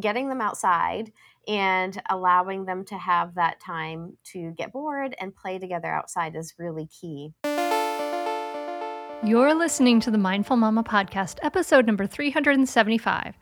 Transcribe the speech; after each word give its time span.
getting 0.00 0.28
them 0.28 0.40
outside 0.40 1.12
and 1.46 2.00
allowing 2.10 2.64
them 2.66 2.84
to 2.84 2.96
have 2.96 3.34
that 3.34 3.58
time 3.60 4.16
to 4.32 4.52
get 4.52 4.72
bored 4.72 5.14
and 5.20 5.34
play 5.34 5.58
together 5.58 5.88
outside 5.88 6.36
is 6.36 6.54
really 6.58 6.86
key. 6.86 7.32
You're 9.24 9.54
listening 9.54 9.98
to 10.00 10.10
the 10.10 10.18
Mindful 10.18 10.56
Mama 10.56 10.84
podcast, 10.84 11.38
episode 11.42 11.86
number 11.86 12.06
375. 12.06 13.34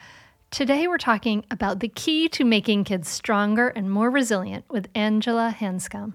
Today, 0.50 0.86
we're 0.86 0.96
talking 0.96 1.44
about 1.50 1.80
the 1.80 1.88
key 1.88 2.28
to 2.30 2.44
making 2.44 2.84
kids 2.84 3.08
stronger 3.08 3.68
and 3.68 3.90
more 3.90 4.08
resilient 4.08 4.64
with 4.70 4.88
Angela 4.94 5.54
Hanscom. 5.58 6.14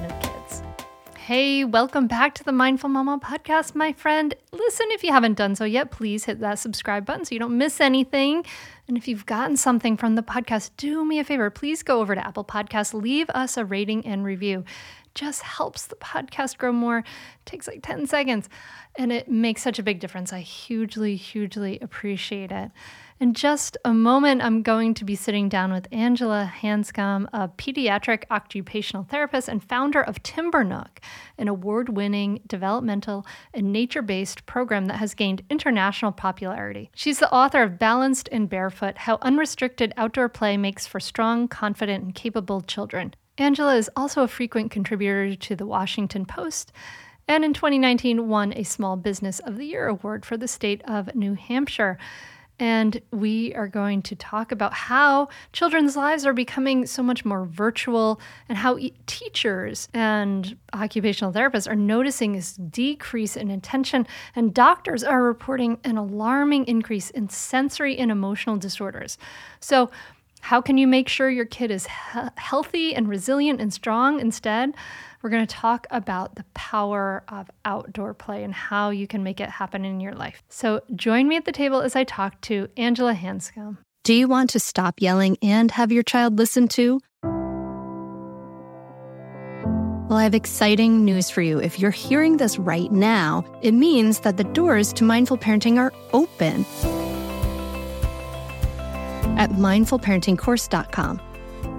kids. 0.09 0.63
Hey, 1.17 1.63
welcome 1.63 2.07
back 2.07 2.33
to 2.35 2.43
the 2.43 2.51
Mindful 2.51 2.89
Mama 2.89 3.19
podcast, 3.19 3.75
my 3.75 3.93
friend. 3.93 4.33
Listen, 4.51 4.87
if 4.89 5.03
you 5.03 5.11
haven't 5.11 5.37
done 5.37 5.55
so 5.55 5.65
yet, 5.65 5.91
please 5.91 6.25
hit 6.25 6.39
that 6.39 6.59
subscribe 6.59 7.05
button 7.05 7.25
so 7.25 7.35
you 7.35 7.39
don't 7.39 7.57
miss 7.57 7.79
anything. 7.79 8.43
And 8.87 8.97
if 8.97 9.07
you've 9.07 9.25
gotten 9.25 9.55
something 9.55 9.97
from 9.97 10.15
the 10.15 10.23
podcast, 10.23 10.71
do 10.77 11.05
me 11.05 11.19
a 11.19 11.23
favor. 11.23 11.49
Please 11.49 11.83
go 11.83 12.01
over 12.01 12.15
to 12.15 12.25
Apple 12.25 12.43
Podcasts, 12.43 12.93
leave 12.93 13.29
us 13.29 13.55
a 13.55 13.63
rating 13.63 14.05
and 14.05 14.25
review. 14.25 14.65
Just 15.13 15.41
helps 15.41 15.87
the 15.87 15.95
podcast 15.95 16.57
grow 16.57 16.71
more. 16.71 16.99
It 16.99 17.05
takes 17.45 17.67
like 17.67 17.81
10 17.83 18.07
seconds 18.07 18.49
and 18.95 19.11
it 19.11 19.29
makes 19.29 19.61
such 19.61 19.77
a 19.77 19.83
big 19.83 19.99
difference. 19.99 20.33
I 20.33 20.39
hugely, 20.39 21.15
hugely 21.15 21.79
appreciate 21.79 22.51
it. 22.51 22.71
In 23.21 23.35
just 23.35 23.77
a 23.85 23.93
moment, 23.93 24.41
I'm 24.41 24.63
going 24.63 24.95
to 24.95 25.05
be 25.05 25.13
sitting 25.13 25.47
down 25.47 25.71
with 25.71 25.87
Angela 25.91 26.51
Hanscom, 26.59 27.27
a 27.31 27.49
pediatric 27.49 28.23
occupational 28.31 29.03
therapist 29.03 29.47
and 29.47 29.63
founder 29.63 30.01
of 30.01 30.23
TimberNook, 30.23 30.97
an 31.37 31.47
award 31.47 31.89
winning 31.89 32.41
developmental 32.47 33.23
and 33.53 33.71
nature 33.71 34.01
based 34.01 34.47
program 34.47 34.87
that 34.87 34.95
has 34.95 35.13
gained 35.13 35.43
international 35.51 36.11
popularity. 36.11 36.89
She's 36.95 37.19
the 37.19 37.31
author 37.31 37.61
of 37.61 37.77
Balanced 37.77 38.27
and 38.31 38.49
Barefoot 38.49 38.97
How 38.97 39.19
Unrestricted 39.21 39.93
Outdoor 39.97 40.27
Play 40.27 40.57
Makes 40.57 40.87
for 40.87 40.99
Strong, 40.99 41.49
Confident, 41.49 42.03
and 42.03 42.15
Capable 42.15 42.61
Children. 42.61 43.13
Angela 43.37 43.75
is 43.75 43.91
also 43.95 44.23
a 44.23 44.27
frequent 44.27 44.71
contributor 44.71 45.35
to 45.35 45.55
the 45.55 45.67
Washington 45.67 46.25
Post 46.25 46.71
and 47.27 47.45
in 47.45 47.53
2019 47.53 48.27
won 48.27 48.51
a 48.53 48.63
Small 48.63 48.97
Business 48.97 49.39
of 49.41 49.57
the 49.57 49.65
Year 49.65 49.87
award 49.87 50.25
for 50.25 50.37
the 50.37 50.47
state 50.47 50.81
of 50.85 51.13
New 51.13 51.35
Hampshire. 51.35 51.99
And 52.61 53.01
we 53.09 53.55
are 53.55 53.67
going 53.67 54.03
to 54.03 54.15
talk 54.15 54.51
about 54.51 54.71
how 54.71 55.29
children's 55.51 55.95
lives 55.95 56.27
are 56.27 56.33
becoming 56.33 56.85
so 56.85 57.01
much 57.01 57.25
more 57.25 57.43
virtual 57.43 58.21
and 58.47 58.55
how 58.55 58.77
e- 58.77 58.93
teachers 59.07 59.89
and 59.95 60.55
occupational 60.71 61.33
therapists 61.33 61.67
are 61.67 61.75
noticing 61.75 62.33
this 62.33 62.53
decrease 62.53 63.35
in 63.35 63.49
attention. 63.49 64.05
And 64.35 64.53
doctors 64.53 65.03
are 65.03 65.23
reporting 65.23 65.79
an 65.83 65.97
alarming 65.97 66.65
increase 66.67 67.09
in 67.09 67.29
sensory 67.29 67.97
and 67.97 68.11
emotional 68.11 68.57
disorders. 68.57 69.17
So, 69.59 69.89
how 70.41 70.61
can 70.61 70.77
you 70.77 70.87
make 70.87 71.07
sure 71.07 71.31
your 71.31 71.45
kid 71.45 71.71
is 71.71 71.87
he- 71.87 72.19
healthy 72.35 72.93
and 72.93 73.07
resilient 73.07 73.59
and 73.59 73.73
strong 73.73 74.19
instead? 74.19 74.75
We're 75.21 75.29
going 75.29 75.45
to 75.45 75.55
talk 75.55 75.85
about 75.91 76.35
the 76.35 76.45
power 76.53 77.23
of 77.27 77.49
outdoor 77.63 78.13
play 78.13 78.43
and 78.43 78.53
how 78.53 78.89
you 78.89 79.07
can 79.07 79.23
make 79.23 79.39
it 79.39 79.49
happen 79.49 79.85
in 79.85 79.99
your 79.99 80.13
life. 80.13 80.41
So 80.49 80.81
join 80.95 81.27
me 81.27 81.37
at 81.37 81.45
the 81.45 81.51
table 81.51 81.81
as 81.81 81.95
I 81.95 82.03
talk 82.03 82.41
to 82.41 82.67
Angela 82.75 83.13
Hanscom. 83.13 83.77
Do 84.03 84.15
you 84.15 84.27
want 84.27 84.49
to 84.51 84.59
stop 84.59 84.95
yelling 84.99 85.37
and 85.43 85.69
have 85.71 85.91
your 85.91 86.01
child 86.01 86.39
listen 86.39 86.67
to? 86.69 86.99
Well, 90.09 90.17
I 90.17 90.23
have 90.23 90.33
exciting 90.35 91.05
news 91.05 91.29
for 91.29 91.41
you. 91.41 91.59
If 91.59 91.79
you're 91.79 91.91
hearing 91.91 92.37
this 92.37 92.57
right 92.57 92.91
now, 92.91 93.45
it 93.61 93.73
means 93.73 94.21
that 94.21 94.37
the 94.37 94.43
doors 94.43 94.91
to 94.93 95.03
mindful 95.03 95.37
parenting 95.37 95.77
are 95.77 95.93
open 96.13 96.65
at 99.37 99.51
mindfulparentingcourse.com. 99.51 101.21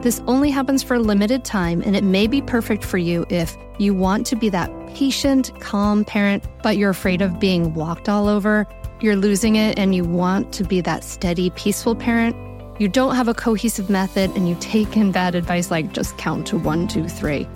This 0.03 0.21
only 0.27 0.51
happens 0.51 0.83
for 0.83 0.95
a 0.95 0.99
limited 0.99 1.45
time, 1.45 1.81
and 1.81 1.95
it 1.95 2.03
may 2.03 2.27
be 2.27 2.43
perfect 2.43 2.85
for 2.85 2.99
you 2.99 3.25
if 3.29 3.57
you 3.79 3.95
want 3.95 4.27
to 4.27 4.37
be 4.37 4.49
that 4.49 4.69
patient, 4.89 5.53
calm 5.61 6.05
parent, 6.05 6.45
but 6.61 6.77
you're 6.77 6.91
afraid 6.91 7.23
of 7.23 7.39
being 7.39 7.73
walked 7.75 8.09
all 8.09 8.27
over. 8.27 8.67
You're 9.01 9.15
losing 9.15 9.55
it, 9.55 9.79
and 9.79 9.95
you 9.95 10.03
want 10.03 10.53
to 10.55 10.65
be 10.65 10.81
that 10.81 11.05
steady, 11.05 11.51
peaceful 11.51 11.95
parent. 11.95 12.35
You 12.81 12.89
don't 12.89 13.15
have 13.15 13.29
a 13.29 13.35
cohesive 13.35 13.89
method, 13.89 14.31
and 14.33 14.49
you 14.49 14.57
take 14.59 14.97
in 14.97 15.13
bad 15.13 15.37
advice 15.37 15.71
like 15.71 15.93
just 15.93 16.19
count 16.19 16.49
to 16.49 16.59
one, 16.59 16.89
two, 16.89 17.07
three. 17.07 17.49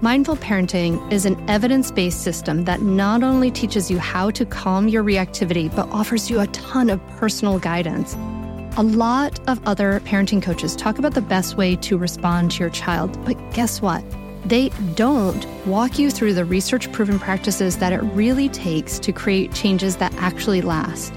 Mindful 0.00 0.36
parenting 0.36 1.12
is 1.12 1.26
an 1.26 1.44
evidence 1.50 1.90
based 1.90 2.22
system 2.22 2.66
that 2.66 2.82
not 2.82 3.24
only 3.24 3.50
teaches 3.50 3.90
you 3.90 3.98
how 3.98 4.30
to 4.30 4.46
calm 4.46 4.86
your 4.86 5.02
reactivity, 5.02 5.74
but 5.74 5.88
offers 5.90 6.30
you 6.30 6.38
a 6.38 6.46
ton 6.48 6.88
of 6.88 7.04
personal 7.16 7.58
guidance. 7.58 8.16
A 8.76 8.84
lot 8.84 9.40
of 9.48 9.60
other 9.66 9.98
parenting 10.04 10.40
coaches 10.40 10.76
talk 10.76 11.00
about 11.00 11.14
the 11.14 11.20
best 11.20 11.56
way 11.56 11.74
to 11.76 11.98
respond 11.98 12.52
to 12.52 12.60
your 12.60 12.70
child, 12.70 13.22
but 13.24 13.36
guess 13.52 13.82
what? 13.82 14.04
They 14.44 14.68
don't 14.94 15.44
walk 15.66 15.98
you 15.98 16.08
through 16.08 16.34
the 16.34 16.44
research 16.44 16.90
proven 16.92 17.18
practices 17.18 17.78
that 17.78 17.92
it 17.92 17.98
really 17.98 18.48
takes 18.48 19.00
to 19.00 19.12
create 19.12 19.52
changes 19.52 19.96
that 19.96 20.14
actually 20.14 20.62
last. 20.62 21.12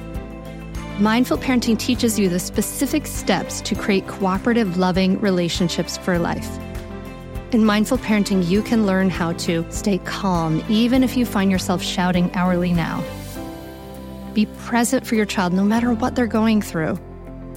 Mindful 0.99 1.37
parenting 1.37 1.77
teaches 1.77 2.17
you 2.17 2.27
the 2.27 2.39
specific 2.39 3.05
steps 3.05 3.61
to 3.61 3.75
create 3.75 4.07
cooperative, 4.07 4.77
loving 4.77 5.19
relationships 5.21 5.95
for 5.95 6.17
life. 6.17 6.57
In 7.51 7.63
mindful 7.63 7.99
parenting, 7.99 8.47
you 8.47 8.63
can 8.63 8.87
learn 8.87 9.11
how 9.11 9.33
to 9.33 9.63
stay 9.71 9.99
calm 9.99 10.63
even 10.69 11.03
if 11.03 11.15
you 11.15 11.23
find 11.23 11.51
yourself 11.51 11.83
shouting 11.83 12.33
hourly 12.33 12.73
now. 12.73 13.03
Be 14.33 14.47
present 14.65 15.05
for 15.05 15.13
your 15.13 15.27
child 15.27 15.53
no 15.53 15.63
matter 15.63 15.93
what 15.93 16.15
they're 16.15 16.25
going 16.25 16.59
through. 16.59 16.97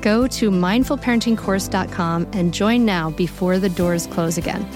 Go 0.00 0.26
to 0.26 0.50
mindfulparentingcourse.com 0.50 2.28
and 2.32 2.54
join 2.54 2.84
now 2.84 3.10
before 3.10 3.58
the 3.58 3.68
doors 3.68 4.06
close 4.06 4.38
again. 4.38 4.66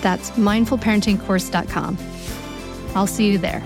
That's 0.00 0.30
mindfulparentingcourse.com. 0.30 1.98
I'll 2.94 3.06
see 3.06 3.30
you 3.30 3.38
there. 3.38 3.62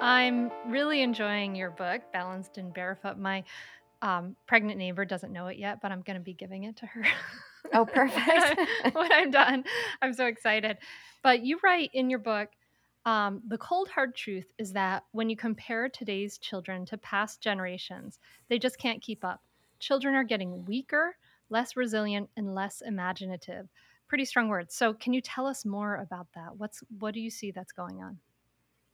I'm 0.00 0.50
really 0.66 1.02
enjoying 1.02 1.54
your 1.54 1.70
book, 1.70 2.02
Balanced 2.12 2.58
and 2.58 2.74
Barefoot. 2.74 3.18
My 3.18 3.44
um, 4.02 4.36
pregnant 4.46 4.76
neighbor 4.76 5.04
doesn't 5.04 5.32
know 5.32 5.46
it 5.46 5.56
yet, 5.58 5.80
but 5.80 5.92
I'm 5.92 6.02
going 6.02 6.18
to 6.18 6.22
be 6.22 6.34
giving 6.34 6.64
it 6.64 6.76
to 6.78 6.86
her. 6.86 7.04
Oh, 7.72 7.86
perfect. 7.86 8.60
when 8.92 9.12
I'm 9.12 9.30
done, 9.30 9.64
I'm 10.02 10.12
so 10.12 10.26
excited. 10.26 10.78
But 11.22 11.44
you 11.44 11.58
write 11.62 11.90
in 11.92 12.10
your 12.10 12.18
book 12.18 12.50
um, 13.04 13.42
the 13.46 13.58
cold 13.58 13.88
hard 13.88 14.14
truth 14.14 14.52
is 14.58 14.72
that 14.74 15.04
when 15.12 15.28
you 15.28 15.36
compare 15.36 15.88
today's 15.88 16.38
children 16.38 16.86
to 16.86 16.96
past 16.98 17.40
generations, 17.40 18.20
they 18.48 18.58
just 18.58 18.78
can't 18.78 19.02
keep 19.02 19.24
up. 19.24 19.42
Children 19.80 20.14
are 20.14 20.24
getting 20.24 20.64
weaker, 20.66 21.16
less 21.50 21.76
resilient, 21.76 22.30
and 22.36 22.54
less 22.54 22.80
imaginative. 22.80 23.68
Pretty 24.06 24.24
strong 24.24 24.48
words. 24.48 24.74
So, 24.74 24.94
can 24.94 25.12
you 25.12 25.20
tell 25.20 25.46
us 25.46 25.64
more 25.64 25.96
about 25.96 26.28
that? 26.34 26.56
What's 26.56 26.84
what 27.00 27.14
do 27.14 27.20
you 27.20 27.30
see 27.30 27.50
that's 27.50 27.72
going 27.72 28.00
on? 28.00 28.18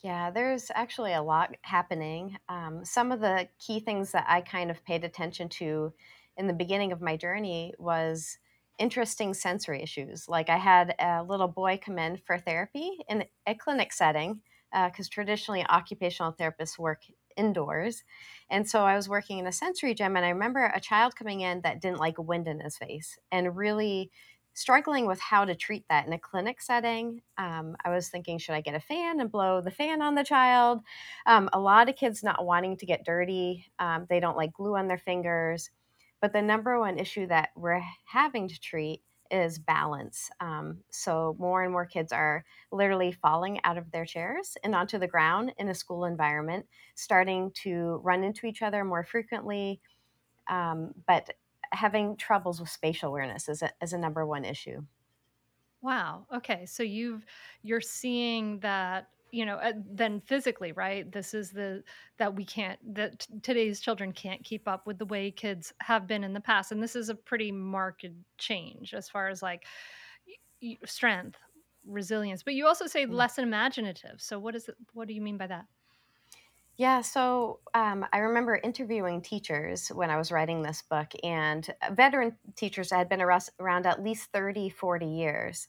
Yeah, 0.00 0.30
there's 0.30 0.70
actually 0.74 1.12
a 1.12 1.22
lot 1.22 1.56
happening. 1.62 2.38
Um, 2.48 2.84
some 2.84 3.10
of 3.10 3.20
the 3.20 3.48
key 3.58 3.80
things 3.80 4.12
that 4.12 4.24
I 4.28 4.40
kind 4.40 4.70
of 4.70 4.84
paid 4.84 5.04
attention 5.04 5.48
to 5.50 5.92
in 6.36 6.46
the 6.46 6.52
beginning 6.52 6.92
of 6.92 7.02
my 7.02 7.16
journey 7.16 7.74
was 7.78 8.38
interesting 8.78 9.34
sensory 9.34 9.82
issues. 9.82 10.28
Like 10.28 10.48
I 10.50 10.56
had 10.56 10.94
a 10.98 11.22
little 11.22 11.48
boy 11.48 11.78
come 11.82 11.98
in 11.98 12.16
for 12.18 12.38
therapy 12.38 12.98
in 13.08 13.24
a 13.46 13.54
clinic 13.54 13.92
setting 13.92 14.42
because 14.72 15.06
uh, 15.06 15.10
traditionally 15.10 15.64
occupational 15.68 16.32
therapists 16.32 16.78
work 16.78 17.02
indoors. 17.36 18.04
And 18.50 18.68
so 18.68 18.84
I 18.84 18.96
was 18.96 19.08
working 19.08 19.38
in 19.38 19.46
a 19.46 19.52
sensory 19.52 19.94
gym, 19.94 20.16
and 20.16 20.24
I 20.26 20.30
remember 20.30 20.64
a 20.64 20.80
child 20.80 21.16
coming 21.16 21.40
in 21.40 21.62
that 21.62 21.80
didn't 21.80 21.98
like 22.00 22.18
wind 22.18 22.48
in 22.48 22.60
his 22.60 22.76
face 22.76 23.18
and 23.30 23.56
really 23.56 24.10
struggling 24.54 25.06
with 25.06 25.20
how 25.20 25.44
to 25.44 25.54
treat 25.54 25.84
that 25.88 26.06
in 26.06 26.12
a 26.12 26.18
clinic 26.18 26.60
setting. 26.60 27.22
Um, 27.36 27.76
I 27.84 27.90
was 27.90 28.08
thinking, 28.08 28.38
should 28.38 28.54
I 28.56 28.60
get 28.60 28.74
a 28.74 28.80
fan 28.80 29.20
and 29.20 29.30
blow 29.30 29.60
the 29.60 29.70
fan 29.70 30.02
on 30.02 30.16
the 30.16 30.24
child? 30.24 30.80
Um, 31.26 31.48
a 31.52 31.60
lot 31.60 31.88
of 31.88 31.94
kids 31.94 32.24
not 32.24 32.44
wanting 32.44 32.76
to 32.78 32.86
get 32.86 33.04
dirty, 33.04 33.70
um, 33.78 34.06
they 34.08 34.18
don't 34.18 34.36
like 34.36 34.52
glue 34.52 34.76
on 34.76 34.88
their 34.88 34.98
fingers. 34.98 35.70
But 36.20 36.32
the 36.32 36.42
number 36.42 36.78
one 36.78 36.98
issue 36.98 37.26
that 37.28 37.50
we're 37.56 37.82
having 38.04 38.48
to 38.48 38.60
treat 38.60 39.02
is 39.30 39.58
balance. 39.58 40.30
Um, 40.40 40.82
so 40.90 41.36
more 41.38 41.62
and 41.62 41.72
more 41.72 41.86
kids 41.86 42.12
are 42.12 42.44
literally 42.72 43.12
falling 43.12 43.60
out 43.64 43.76
of 43.76 43.90
their 43.90 44.06
chairs 44.06 44.56
and 44.64 44.74
onto 44.74 44.98
the 44.98 45.06
ground 45.06 45.52
in 45.58 45.68
a 45.68 45.74
school 45.74 46.04
environment, 46.04 46.66
starting 46.94 47.52
to 47.62 48.00
run 48.02 48.24
into 48.24 48.46
each 48.46 48.62
other 48.62 48.84
more 48.84 49.04
frequently, 49.04 49.80
um, 50.48 50.94
but 51.06 51.34
having 51.72 52.16
troubles 52.16 52.60
with 52.60 52.70
spatial 52.70 53.10
awareness 53.10 53.48
is 53.48 53.62
a, 53.62 53.70
is 53.82 53.92
a 53.92 53.98
number 53.98 54.26
one 54.26 54.44
issue. 54.44 54.82
Wow. 55.80 56.26
Okay. 56.34 56.66
So 56.66 56.82
you've 56.82 57.24
you're 57.62 57.80
seeing 57.80 58.60
that 58.60 59.10
you 59.30 59.44
know 59.44 59.56
uh, 59.56 59.72
then 59.76 60.20
physically 60.20 60.72
right 60.72 61.10
this 61.12 61.34
is 61.34 61.50
the 61.52 61.82
that 62.18 62.34
we 62.34 62.44
can't 62.44 62.78
that 62.94 63.20
t- 63.20 63.40
today's 63.42 63.80
children 63.80 64.12
can't 64.12 64.44
keep 64.44 64.66
up 64.68 64.86
with 64.86 64.98
the 64.98 65.06
way 65.06 65.30
kids 65.30 65.72
have 65.80 66.06
been 66.06 66.24
in 66.24 66.32
the 66.32 66.40
past 66.40 66.72
and 66.72 66.82
this 66.82 66.96
is 66.96 67.08
a 67.08 67.14
pretty 67.14 67.52
marked 67.52 68.04
change 68.38 68.94
as 68.94 69.08
far 69.08 69.28
as 69.28 69.42
like 69.42 69.66
y- 70.26 70.34
y- 70.62 70.78
strength 70.86 71.38
resilience 71.86 72.42
but 72.42 72.54
you 72.54 72.66
also 72.66 72.86
say 72.86 73.06
Mm. 73.08 73.18
less 73.18 73.38
imaginative 73.38 74.20
so 74.20 74.38
what 74.38 74.54
is 74.56 74.68
it 74.68 74.76
what 74.92 75.08
do 75.08 75.14
you 75.14 75.22
mean 75.22 75.38
by 75.38 75.46
that 75.46 75.66
Yeah, 76.76 77.00
so 77.00 77.60
um, 77.74 78.06
I 78.12 78.18
remember 78.18 78.54
interviewing 78.56 79.20
teachers 79.20 79.88
when 79.88 80.10
I 80.10 80.16
was 80.16 80.30
writing 80.30 80.62
this 80.62 80.80
book, 80.80 81.08
and 81.24 81.68
veteran 81.90 82.38
teachers 82.54 82.92
had 82.92 83.08
been 83.08 83.20
around, 83.20 83.48
around 83.58 83.84
at 83.86 84.02
least 84.02 84.30
30, 84.32 84.68
40 84.68 85.06
years. 85.06 85.66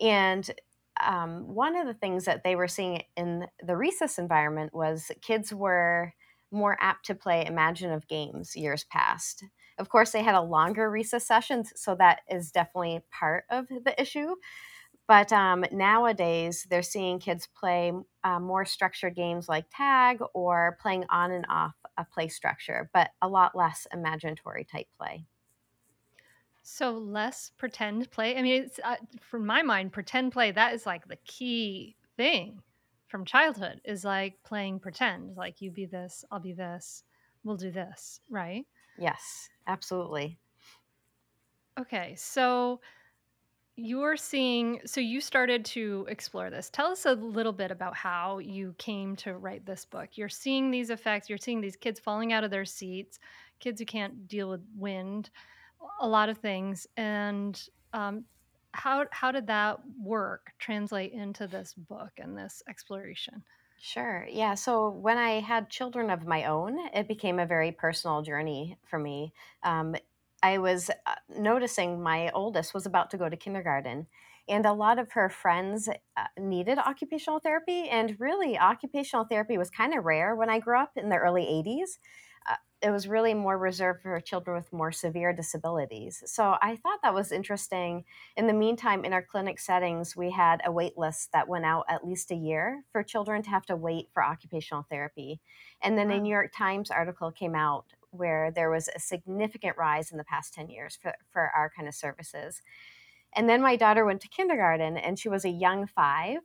And 0.00 0.50
um, 1.00 1.46
one 1.54 1.76
of 1.76 1.86
the 1.86 1.94
things 1.94 2.24
that 2.24 2.44
they 2.44 2.56
were 2.56 2.68
seeing 2.68 3.02
in 3.16 3.46
the 3.64 3.76
recess 3.76 4.18
environment 4.18 4.74
was 4.74 5.10
kids 5.22 5.52
were 5.52 6.12
more 6.50 6.76
apt 6.80 7.06
to 7.06 7.14
play 7.14 7.44
imaginative 7.46 8.06
games 8.08 8.54
years 8.54 8.84
past. 8.84 9.44
Of 9.78 9.88
course, 9.88 10.12
they 10.12 10.22
had 10.22 10.34
a 10.34 10.42
longer 10.42 10.90
recess 10.90 11.26
sessions, 11.26 11.72
so 11.76 11.94
that 11.96 12.20
is 12.30 12.52
definitely 12.52 13.00
part 13.10 13.44
of 13.50 13.68
the 13.68 13.94
issue. 14.00 14.34
But 15.08 15.32
um, 15.32 15.64
nowadays, 15.72 16.66
they're 16.70 16.82
seeing 16.82 17.18
kids 17.18 17.48
play 17.58 17.92
uh, 18.24 18.40
more 18.40 18.64
structured 18.64 19.16
games 19.16 19.48
like 19.48 19.66
tag 19.70 20.20
or 20.34 20.78
playing 20.80 21.04
on 21.10 21.32
and 21.32 21.46
off 21.48 21.74
a 21.98 22.04
play 22.04 22.28
structure, 22.28 22.90
but 22.94 23.10
a 23.20 23.28
lot 23.28 23.56
less 23.56 23.86
imaginatory 23.94 24.66
type 24.68 24.86
play. 24.98 25.26
So 26.62 26.92
less 26.92 27.50
pretend 27.58 28.10
play 28.10 28.36
i 28.36 28.42
mean 28.42 28.62
it's 28.62 28.78
uh, 28.84 28.96
from 29.20 29.44
my 29.44 29.62
mind 29.62 29.92
pretend 29.92 30.32
play 30.32 30.50
that 30.50 30.74
is 30.74 30.86
like 30.86 31.06
the 31.08 31.18
key 31.24 31.96
thing 32.16 32.60
from 33.08 33.24
childhood 33.24 33.80
is 33.84 34.04
like 34.04 34.34
playing 34.44 34.78
pretend 34.78 35.36
like 35.36 35.60
you 35.60 35.70
be 35.70 35.86
this 35.86 36.24
i'll 36.30 36.40
be 36.40 36.52
this 36.52 37.04
we'll 37.44 37.56
do 37.56 37.70
this 37.70 38.20
right? 38.30 38.66
Yes, 38.98 39.48
absolutely. 39.66 40.38
okay 41.78 42.14
so 42.16 42.80
you're 43.76 44.18
seeing 44.18 44.80
so 44.84 45.00
you 45.00 45.18
started 45.20 45.64
to 45.64 46.06
explore 46.10 46.50
this. 46.50 46.68
Tell 46.68 46.88
us 46.88 47.06
a 47.06 47.14
little 47.14 47.54
bit 47.54 47.70
about 47.70 47.96
how 47.96 48.36
you 48.38 48.74
came 48.76 49.16
to 49.16 49.38
write 49.38 49.64
this 49.64 49.86
book. 49.86 50.10
You're 50.12 50.28
seeing 50.28 50.70
these 50.70 50.90
effects 50.90 51.28
you're 51.28 51.38
seeing 51.38 51.62
these 51.62 51.76
kids 51.76 51.98
falling 51.98 52.34
out 52.34 52.44
of 52.44 52.50
their 52.50 52.66
seats 52.66 53.18
kids 53.60 53.80
who 53.80 53.86
can't 53.86 54.28
deal 54.28 54.50
with 54.50 54.60
wind 54.76 55.30
a 56.00 56.08
lot 56.08 56.28
of 56.28 56.38
things 56.38 56.86
and 56.96 57.68
um, 57.92 58.26
how 58.74 59.06
how 59.12 59.30
did 59.32 59.46
that 59.48 59.80
work 59.98 60.52
translate 60.58 61.12
into 61.12 61.46
this 61.46 61.74
book 61.74 62.12
and 62.18 62.36
this 62.36 62.62
exploration 62.68 63.44
Sure. 63.78 64.26
Yeah. 64.30 64.54
So 64.54 64.90
when 64.90 65.18
I 65.18 65.40
had 65.40 65.68
children 65.68 66.08
of 66.10 66.24
my 66.26 66.44
own, 66.44 66.78
it 66.94 67.08
became 67.08 67.38
a 67.40 67.46
very 67.46 67.72
personal 67.72 68.22
journey 68.22 68.78
for 68.84 68.98
me. 68.98 69.32
Um, 69.64 69.96
I 70.42 70.58
was 70.58 70.88
uh, 71.06 71.16
noticing 71.28 72.00
my 72.02 72.30
oldest 72.30 72.74
was 72.74 72.86
about 72.86 73.10
to 73.10 73.18
go 73.18 73.28
to 73.28 73.36
kindergarten, 73.36 74.06
and 74.48 74.66
a 74.66 74.72
lot 74.72 74.98
of 74.98 75.12
her 75.12 75.28
friends 75.28 75.88
uh, 76.16 76.26
needed 76.38 76.78
occupational 76.78 77.40
therapy. 77.40 77.88
And 77.88 78.18
really, 78.20 78.56
occupational 78.56 79.24
therapy 79.24 79.58
was 79.58 79.70
kind 79.70 79.94
of 79.96 80.04
rare 80.04 80.36
when 80.36 80.50
I 80.50 80.60
grew 80.60 80.78
up 80.78 80.96
in 80.96 81.08
the 81.08 81.16
early 81.16 81.44
80s. 81.44 81.98
It 82.82 82.90
was 82.90 83.06
really 83.06 83.32
more 83.32 83.56
reserved 83.56 84.02
for 84.02 84.18
children 84.20 84.56
with 84.56 84.72
more 84.72 84.90
severe 84.90 85.32
disabilities. 85.32 86.22
So 86.26 86.56
I 86.60 86.76
thought 86.76 86.98
that 87.02 87.14
was 87.14 87.30
interesting 87.30 88.04
in 88.36 88.48
the 88.48 88.52
meantime, 88.52 89.04
in 89.04 89.12
our 89.12 89.22
clinic 89.22 89.60
settings, 89.60 90.16
we 90.16 90.32
had 90.32 90.60
a 90.64 90.72
wait 90.72 90.98
list 90.98 91.30
that 91.32 91.48
went 91.48 91.64
out 91.64 91.84
at 91.88 92.04
least 92.04 92.32
a 92.32 92.34
year 92.34 92.82
for 92.90 93.02
children 93.02 93.42
to 93.42 93.50
have 93.50 93.66
to 93.66 93.76
wait 93.76 94.08
for 94.12 94.24
occupational 94.24 94.84
therapy. 94.90 95.40
And 95.80 95.96
then 95.96 96.10
a 96.10 96.18
New 96.18 96.30
York 96.30 96.52
Times 96.56 96.90
article 96.90 97.30
came 97.30 97.54
out 97.54 97.86
where 98.10 98.50
there 98.50 98.70
was 98.70 98.88
a 98.94 99.00
significant 99.00 99.76
rise 99.76 100.10
in 100.10 100.18
the 100.18 100.24
past 100.24 100.52
10 100.52 100.68
years 100.68 100.98
for, 101.00 101.14
for 101.30 101.50
our 101.56 101.70
kind 101.74 101.88
of 101.88 101.94
services. 101.94 102.62
And 103.34 103.48
then 103.48 103.62
my 103.62 103.76
daughter 103.76 104.04
went 104.04 104.20
to 104.22 104.28
kindergarten 104.28 104.96
and 104.96 105.18
she 105.18 105.28
was 105.28 105.44
a 105.44 105.50
young 105.50 105.86
five. 105.86 106.38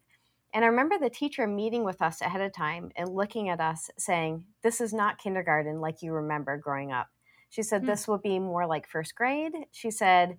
And 0.54 0.64
I 0.64 0.70
remember 0.70 0.98
the 0.98 1.10
teacher 1.10 1.46
meeting 1.46 1.84
with 1.84 2.02
us 2.02 2.22
ahead 2.22 2.42
of 2.42 2.54
time 2.54 2.92
and 2.96 3.10
looking 3.10 3.50
at 3.50 3.60
us 3.60 3.90
saying, 3.98 4.44
This 4.64 4.82
is 4.82 4.94
not 4.94 5.18
kindergarten 5.18 5.82
like 5.82 6.02
you 6.02 6.14
remember 6.14 6.58
growing 6.58 6.92
up. 6.92 7.08
She 7.50 7.64
said, 7.64 7.82
Hmm. 7.82 7.88
This 7.88 8.08
will 8.08 8.18
be 8.18 8.40
more 8.40 8.66
like 8.66 8.88
first 8.88 9.16
grade. 9.16 9.54
She 9.72 9.92
said, 9.92 10.38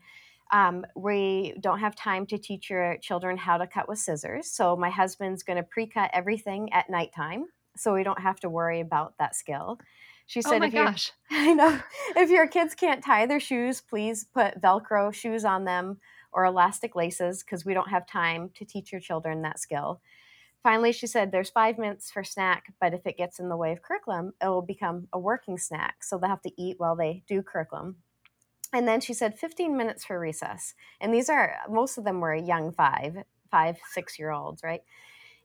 um, 0.51 0.85
we 0.97 1.55
don't 1.61 1.81
have 1.81 1.95
time 1.95 2.27
to 2.27 2.39
teach 2.39 2.71
your 2.71 2.97
children 2.99 3.37
how 3.37 3.59
to 3.59 3.67
cut 3.67 3.89
with 3.89 3.99
scissors. 3.99 4.51
So 4.51 4.77
my 4.77 4.91
husband's 4.91 5.43
going 5.43 5.59
to 5.59 5.63
pre-cut 5.63 6.11
everything 6.13 6.73
at 6.73 6.89
nighttime, 6.89 7.47
so 7.77 7.95
we 7.95 8.03
don't 8.03 8.21
have 8.21 8.41
to 8.41 8.49
worry 8.49 8.81
about 8.81 9.15
that 9.19 9.37
skill. 9.37 9.79
She 10.27 10.41
oh 10.41 10.51
said, 10.51 10.61
my 10.61 10.67
if 10.67 10.75
your 10.75 10.85
gosh 10.85 11.13
I 11.31 11.55
know 11.55 11.79
if 12.17 12.31
your 12.31 12.47
kids 12.47 12.75
can't 12.75 13.05
tie 13.05 13.27
their 13.27 13.41
shoes, 13.41 13.81
please 13.81 14.25
put 14.25 14.61
Velcro 14.61 15.13
shoes 15.13 15.45
on 15.45 15.65
them 15.65 15.99
or 16.33 16.45
elastic 16.45 16.95
laces 16.95 17.43
because 17.43 17.65
we 17.65 17.75
don't 17.75 17.91
have 17.91 18.07
time 18.07 18.51
to 18.55 18.65
teach 18.65 18.93
your 18.93 19.01
children 19.01 19.43
that 19.43 19.59
skill. 19.59 20.01
Finally, 20.63 20.93
she 20.93 21.07
said, 21.07 21.31
There's 21.31 21.51
five 21.51 21.79
minutes 21.79 22.11
for 22.11 22.25
snack, 22.25 22.73
but 22.81 22.93
if 22.93 23.07
it 23.07 23.17
gets 23.17 23.39
in 23.39 23.49
the 23.49 23.57
way 23.57 23.73
of 23.73 23.83
curriculum, 23.83 24.33
it 24.43 24.49
will 24.49 24.63
become 24.63 25.09
a 25.13 25.19
working 25.19 25.59
snack. 25.59 26.03
So 26.03 26.19
they'll 26.19 26.31
have 26.31 26.43
to 26.43 26.63
eat 26.63 26.77
while 26.79 26.97
they 26.97 27.23
do 27.27 27.43
curriculum. 27.43 27.97
And 28.73 28.87
then 28.87 29.01
she 29.01 29.15
said 29.15 29.39
15 29.39 29.77
minutes 29.77 30.05
for 30.05 30.19
recess. 30.21 30.75
And 31.01 31.15
these 31.15 31.31
are, 31.31 31.55
most 31.71 31.97
of 31.97 32.05
them 32.05 32.21
were 32.21 32.35
young 32.35 32.73
five, 32.73 33.17
five, 33.51 33.79
six 33.93 34.19
year 34.19 34.31
olds, 34.31 34.63
right? 34.63 34.83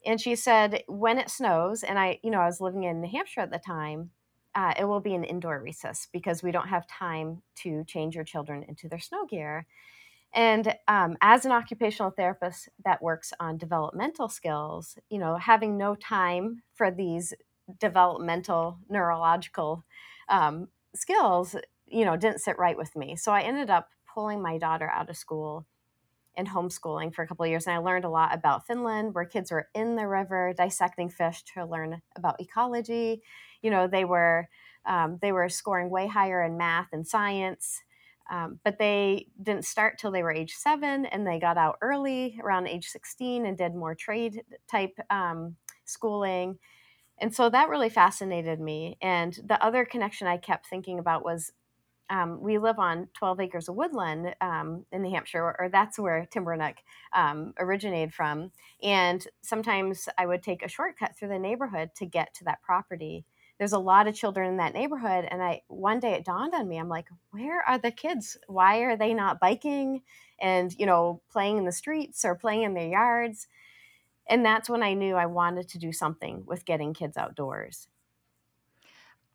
And 0.06 0.20
she 0.20 0.36
said, 0.36 0.84
when 0.88 1.18
it 1.18 1.30
snows, 1.30 1.84
and 1.84 1.98
I, 1.98 2.20
you 2.24 2.32
know, 2.32 2.42
I 2.42 2.46
was 2.46 2.60
living 2.60 2.84
in 2.84 3.02
New 3.02 3.10
Hampshire 3.10 3.42
at 3.42 3.52
the 3.52 3.60
time, 3.60 4.12
uh, 4.56 4.74
it 4.78 4.84
will 4.84 5.00
be 5.00 5.16
an 5.16 5.24
indoor 5.24 5.62
recess 5.62 6.08
because 6.12 6.44
we 6.44 6.52
don't 6.52 6.68
have 6.68 6.86
time 6.88 7.42
to 7.56 7.84
change 7.86 8.16
your 8.16 8.26
children 8.26 8.66
into 8.68 8.88
their 8.90 9.00
snow 9.00 9.26
gear. 9.26 9.66
And 10.34 10.74
um, 10.88 11.16
as 11.22 11.46
an 11.46 11.52
occupational 11.52 12.12
therapist 12.12 12.70
that 12.86 13.02
works 13.02 13.34
on 13.40 13.58
developmental 13.58 14.30
skills, 14.30 14.98
you 15.10 15.20
know, 15.20 15.38
having 15.38 15.78
no 15.78 15.96
time 15.96 16.64
for 16.74 16.90
these 16.90 17.34
developmental 17.80 18.80
neurological 18.90 19.86
um, 20.30 20.68
skills, 20.96 21.56
you 21.88 22.04
know, 22.06 22.18
didn't 22.18 22.42
sit 22.42 22.58
right 22.58 22.78
with 22.78 22.96
me. 22.96 23.16
So 23.16 23.32
I 23.32 23.42
ended 23.42 23.70
up 23.70 23.90
pulling 24.12 24.42
my 24.42 24.58
daughter 24.58 24.90
out 24.90 25.10
of 25.10 25.18
school 25.18 25.66
and 26.36 26.48
homeschooling 26.48 27.14
for 27.14 27.22
a 27.22 27.28
couple 27.28 27.44
of 27.44 27.50
years. 27.50 27.68
And 27.68 27.76
I 27.76 27.80
learned 27.80 28.06
a 28.06 28.10
lot 28.10 28.34
about 28.34 28.66
Finland, 28.66 29.14
where 29.14 29.26
kids 29.26 29.52
were 29.52 29.70
in 29.76 29.96
the 29.96 30.08
river 30.08 30.54
dissecting 30.58 31.10
fish 31.10 31.44
to 31.54 31.66
learn 31.66 32.02
about 32.16 32.42
ecology. 32.42 33.22
You 33.62 33.70
know, 33.70 33.88
they 33.88 34.06
were 34.06 34.50
um, 34.86 35.20
they 35.22 35.32
were 35.32 35.48
scoring 35.48 35.90
way 35.90 36.08
higher 36.08 36.44
in 36.44 36.58
math 36.58 36.88
and 36.92 37.08
science. 37.08 37.82
Um, 38.32 38.60
but 38.64 38.80
they 38.80 39.28
didn't 39.42 39.66
start 39.66 39.98
till 39.98 40.12
they 40.12 40.24
were 40.24 40.32
age 40.32 40.54
seven, 40.54 41.06
and 41.06 41.28
they 41.28 41.40
got 41.40 41.58
out 41.58 41.78
early, 41.82 42.40
around 42.42 42.68
age 42.68 42.88
16, 42.88 43.46
and 43.46 43.58
did 43.58 43.76
more 43.76 43.96
trade 43.96 44.44
type 44.70 44.98
um, 45.10 45.56
schooling. 45.86 46.58
And 47.20 47.34
so 47.34 47.50
that 47.50 47.70
really 47.70 47.90
fascinated 47.90 48.60
me. 48.60 48.98
And 49.02 49.38
the 49.46 49.64
other 49.64 49.86
connection 49.86 50.28
I 50.28 50.38
kept 50.38 50.68
thinking 50.68 51.00
about 51.00 51.24
was 51.24 51.52
um, 52.10 52.42
we 52.42 52.58
live 52.58 52.80
on 52.80 53.08
12 53.14 53.40
acres 53.40 53.70
of 53.70 53.76
woodland 53.76 54.36
um, 54.42 54.86
in 54.92 55.02
New 55.02 55.12
Hampshire, 55.12 55.44
or, 55.44 55.56
or 55.60 55.70
that's 55.70 55.98
where 55.98 56.28
Timbernook 56.34 56.76
um, 57.14 57.54
originated 57.58 58.14
from. 58.14 58.52
And 58.82 59.26
sometimes 59.42 60.08
I 60.18 60.26
would 60.26 60.44
take 60.44 60.64
a 60.64 60.68
shortcut 60.68 61.18
through 61.18 61.30
the 61.30 61.40
neighborhood 61.40 61.92
to 61.98 62.06
get 62.06 62.34
to 62.36 62.44
that 62.46 62.62
property. 62.62 63.26
There's 63.64 63.72
a 63.72 63.80
lot 63.80 64.08
of 64.08 64.14
children 64.14 64.50
in 64.50 64.58
that 64.58 64.74
neighborhood 64.74 65.26
and 65.32 65.42
i 65.42 65.62
one 65.68 65.98
day 65.98 66.12
it 66.12 66.26
dawned 66.26 66.54
on 66.54 66.68
me 66.68 66.78
i'm 66.78 66.90
like 66.90 67.08
where 67.32 67.62
are 67.62 67.78
the 67.78 67.92
kids 67.92 68.38
why 68.48 68.80
are 68.80 68.98
they 68.98 69.14
not 69.14 69.40
biking 69.40 70.04
and 70.38 70.78
you 70.78 70.86
know 70.86 71.22
playing 71.32 71.58
in 71.58 71.64
the 71.64 71.72
streets 71.72 72.26
or 72.26 72.36
playing 72.36 72.64
in 72.64 72.74
their 72.74 72.90
yards 72.90 73.48
and 74.28 74.46
that's 74.46 74.70
when 74.70 74.84
i 74.84 74.94
knew 74.94 75.16
i 75.16 75.26
wanted 75.26 75.70
to 75.70 75.80
do 75.80 75.94
something 75.94 76.44
with 76.46 76.66
getting 76.66 76.94
kids 76.94 77.16
outdoors 77.16 77.88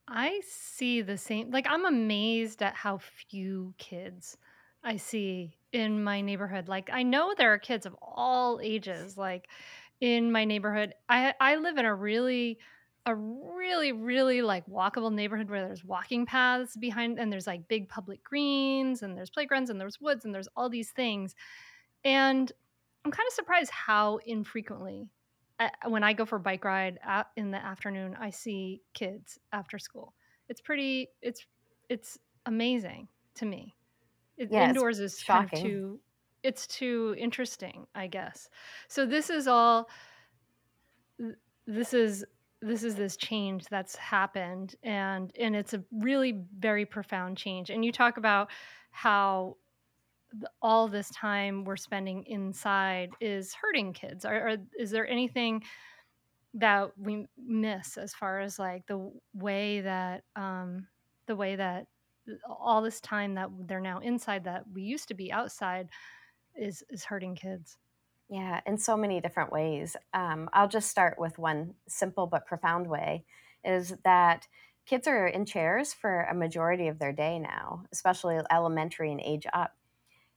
I 0.07 0.41
see 0.45 1.03
the 1.03 1.19
same 1.19 1.51
like, 1.51 1.67
I'm 1.69 1.85
amazed 1.85 2.63
at 2.63 2.75
how 2.75 2.99
few 2.99 3.75
kids 3.79 4.37
I 4.83 4.97
see 4.97 5.59
in 5.73 6.03
my 6.03 6.21
neighborhood. 6.21 6.69
Like, 6.69 6.89
I 6.91 7.03
know 7.03 7.35
there 7.37 7.53
are 7.53 7.59
kids 7.59 7.85
of 7.85 7.95
all 8.01 8.61
ages, 8.63 9.19
like, 9.19 9.49
in 10.01 10.33
my 10.33 10.45
neighborhood. 10.45 10.95
I 11.09 11.35
I 11.41 11.57
live 11.57 11.77
in 11.77 11.85
a 11.85 11.95
really 11.95 12.59
a 13.09 13.17
really, 13.17 13.93
really, 13.93 14.43
like, 14.43 14.67
walkable 14.67 15.13
neighborhood 15.13 15.51
where 15.51 15.67
there's 15.67 15.85
walking 15.85 16.27
paths 16.27 16.77
behind 16.77 17.19
and 17.19 17.33
there's, 17.33 17.47
like, 17.49 17.69
big 17.69 17.89
public 17.89 18.23
greens, 18.25 19.03
and 19.03 19.17
there's 19.17 19.31
playgrounds, 19.31 19.71
and 19.71 19.81
there's 19.81 20.01
woods, 20.01 20.25
and 20.25 20.35
there's 20.35 20.49
all 20.57 20.71
these 20.71 20.93
things. 20.93 21.35
And 22.05 22.53
I'm 23.05 23.13
kinda 23.13 23.31
surprised 23.33 23.71
how 23.71 24.19
infrequently, 24.19 25.11
uh, 25.61 25.71
when 25.87 26.05
I 26.05 26.13
go 26.15 26.27
for 26.27 26.37
a 26.37 26.41
bike 26.41 26.65
ride 26.65 26.99
a 27.05 27.27
in 27.37 27.51
the 27.53 27.59
afternoon, 27.59 28.17
I 28.17 28.31
see 28.31 28.83
kids 28.95 29.39
after 29.53 29.79
school. 29.79 30.15
It's 30.49 30.61
pretty 30.61 31.11
it's 31.23 31.47
it's 31.89 32.19
amazing 32.47 33.09
to 33.37 33.47
me. 33.47 33.77
It 34.39 34.51
yeah 34.51 34.71
it's 34.71 34.85
indoors 34.85 35.01
is 35.01 35.25
kind 35.25 35.45
of 35.45 35.51
too 35.55 36.03
it's 36.45 36.67
too 36.69 37.15
interesting, 37.19 37.89
I 37.95 38.09
guess. 38.09 38.51
So 38.89 39.07
this 39.07 39.31
is 39.31 39.49
all 39.49 39.91
this 41.67 41.93
is 41.93 42.25
this 42.61 42.83
is 42.83 42.97
this 42.97 43.17
change 43.17 43.67
that's 43.67 43.97
happened, 43.97 44.75
and 44.83 45.33
and 45.39 45.55
it's 45.55 45.75
a 45.75 45.85
really 45.93 46.41
very 46.59 46.85
profound 46.85 47.37
change, 47.37 47.71
and 47.71 47.85
you 47.85 47.93
talk 47.93 48.17
about 48.17 48.51
how 48.91 49.57
all 50.61 50.89
this 50.89 51.11
time 51.11 51.65
we're 51.65 51.77
spending 51.77 52.25
inside 52.25 53.11
is 53.21 53.55
hurting 53.55 53.93
kids. 53.93 54.25
Are, 54.25 54.49
are 54.49 54.57
is 54.79 54.91
there 54.91 55.07
anything 55.07 55.63
that 56.55 56.91
we 56.99 57.27
miss 57.37 57.97
as 57.97 58.15
far 58.15 58.41
as 58.41 58.59
like 58.59 58.87
the 58.87 59.11
way 59.35 59.81
that 59.81 60.25
um 60.37 60.87
the 61.27 61.37
way 61.37 61.57
that 61.57 61.87
all 62.49 62.83
this 62.83 63.01
time 63.01 63.35
that 63.35 63.49
they're 63.67 63.81
now 63.81 63.99
inside 64.01 64.45
that 64.45 64.65
we 64.73 64.83
used 64.83 65.09
to 65.09 65.15
be 65.15 65.33
outside 65.33 65.89
is 66.57 66.83
is 66.91 67.05
hurting 67.05 67.35
kids. 67.35 67.79
Yeah, 68.29 68.61
in 68.67 68.77
so 68.77 68.97
many 68.97 69.21
different 69.21 69.53
ways. 69.53 69.97
Um, 70.13 70.51
I'll 70.53 70.69
just 70.69 70.91
start 70.91 71.19
with 71.19 71.39
one 71.39 71.75
simple 71.87 72.27
but 72.27 72.47
profound 72.47 72.87
way 72.87 73.25
is 73.65 73.95
that 74.05 74.47
kids 74.85 75.07
are 75.07 75.27
in 75.27 75.47
chairs 75.47 75.95
for 75.95 76.23
a 76.23 76.35
majority 76.35 76.89
of 76.89 76.99
their 76.99 77.13
day 77.13 77.39
now, 77.39 77.85
especially 77.93 78.39
elementary 78.51 79.11
and 79.11 79.21
age 79.21 79.47
up. 79.53 79.77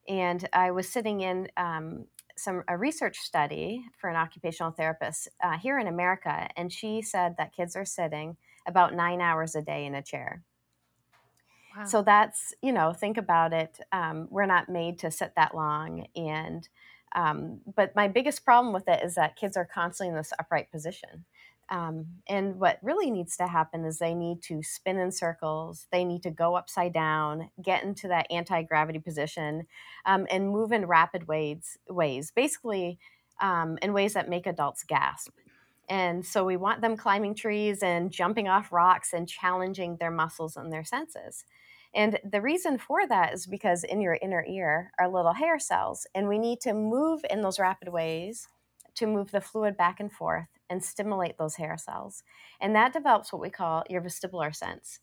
And 0.08 0.48
I 0.54 0.72
was 0.72 0.90
sitting 0.90 1.22
in 1.22 1.50
um, 1.58 2.08
some 2.38 2.64
a 2.68 2.78
research 2.78 3.18
study 3.20 3.86
for 3.98 4.10
an 4.10 4.16
occupational 4.16 4.72
therapist 4.72 5.30
uh, 5.44 5.58
here 5.58 5.78
in 5.80 5.88
America, 5.88 6.50
and 6.58 6.72
she 6.72 7.02
said 7.02 7.36
that 7.38 7.54
kids 7.54 7.76
are 7.76 7.86
sitting 7.86 8.38
about 8.66 8.94
nine 8.94 9.22
hours 9.22 9.56
a 9.56 9.62
day 9.62 9.86
in 9.86 9.96
a 9.96 10.02
chair. 10.02 10.44
Wow. 11.76 11.86
So 11.86 12.02
that's 12.02 12.54
you 12.62 12.74
know 12.74 12.94
think 12.94 13.18
about 13.18 13.54
it. 13.54 13.80
Um, 13.92 14.28
we're 14.30 14.46
not 14.46 14.70
made 14.70 15.00
to 15.00 15.12
sit 15.12 15.36
that 15.36 15.56
long, 15.56 16.08
and 16.16 16.68
um, 17.13 17.60
but 17.75 17.96
my 17.96 18.08
biggest 18.08 18.46
problem 18.46 18.74
with 18.74 18.88
it 18.88 19.03
is 19.03 19.15
that 19.15 19.36
kids 19.36 19.58
are 19.58 19.65
constantly 19.65 20.10
in 20.10 20.15
this 20.15 20.34
upright 20.39 20.72
position. 20.72 21.25
Um, 21.70 22.06
and 22.27 22.60
what 22.60 22.80
really 22.82 23.10
needs 23.10 23.38
to 23.38 23.48
happen 23.48 23.86
is 23.86 23.98
they 23.98 24.13
need 24.13 24.41
to 24.44 24.62
spin 24.62 24.98
in 24.98 25.12
circles, 25.12 25.88
they 25.91 26.03
need 26.03 26.22
to 26.24 26.30
go 26.30 26.56
upside 26.56 26.94
down, 26.94 27.50
get 27.63 27.84
into 27.84 28.10
that 28.10 28.27
anti 28.30 28.62
gravity 28.63 29.00
position, 29.00 29.68
um, 30.06 30.27
and 30.30 30.50
move 30.50 30.74
in 30.74 30.86
rapid 30.86 31.30
ways, 31.30 31.77
ways 31.89 32.32
basically 32.36 33.00
um, 33.39 33.77
in 33.82 33.94
ways 33.94 34.13
that 34.13 34.30
make 34.30 34.48
adults 34.48 34.84
gasp. 34.84 35.32
And 35.88 36.25
so 36.25 36.46
we 36.46 36.58
want 36.58 36.82
them 36.82 36.98
climbing 36.98 37.36
trees 37.36 37.82
and 37.82 38.12
jumping 38.12 38.48
off 38.48 38.72
rocks 38.72 39.13
and 39.13 39.27
challenging 39.27 39.98
their 39.98 40.12
muscles 40.12 40.56
and 40.56 40.72
their 40.72 40.84
senses. 40.84 41.46
And 41.94 42.20
the 42.24 42.42
reason 42.42 42.78
for 42.78 43.06
that 43.08 43.34
is 43.34 43.46
because 43.46 43.84
in 43.84 44.02
your 44.02 44.18
inner 44.22 44.46
ear 44.48 44.92
are 44.98 45.10
little 45.10 45.34
hair 45.34 45.60
cells, 45.60 46.08
and 46.16 46.28
we 46.28 46.40
need 46.40 46.62
to 46.62 46.74
move 46.74 47.22
in 47.30 47.42
those 47.42 47.60
rapid 47.60 47.90
ways 47.90 48.48
to 48.96 49.08
move 49.08 49.32
the 49.32 49.42
fluid 49.42 49.78
back 49.78 50.00
and 50.00 50.12
forth 50.12 50.48
and 50.70 50.84
stimulate 50.84 51.38
those 51.38 51.56
hair 51.56 51.78
cells. 51.78 52.24
And 52.60 52.76
that 52.76 52.94
develops 52.94 53.32
what 53.32 53.42
we 53.42 53.50
call 53.50 53.84
your 53.90 54.02
vestibular 54.02 54.56
sense, 54.56 55.00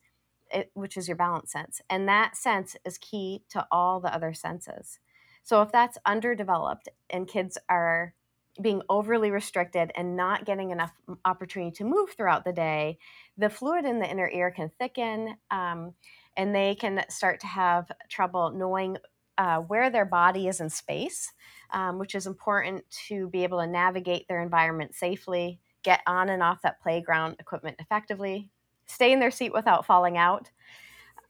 it, 0.51 0.71
which 0.75 0.97
is 0.97 1.09
your 1.09 1.17
balance 1.17 1.53
sense. 1.53 1.81
And 1.91 2.09
that 2.09 2.37
sense 2.37 2.77
is 2.85 2.99
key 2.99 3.43
to 3.51 3.67
all 3.71 4.01
the 4.01 4.15
other 4.15 4.33
senses. 4.33 4.99
So 5.43 5.63
if 5.63 5.73
that's 5.73 5.99
underdeveloped 6.07 6.89
and 7.11 7.29
kids 7.29 7.59
are 7.69 8.15
being 8.61 8.83
overly 8.89 9.31
restricted 9.31 9.93
and 9.95 10.17
not 10.17 10.45
getting 10.45 10.71
enough 10.71 10.93
opportunity 11.25 11.71
to 11.71 11.85
move 11.85 12.11
throughout 12.11 12.45
the 12.45 12.53
day, 12.53 12.99
the 13.37 13.49
fluid 13.49 13.85
in 13.85 14.01
the 14.01 14.11
inner 14.11 14.29
ear 14.29 14.51
can 14.51 14.71
thicken 14.79 15.37
um, 15.51 15.95
and 16.37 16.55
they 16.55 16.75
can 16.75 17.03
start 17.09 17.41
to 17.41 17.47
have 17.47 17.91
trouble 18.09 18.51
knowing 18.51 18.97
uh, 19.39 19.59
where 19.59 19.89
their 19.89 20.05
body 20.05 20.49
is 20.49 20.61
in 20.61 20.69
space, 20.69 21.33
um, 21.73 21.99
which 21.99 22.15
is 22.15 22.27
important 22.27 22.85
to 23.09 23.29
be 23.29 23.45
able 23.45 23.61
to 23.61 23.67
navigate 23.67 24.27
their 24.29 24.43
environment 24.43 24.95
safely, 24.95 25.61
get 25.83 26.01
on 26.07 26.29
and 26.29 26.43
off 26.43 26.63
that 26.63 26.81
playground 26.81 27.37
equipment 27.39 27.77
effectively, 27.79 28.51
stay 28.87 29.13
in 29.13 29.21
their 29.21 29.31
seat 29.31 29.53
without 29.53 29.87
falling 29.87 30.17
out. 30.17 30.51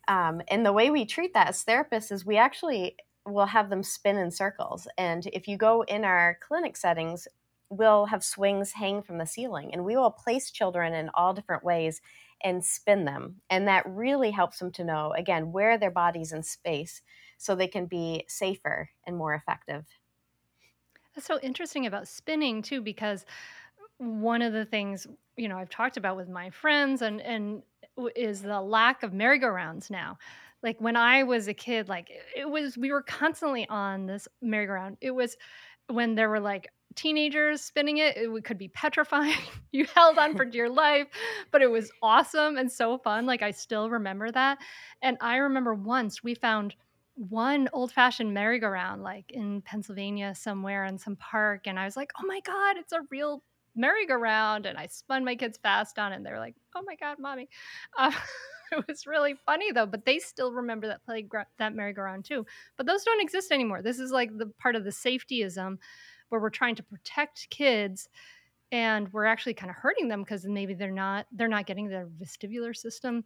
Um, 0.09 0.40
and 0.49 0.64
the 0.64 0.73
way 0.73 0.90
we 0.90 1.05
treat 1.05 1.35
that 1.35 1.49
as 1.49 1.64
therapists 1.64 2.11
is 2.11 2.25
we 2.25 2.38
actually 2.38 2.97
will 3.26 3.47
have 3.47 3.69
them 3.69 3.83
spin 3.83 4.17
in 4.17 4.31
circles. 4.31 4.88
And 4.97 5.26
if 5.35 5.47
you 5.47 5.59
go 5.59 5.83
in 5.83 6.05
our 6.05 6.38
clinic 6.40 6.78
settings, 6.78 7.28
we'll 7.71 8.07
have 8.07 8.25
swings 8.25 8.73
hang 8.73 9.02
from 9.02 9.19
the 9.19 9.26
ceiling 9.26 9.71
and 9.73 9.85
we 9.85 9.97
will 9.97 10.11
place 10.11 10.50
children 10.50 10.95
in 10.95 11.11
all 11.12 11.35
different 11.35 11.62
ways 11.62 12.00
and 12.42 12.64
spin 12.64 13.04
them. 13.04 13.40
And 13.50 13.66
that 13.68 13.85
really 13.87 14.30
helps 14.30 14.59
them 14.59 14.71
to 14.73 14.85
know, 14.85 15.12
again, 15.16 15.52
where 15.52 15.78
their 15.78 15.90
body's 15.90 16.33
in 16.33 16.42
space 16.42 17.02
so 17.37 17.54
they 17.54 17.68
can 17.68 17.87
be 17.87 18.25
safer 18.28 18.90
and 19.07 19.16
more 19.16 19.35
effective. 19.35 19.87
That's 21.14 21.26
so 21.26 21.40
interesting 21.40 21.87
about 21.87 22.07
spinning 22.07 22.62
too, 22.62 22.80
because 22.80 23.26
one 23.99 24.42
of 24.42 24.52
the 24.52 24.64
things 24.64 25.07
you 25.37 25.49
know 25.49 25.59
I've 25.59 25.71
talked 25.71 25.97
about 25.97 26.16
with 26.16 26.28
my 26.28 26.50
friends 26.50 27.02
and 27.02 27.21
and 27.21 27.62
is 28.14 28.42
the 28.42 28.61
lack 28.61 29.02
of 29.02 29.12
merry-go-rounds 29.12 29.90
now. 29.90 30.18
Like 30.62 30.80
when 30.80 30.97
I 30.97 31.25
was 31.25 31.49
a 31.49 31.54
kid, 31.54 31.88
like 31.88 32.11
it 32.37 32.49
was 32.49 32.78
we 32.78 32.92
were 32.92 33.02
constantly 33.02 33.68
on 33.68 34.07
this 34.07 34.28
merry-go-round. 34.40 34.99
It 35.00 35.11
was 35.11 35.37
when 35.88 36.14
there 36.14 36.28
were 36.28 36.38
like 36.38 36.68
teenagers 36.99 37.62
spinning 37.62 37.99
it, 37.99 38.17
it 38.17 38.45
could 38.45 38.59
be 38.59 38.69
petrifying. 38.69 39.38
you 39.73 39.87
held 39.95 40.19
on 40.19 40.37
for 40.37 40.45
dear 40.45 40.69
life, 40.69 41.07
but 41.52 41.62
it 41.62 41.71
was 41.71 41.93
awesome 42.02 42.57
and 42.57 42.71
so 42.71 42.99
fun. 42.99 43.25
Like 43.25 43.40
I 43.40 43.52
still 43.52 43.88
remember 43.88 44.33
that. 44.33 44.59
And 45.00 45.17
I 45.21 45.37
remember 45.37 45.75
once 45.75 46.25
we 46.25 46.35
found 46.35 46.75
one 47.14 47.69
old 47.73 47.93
fashioned 47.93 48.35
merry-go-round 48.35 49.02
like 49.02 49.31
in 49.31 49.62
Pennsylvania 49.62 50.35
somewhere 50.35 50.85
in 50.87 50.99
some 50.99 51.17
park. 51.17 51.67
And 51.67 51.78
I 51.78 51.85
was 51.85 51.97
like, 51.97 52.11
oh 52.21 52.26
my 52.26 52.40
God, 52.40 52.76
it's 52.76 52.93
a 52.93 53.00
real 53.11 53.43
merry-go-round. 53.76 54.67
And 54.67 54.76
I 54.76 54.87
spun 54.88 55.25
my 55.25 55.37
kids 55.37 55.59
fast 55.62 56.00
on 56.00 56.12
it. 56.12 56.17
And 56.17 56.26
they 56.26 56.33
were 56.33 56.38
like, 56.38 56.57
oh 56.75 56.83
my 56.85 56.97
God, 56.97 57.19
mommy. 57.21 57.49
Uh, 57.97 58.11
it 58.73 58.85
was 58.88 59.07
really 59.07 59.37
funny 59.47 59.71
though, 59.71 59.87
but 59.87 60.05
they 60.05 60.19
still 60.19 60.52
remember 60.52 60.88
that 60.88 61.05
play 61.05 61.28
that 61.59 61.75
merry-go-round 61.76 62.25
too. 62.25 62.45
But 62.76 62.87
those 62.87 63.05
don't 63.05 63.23
exist 63.23 63.52
anymore. 63.52 63.83
This 63.83 64.00
is 64.00 64.11
like 64.11 64.37
the 64.37 64.47
part 64.59 64.75
of 64.75 64.83
the 64.83 64.90
safetyism 64.90 65.78
where 66.28 66.40
we're 66.40 66.50
trying 66.50 66.75
to 66.76 66.82
protect 66.82 67.49
kids 67.50 68.08
and 68.70 69.12
we're 69.12 69.25
actually 69.25 69.54
kind 69.54 69.70
of 69.70 69.76
hurting 69.76 70.08
them 70.08 70.23
because 70.23 70.44
maybe 70.44 70.75
they're 70.75 70.90
not 70.90 71.26
they're 71.32 71.49
not 71.49 71.66
getting 71.66 71.88
their 71.88 72.06
vestibular 72.06 72.76
system 72.76 73.25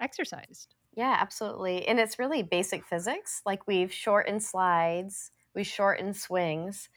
exercised. 0.00 0.74
Yeah, 0.94 1.16
absolutely. 1.20 1.86
And 1.86 2.00
it's 2.00 2.18
really 2.18 2.42
basic 2.42 2.84
physics. 2.84 3.42
Like 3.46 3.66
we've 3.66 3.92
shortened 3.92 4.42
slides, 4.42 5.30
we 5.54 5.64
shortened 5.64 6.16
swings, 6.16 6.88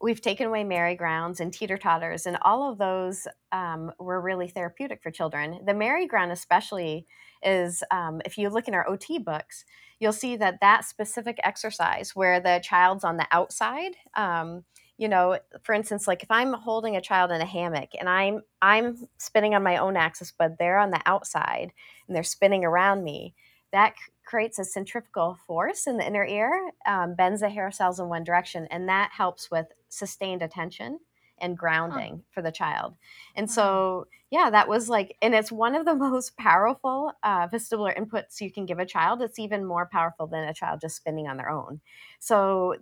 we've 0.00 0.20
taken 0.20 0.46
away 0.46 0.64
merry-grounds 0.64 1.40
and 1.40 1.52
teeter-totters, 1.52 2.26
and 2.26 2.38
all 2.42 2.70
of 2.70 2.78
those 2.78 3.26
um, 3.52 3.92
were 3.98 4.20
really 4.20 4.48
therapeutic 4.48 5.02
for 5.02 5.10
children. 5.10 5.60
The 5.66 5.74
merry-ground, 5.74 6.32
especially, 6.32 7.06
is 7.42 7.82
um, 7.90 8.20
if 8.24 8.38
you 8.38 8.48
look 8.50 8.68
in 8.68 8.74
our 8.74 8.88
OT 8.88 9.18
books, 9.18 9.64
you'll 9.98 10.12
see 10.12 10.36
that 10.36 10.60
that 10.60 10.84
specific 10.84 11.38
exercise 11.42 12.14
where 12.14 12.40
the 12.40 12.60
child's 12.62 13.04
on 13.04 13.16
the 13.16 13.26
outside. 13.32 13.96
Um, 14.14 14.64
you 15.00 15.08
know 15.08 15.38
for 15.62 15.74
instance 15.74 16.06
like 16.06 16.22
if 16.22 16.30
i'm 16.30 16.52
holding 16.52 16.94
a 16.94 17.00
child 17.00 17.32
in 17.32 17.40
a 17.40 17.46
hammock 17.46 17.88
and 17.98 18.08
i'm 18.08 18.42
i'm 18.60 19.08
spinning 19.16 19.54
on 19.54 19.62
my 19.62 19.78
own 19.78 19.96
axis 19.96 20.32
but 20.36 20.58
they're 20.58 20.78
on 20.78 20.90
the 20.90 21.00
outside 21.06 21.72
and 22.06 22.14
they're 22.14 22.22
spinning 22.22 22.64
around 22.64 23.02
me 23.02 23.34
that 23.72 23.94
creates 24.26 24.58
a 24.58 24.64
centrifugal 24.64 25.38
force 25.46 25.86
in 25.86 25.96
the 25.96 26.06
inner 26.06 26.24
ear 26.24 26.70
um, 26.86 27.14
bends 27.14 27.40
the 27.40 27.48
hair 27.48 27.70
cells 27.70 27.98
in 27.98 28.08
one 28.08 28.22
direction 28.22 28.68
and 28.70 28.88
that 28.88 29.10
helps 29.12 29.50
with 29.50 29.66
sustained 29.88 30.42
attention 30.42 31.00
and 31.40 31.56
grounding 31.56 32.16
huh. 32.16 32.22
for 32.30 32.42
the 32.42 32.52
child. 32.52 32.94
And 33.34 33.50
so, 33.50 34.06
yeah, 34.30 34.50
that 34.50 34.68
was 34.68 34.88
like, 34.88 35.16
and 35.22 35.34
it's 35.34 35.50
one 35.50 35.74
of 35.74 35.86
the 35.86 35.94
most 35.96 36.36
powerful 36.36 37.12
uh, 37.22 37.48
vestibular 37.48 37.96
inputs 37.96 38.40
you 38.40 38.52
can 38.52 38.66
give 38.66 38.78
a 38.78 38.86
child. 38.86 39.22
It's 39.22 39.38
even 39.38 39.64
more 39.64 39.88
powerful 39.90 40.26
than 40.26 40.44
a 40.44 40.54
child 40.54 40.80
just 40.80 40.96
spinning 40.96 41.28
on 41.28 41.36
their 41.38 41.50
own. 41.50 41.80
So 42.18 42.76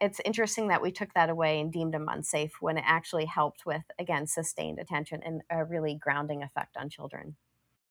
it's 0.00 0.20
interesting 0.24 0.68
that 0.68 0.82
we 0.82 0.90
took 0.90 1.12
that 1.14 1.30
away 1.30 1.60
and 1.60 1.72
deemed 1.72 1.94
them 1.94 2.08
unsafe 2.08 2.52
when 2.60 2.78
it 2.78 2.84
actually 2.86 3.24
helped 3.24 3.64
with, 3.66 3.82
again, 3.98 4.26
sustained 4.26 4.78
attention 4.78 5.20
and 5.24 5.42
a 5.50 5.64
really 5.64 5.94
grounding 5.94 6.42
effect 6.42 6.76
on 6.76 6.88
children. 6.88 7.36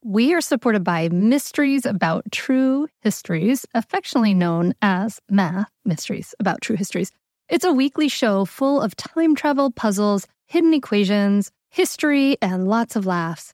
We 0.04 0.34
are 0.36 0.42
supported 0.42 0.84
by 0.84 1.10
Mysteries 1.10 1.86
About 1.86 2.32
True 2.32 2.88
Histories, 3.02 3.66
affectionately 3.74 4.36
known 4.36 4.76
as 4.82 5.20
Math 5.30 5.72
Mysteries 5.84 6.36
About 6.40 6.62
True 6.62 6.76
Histories. 6.76 7.12
It's 7.50 7.66
a 7.66 7.72
weekly 7.72 8.08
show 8.08 8.46
full 8.46 8.82
of 8.82 8.96
time 8.96 9.36
travel 9.36 9.72
puzzles, 9.72 10.28
hidden 10.46 10.74
equations, 10.74 11.52
history, 11.70 12.38
and 12.42 12.68
lots 12.68 12.96
of 12.96 13.06
laughs. 13.06 13.54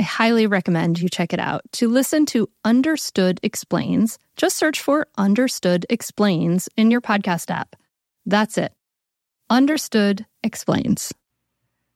I 0.00 0.02
highly 0.02 0.46
recommend 0.46 0.98
you 0.98 1.10
check 1.10 1.34
it 1.34 1.38
out. 1.38 1.60
To 1.72 1.86
listen 1.86 2.24
to 2.32 2.48
Understood 2.64 3.38
Explains, 3.42 4.18
just 4.34 4.56
search 4.56 4.80
for 4.80 5.06
Understood 5.18 5.84
Explains 5.90 6.70
in 6.74 6.90
your 6.90 7.02
podcast 7.02 7.50
app. 7.50 7.76
That's 8.24 8.56
it. 8.56 8.72
Understood 9.50 10.24
Explains. 10.42 11.12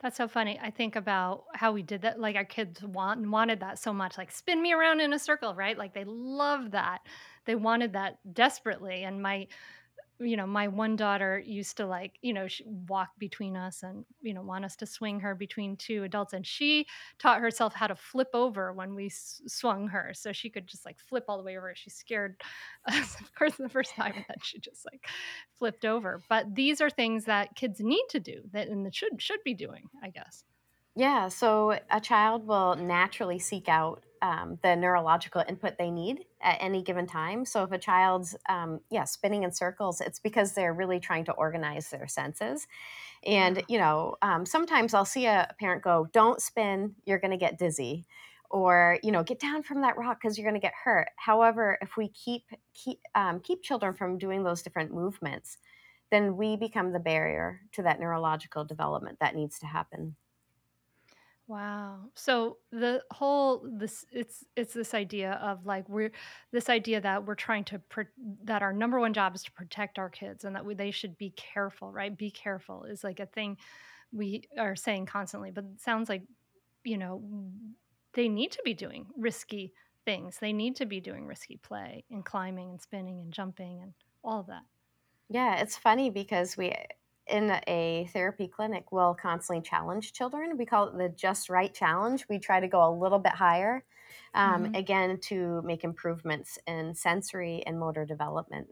That's 0.02 0.18
so 0.18 0.28
funny. 0.28 0.60
I 0.62 0.70
think 0.70 0.96
about 0.96 1.44
how 1.54 1.72
we 1.72 1.80
did 1.80 2.02
that. 2.02 2.20
Like 2.20 2.36
our 2.36 2.44
kids 2.44 2.82
want 2.82 3.26
wanted 3.26 3.60
that 3.60 3.78
so 3.78 3.94
much. 3.94 4.18
Like 4.18 4.30
spin 4.30 4.60
me 4.60 4.74
around 4.74 5.00
in 5.00 5.14
a 5.14 5.18
circle, 5.18 5.54
right? 5.54 5.78
Like 5.78 5.94
they 5.94 6.04
love 6.04 6.72
that. 6.72 6.98
They 7.46 7.54
wanted 7.54 7.94
that 7.94 8.18
desperately. 8.34 9.04
And 9.04 9.22
my 9.22 9.46
you 10.20 10.36
know, 10.36 10.46
my 10.46 10.68
one 10.68 10.96
daughter 10.96 11.42
used 11.44 11.76
to 11.78 11.86
like, 11.86 12.18
you 12.22 12.32
know, 12.32 12.46
walk 12.88 13.10
between 13.18 13.56
us 13.56 13.82
and, 13.82 14.04
you 14.22 14.32
know, 14.32 14.42
want 14.42 14.64
us 14.64 14.76
to 14.76 14.86
swing 14.86 15.20
her 15.20 15.34
between 15.34 15.76
two 15.76 16.04
adults. 16.04 16.32
And 16.32 16.46
she 16.46 16.86
taught 17.18 17.40
herself 17.40 17.74
how 17.74 17.88
to 17.88 17.96
flip 17.96 18.28
over 18.32 18.72
when 18.72 18.94
we 18.94 19.08
swung 19.10 19.88
her. 19.88 20.12
So 20.14 20.32
she 20.32 20.50
could 20.50 20.66
just 20.66 20.84
like 20.84 20.98
flip 21.00 21.24
all 21.28 21.36
the 21.36 21.44
way 21.44 21.58
over. 21.58 21.72
She's 21.74 21.94
scared, 21.94 22.40
us, 22.86 23.20
of 23.20 23.34
course, 23.34 23.56
the 23.56 23.68
first 23.68 23.94
time. 23.94 24.12
And 24.14 24.24
then 24.28 24.36
she 24.42 24.58
just 24.58 24.86
like 24.90 25.08
flipped 25.58 25.84
over. 25.84 26.22
But 26.28 26.54
these 26.54 26.80
are 26.80 26.90
things 26.90 27.24
that 27.24 27.56
kids 27.56 27.80
need 27.80 28.04
to 28.10 28.20
do 28.20 28.42
that 28.52 28.68
and 28.68 28.86
that 28.86 28.94
should, 28.94 29.20
should 29.20 29.42
be 29.44 29.54
doing, 29.54 29.88
I 30.02 30.10
guess. 30.10 30.44
Yeah. 30.96 31.28
So 31.28 31.78
a 31.90 32.00
child 32.00 32.46
will 32.46 32.76
naturally 32.76 33.40
seek 33.40 33.68
out 33.68 34.04
um, 34.24 34.58
the 34.62 34.74
neurological 34.74 35.44
input 35.46 35.76
they 35.78 35.90
need 35.90 36.24
at 36.40 36.56
any 36.58 36.82
given 36.82 37.06
time. 37.06 37.44
So 37.44 37.62
if 37.62 37.72
a 37.72 37.78
child's 37.78 38.34
um, 38.48 38.80
yeah 38.90 39.04
spinning 39.04 39.42
in 39.42 39.52
circles, 39.52 40.00
it's 40.00 40.18
because 40.18 40.54
they're 40.54 40.72
really 40.72 40.98
trying 40.98 41.26
to 41.26 41.32
organize 41.32 41.90
their 41.90 42.08
senses. 42.08 42.66
And 43.26 43.62
you 43.68 43.78
know, 43.78 44.16
um, 44.22 44.46
sometimes 44.46 44.94
I'll 44.94 45.04
see 45.04 45.26
a 45.26 45.54
parent 45.60 45.82
go, 45.82 46.08
"Don't 46.12 46.40
spin, 46.40 46.94
you're 47.04 47.18
going 47.18 47.32
to 47.32 47.36
get 47.36 47.58
dizzy." 47.58 48.06
Or 48.50 48.98
you 49.02 49.12
know, 49.12 49.22
get 49.22 49.40
down 49.40 49.62
from 49.62 49.82
that 49.82 49.98
rock 49.98 50.20
because 50.22 50.38
you're 50.38 50.48
going 50.48 50.60
to 50.60 50.66
get 50.66 50.74
hurt. 50.84 51.08
However, 51.16 51.76
if 51.82 51.96
we 51.98 52.08
keep 52.08 52.44
keep 52.72 53.00
um, 53.14 53.40
keep 53.40 53.62
children 53.62 53.92
from 53.92 54.16
doing 54.16 54.42
those 54.42 54.62
different 54.62 54.94
movements, 54.94 55.58
then 56.10 56.36
we 56.36 56.56
become 56.56 56.92
the 56.92 57.00
barrier 57.00 57.60
to 57.72 57.82
that 57.82 58.00
neurological 58.00 58.64
development 58.64 59.18
that 59.20 59.34
needs 59.34 59.58
to 59.58 59.66
happen. 59.66 60.16
Wow. 61.46 62.10
So 62.14 62.56
the 62.72 63.02
whole 63.10 63.68
this 63.70 64.06
it's 64.10 64.44
it's 64.56 64.72
this 64.72 64.94
idea 64.94 65.32
of 65.42 65.66
like 65.66 65.86
we're 65.90 66.12
this 66.52 66.70
idea 66.70 67.02
that 67.02 67.26
we're 67.26 67.34
trying 67.34 67.64
to 67.64 67.78
pro- 67.78 68.04
that 68.44 68.62
our 68.62 68.72
number 68.72 68.98
one 68.98 69.12
job 69.12 69.34
is 69.34 69.42
to 69.42 69.52
protect 69.52 69.98
our 69.98 70.08
kids 70.08 70.44
and 70.44 70.56
that 70.56 70.64
we, 70.64 70.74
they 70.74 70.90
should 70.90 71.18
be 71.18 71.30
careful, 71.30 71.92
right? 71.92 72.16
Be 72.16 72.30
careful 72.30 72.84
is 72.84 73.04
like 73.04 73.20
a 73.20 73.26
thing 73.26 73.58
we 74.10 74.44
are 74.58 74.74
saying 74.74 75.04
constantly, 75.06 75.50
but 75.50 75.64
it 75.64 75.82
sounds 75.82 76.08
like 76.08 76.22
you 76.82 76.96
know 76.96 77.22
they 78.14 78.28
need 78.28 78.52
to 78.52 78.62
be 78.64 78.72
doing 78.72 79.06
risky 79.14 79.74
things. 80.06 80.38
They 80.40 80.52
need 80.54 80.76
to 80.76 80.86
be 80.86 81.00
doing 81.00 81.26
risky 81.26 81.58
play 81.58 82.04
and 82.10 82.24
climbing 82.24 82.70
and 82.70 82.80
spinning 82.80 83.20
and 83.20 83.30
jumping 83.32 83.80
and 83.82 83.92
all 84.22 84.40
of 84.40 84.46
that. 84.46 84.62
Yeah, 85.28 85.60
it's 85.60 85.76
funny 85.76 86.08
because 86.08 86.56
we 86.56 86.72
in 87.26 87.58
a 87.66 88.08
therapy 88.12 88.48
clinic 88.48 88.92
will 88.92 89.14
constantly 89.14 89.62
challenge 89.62 90.12
children. 90.12 90.56
We 90.56 90.66
call 90.66 90.88
it 90.88 90.98
the 90.98 91.08
just 91.08 91.48
right 91.48 91.72
challenge. 91.72 92.26
We 92.28 92.38
try 92.38 92.60
to 92.60 92.68
go 92.68 92.88
a 92.88 92.92
little 92.92 93.18
bit 93.18 93.32
higher, 93.32 93.84
um, 94.34 94.64
mm-hmm. 94.64 94.74
again, 94.74 95.18
to 95.24 95.62
make 95.62 95.84
improvements 95.84 96.58
in 96.66 96.94
sensory 96.94 97.62
and 97.66 97.78
motor 97.78 98.04
development. 98.04 98.68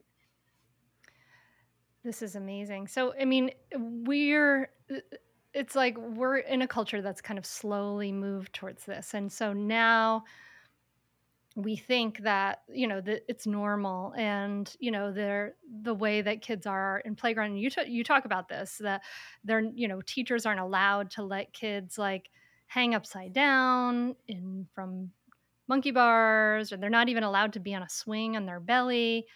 This 2.05 2.21
is 2.21 2.35
amazing. 2.35 2.89
So, 2.89 3.15
I 3.19 3.25
mean, 3.25 3.53
we're 3.75 4.71
uh, 4.91 4.97
it's 5.55 5.77
like 5.77 5.97
we're 5.99 6.39
in 6.39 6.63
a 6.63 6.67
culture 6.67 7.03
that's 7.03 7.21
kind 7.21 7.39
of 7.39 7.47
slowly 7.47 8.11
moved 8.11 8.55
towards 8.55 8.85
this. 8.85 9.15
And 9.15 9.31
so 9.31 9.53
now 9.53 10.25
we 11.55 11.77
think 11.77 12.19
that, 12.23 12.63
you 12.69 12.87
know, 12.87 13.01
that 13.03 13.25
it's 13.29 13.47
normal 13.47 14.15
and, 14.17 14.75
you 14.81 14.91
know, 14.91 15.13
they're 15.13 15.55
the 15.83 15.95
way 15.95 16.23
that 16.23 16.41
kids 16.41 16.67
are 16.67 17.03
in 17.05 17.15
playground. 17.15 17.51
And 17.53 17.61
you 17.61 17.69
t- 17.69 17.89
you 17.91 18.05
talk 18.05 18.25
about 18.25 18.49
this 18.49 18.79
that 18.79 19.03
they're, 19.45 19.61
you 19.61 19.87
know, 19.87 20.01
teachers 20.03 20.47
aren't 20.47 20.61
allowed 20.61 21.11
to 21.13 21.23
let 21.23 21.53
kids 21.53 21.99
like 21.99 22.31
hang 22.67 22.95
upside 22.95 23.33
down 23.35 24.17
in 24.29 24.67
from 24.75 25.11
monkey 25.69 25.91
bars 25.91 26.73
or 26.73 26.79
they're 26.79 26.91
not 26.91 27.09
even 27.09 27.23
allowed 27.23 27.53
to 27.53 27.61
be 27.61 27.75
on 27.75 27.83
a 27.83 27.89
swing 27.89 28.37
on 28.37 28.47
their 28.47 28.61
belly. 28.61 29.27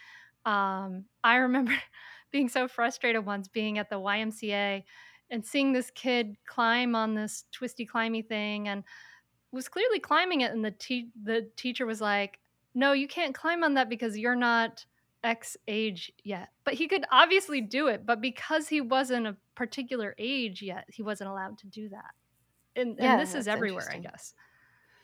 Um, 0.46 1.04
I 1.22 1.36
remember 1.36 1.74
being 2.30 2.48
so 2.48 2.66
frustrated 2.66 3.26
once 3.26 3.48
being 3.48 3.78
at 3.78 3.90
the 3.90 3.96
YMCA 3.96 4.84
and 5.30 5.44
seeing 5.44 5.72
this 5.72 5.90
kid 5.90 6.36
climb 6.46 6.94
on 6.94 7.14
this 7.14 7.44
twisty 7.52 7.86
climby 7.86 8.26
thing 8.26 8.68
and 8.68 8.84
was 9.56 9.68
clearly 9.68 10.00
climbing 10.00 10.42
it 10.42 10.52
and 10.52 10.64
the 10.64 10.70
te- 10.72 11.12
the 11.20 11.50
teacher 11.56 11.86
was 11.86 12.00
like, 12.00 12.40
"No, 12.74 12.92
you 12.92 13.08
can't 13.08 13.34
climb 13.34 13.64
on 13.64 13.74
that 13.74 13.88
because 13.88 14.18
you're 14.18 14.36
not 14.36 14.86
X 15.24 15.56
age 15.68 16.12
yet." 16.24 16.50
But 16.64 16.74
he 16.74 16.88
could 16.88 17.06
obviously 17.10 17.60
do 17.60 17.88
it, 17.88 18.06
but 18.06 18.20
because 18.20 18.68
he 18.68 18.80
wasn't 18.80 19.26
a 19.26 19.36
particular 19.56 20.14
age 20.18 20.62
yet, 20.62 20.86
he 20.92 21.02
wasn't 21.02 21.30
allowed 21.30 21.58
to 21.58 21.66
do 21.68 21.88
that. 21.90 22.12
And 22.76 23.00
and 23.00 23.18
this 23.18 23.34
is 23.34 23.48
everywhere, 23.48 23.90
I 23.90 23.98
guess. 24.00 24.34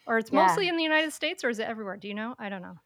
Or 0.07 0.19
it's 0.19 0.33
Yeah. 0.33 0.33
mostly 0.33 0.69
in 0.69 0.77
the 0.77 0.85
United 0.85 1.13
States 1.13 1.45
or 1.45 1.51
is 1.51 1.59
it 1.61 1.69
everywhere? 1.69 1.97
Do 1.97 2.09
you 2.09 2.15
know? 2.15 2.35
I 2.39 2.49
don't 2.51 2.63
know. 2.63 2.81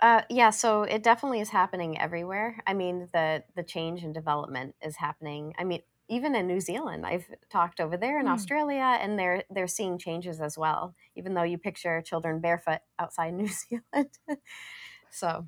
Uh, 0.00 0.22
yeah, 0.28 0.50
so 0.50 0.82
it 0.82 1.02
definitely 1.02 1.40
is 1.40 1.48
happening 1.50 1.98
everywhere. 1.98 2.62
I 2.66 2.74
mean, 2.74 3.08
the 3.12 3.44
the 3.54 3.62
change 3.62 4.02
and 4.04 4.12
development 4.12 4.76
is 4.82 4.96
happening. 4.96 5.54
I 5.58 5.64
mean, 5.64 5.82
even 6.08 6.34
in 6.36 6.46
New 6.46 6.60
Zealand, 6.60 7.06
I've 7.06 7.26
talked 7.50 7.80
over 7.80 7.96
there 7.96 8.20
in 8.20 8.26
Hmm. 8.26 8.26
Australia, 8.28 8.98
and 9.00 9.18
they're 9.18 9.44
they're 9.50 9.66
seeing 9.68 9.98
changes 9.98 10.40
as 10.40 10.58
well. 10.58 10.94
Even 11.16 11.34
though 11.34 11.42
you 11.42 11.58
picture 11.58 12.02
children 12.02 12.40
barefoot 12.40 12.80
outside 12.98 13.34
New 13.34 13.48
Zealand, 13.48 14.18
so 15.10 15.46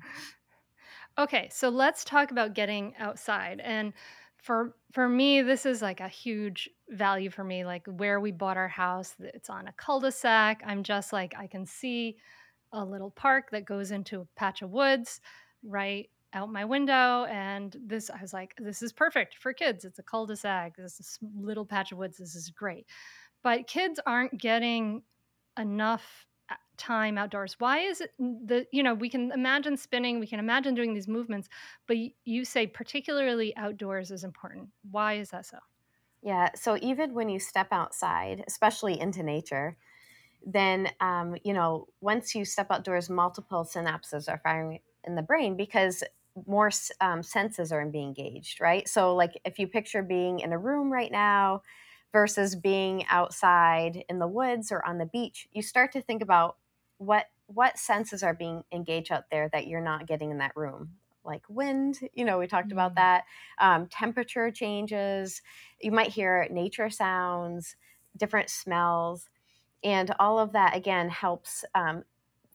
Okay, 1.17 1.49
so 1.51 1.69
let's 1.69 2.03
talk 2.05 2.31
about 2.31 2.53
getting 2.53 2.95
outside. 2.97 3.59
And 3.59 3.93
for 4.37 4.75
for 4.91 5.09
me, 5.09 5.41
this 5.41 5.65
is 5.65 5.81
like 5.81 5.99
a 5.99 6.07
huge 6.07 6.69
value 6.89 7.29
for 7.29 7.43
me. 7.43 7.65
Like 7.65 7.85
where 7.87 8.19
we 8.19 8.31
bought 8.31 8.57
our 8.57 8.67
house, 8.69 9.15
it's 9.19 9.49
on 9.49 9.67
a 9.67 9.73
cul-de-sac. 9.73 10.61
I'm 10.65 10.83
just 10.83 11.11
like 11.11 11.35
I 11.37 11.47
can 11.47 11.65
see 11.65 12.17
a 12.73 12.85
little 12.85 13.11
park 13.11 13.51
that 13.51 13.65
goes 13.65 13.91
into 13.91 14.21
a 14.21 14.25
patch 14.37 14.61
of 14.61 14.71
woods 14.71 15.21
right 15.63 16.09
out 16.33 16.51
my 16.51 16.65
window. 16.65 17.25
And 17.25 17.75
this, 17.85 18.09
I 18.09 18.21
was 18.21 18.33
like, 18.33 18.55
this 18.57 18.81
is 18.81 18.91
perfect 18.91 19.37
for 19.37 19.53
kids. 19.53 19.85
It's 19.85 19.99
a 19.99 20.03
cul-de-sac. 20.03 20.75
This 20.77 20.99
is 20.99 21.19
little 21.35 21.65
patch 21.65 21.91
of 21.91 21.97
woods. 21.97 22.17
This 22.17 22.35
is 22.35 22.49
great. 22.49 22.85
But 23.43 23.67
kids 23.67 23.99
aren't 24.05 24.37
getting 24.37 25.03
enough 25.57 26.25
time 26.77 27.17
outdoors. 27.17 27.55
Why 27.59 27.79
is 27.79 28.01
it 28.01 28.11
the 28.17 28.65
you 28.71 28.81
know 28.81 28.93
we 28.93 29.09
can 29.09 29.31
imagine 29.33 29.75
spinning, 29.77 30.19
we 30.19 30.27
can 30.27 30.39
imagine 30.39 30.73
doing 30.73 30.93
these 30.93 31.07
movements, 31.07 31.49
but 31.87 31.97
you 32.23 32.45
say 32.45 32.65
particularly 32.65 33.55
outdoors 33.57 34.11
is 34.11 34.23
important. 34.23 34.69
Why 34.89 35.15
is 35.15 35.29
that 35.31 35.45
so? 35.45 35.57
yeah. 36.21 36.49
So 36.55 36.77
even 36.81 37.13
when 37.13 37.29
you 37.29 37.39
step 37.39 37.67
outside, 37.71 38.43
especially 38.47 38.99
into 38.99 39.23
nature, 39.23 39.77
then 40.45 40.89
um, 40.99 41.35
you 41.43 41.53
know 41.53 41.87
once 42.01 42.33
you 42.35 42.45
step 42.45 42.67
outdoors, 42.71 43.09
multiple 43.09 43.65
synapses 43.65 44.29
are 44.29 44.39
firing 44.43 44.79
in 45.05 45.15
the 45.15 45.21
brain 45.21 45.55
because 45.55 46.03
more 46.47 46.71
um, 47.01 47.23
senses 47.23 47.71
are 47.71 47.85
being 47.85 48.09
engaged, 48.09 48.59
right? 48.61 48.87
So 48.87 49.15
like 49.15 49.39
if 49.45 49.59
you 49.59 49.67
picture 49.67 50.03
being 50.03 50.39
in 50.39 50.51
a 50.53 50.57
room 50.57 50.91
right 50.91 51.11
now 51.11 51.61
versus 52.11 52.55
being 52.55 53.05
outside 53.07 54.03
in 54.09 54.19
the 54.19 54.27
woods 54.27 54.71
or 54.71 54.85
on 54.85 54.97
the 54.97 55.05
beach, 55.05 55.47
you 55.51 55.61
start 55.61 55.91
to 55.93 56.01
think 56.01 56.21
about 56.21 56.57
what 56.97 57.27
what 57.47 57.79
senses 57.79 58.21
are 58.21 58.33
being 58.33 58.63
engaged 58.71 59.11
out 59.11 59.29
there 59.31 59.49
that 59.51 59.67
you're 59.67 59.81
not 59.81 60.05
getting 60.05 60.29
in 60.31 60.37
that 60.37 60.55
room 60.55 60.91
like 61.25 61.43
wind 61.49 61.99
you 62.13 62.23
know 62.23 62.37
we 62.37 62.45
talked 62.47 62.71
about 62.71 62.91
Mm. 62.91 62.95
that 62.95 63.23
um, 63.59 63.87
temperature 63.87 64.51
changes 64.51 65.41
you 65.81 65.91
might 65.91 66.09
hear 66.09 66.47
nature 66.51 66.89
sounds 66.89 67.75
different 68.17 68.49
smells 68.49 69.29
and 69.83 70.13
all 70.19 70.39
of 70.39 70.51
that 70.53 70.75
again 70.75 71.09
helps 71.09 71.65
um, 71.75 72.03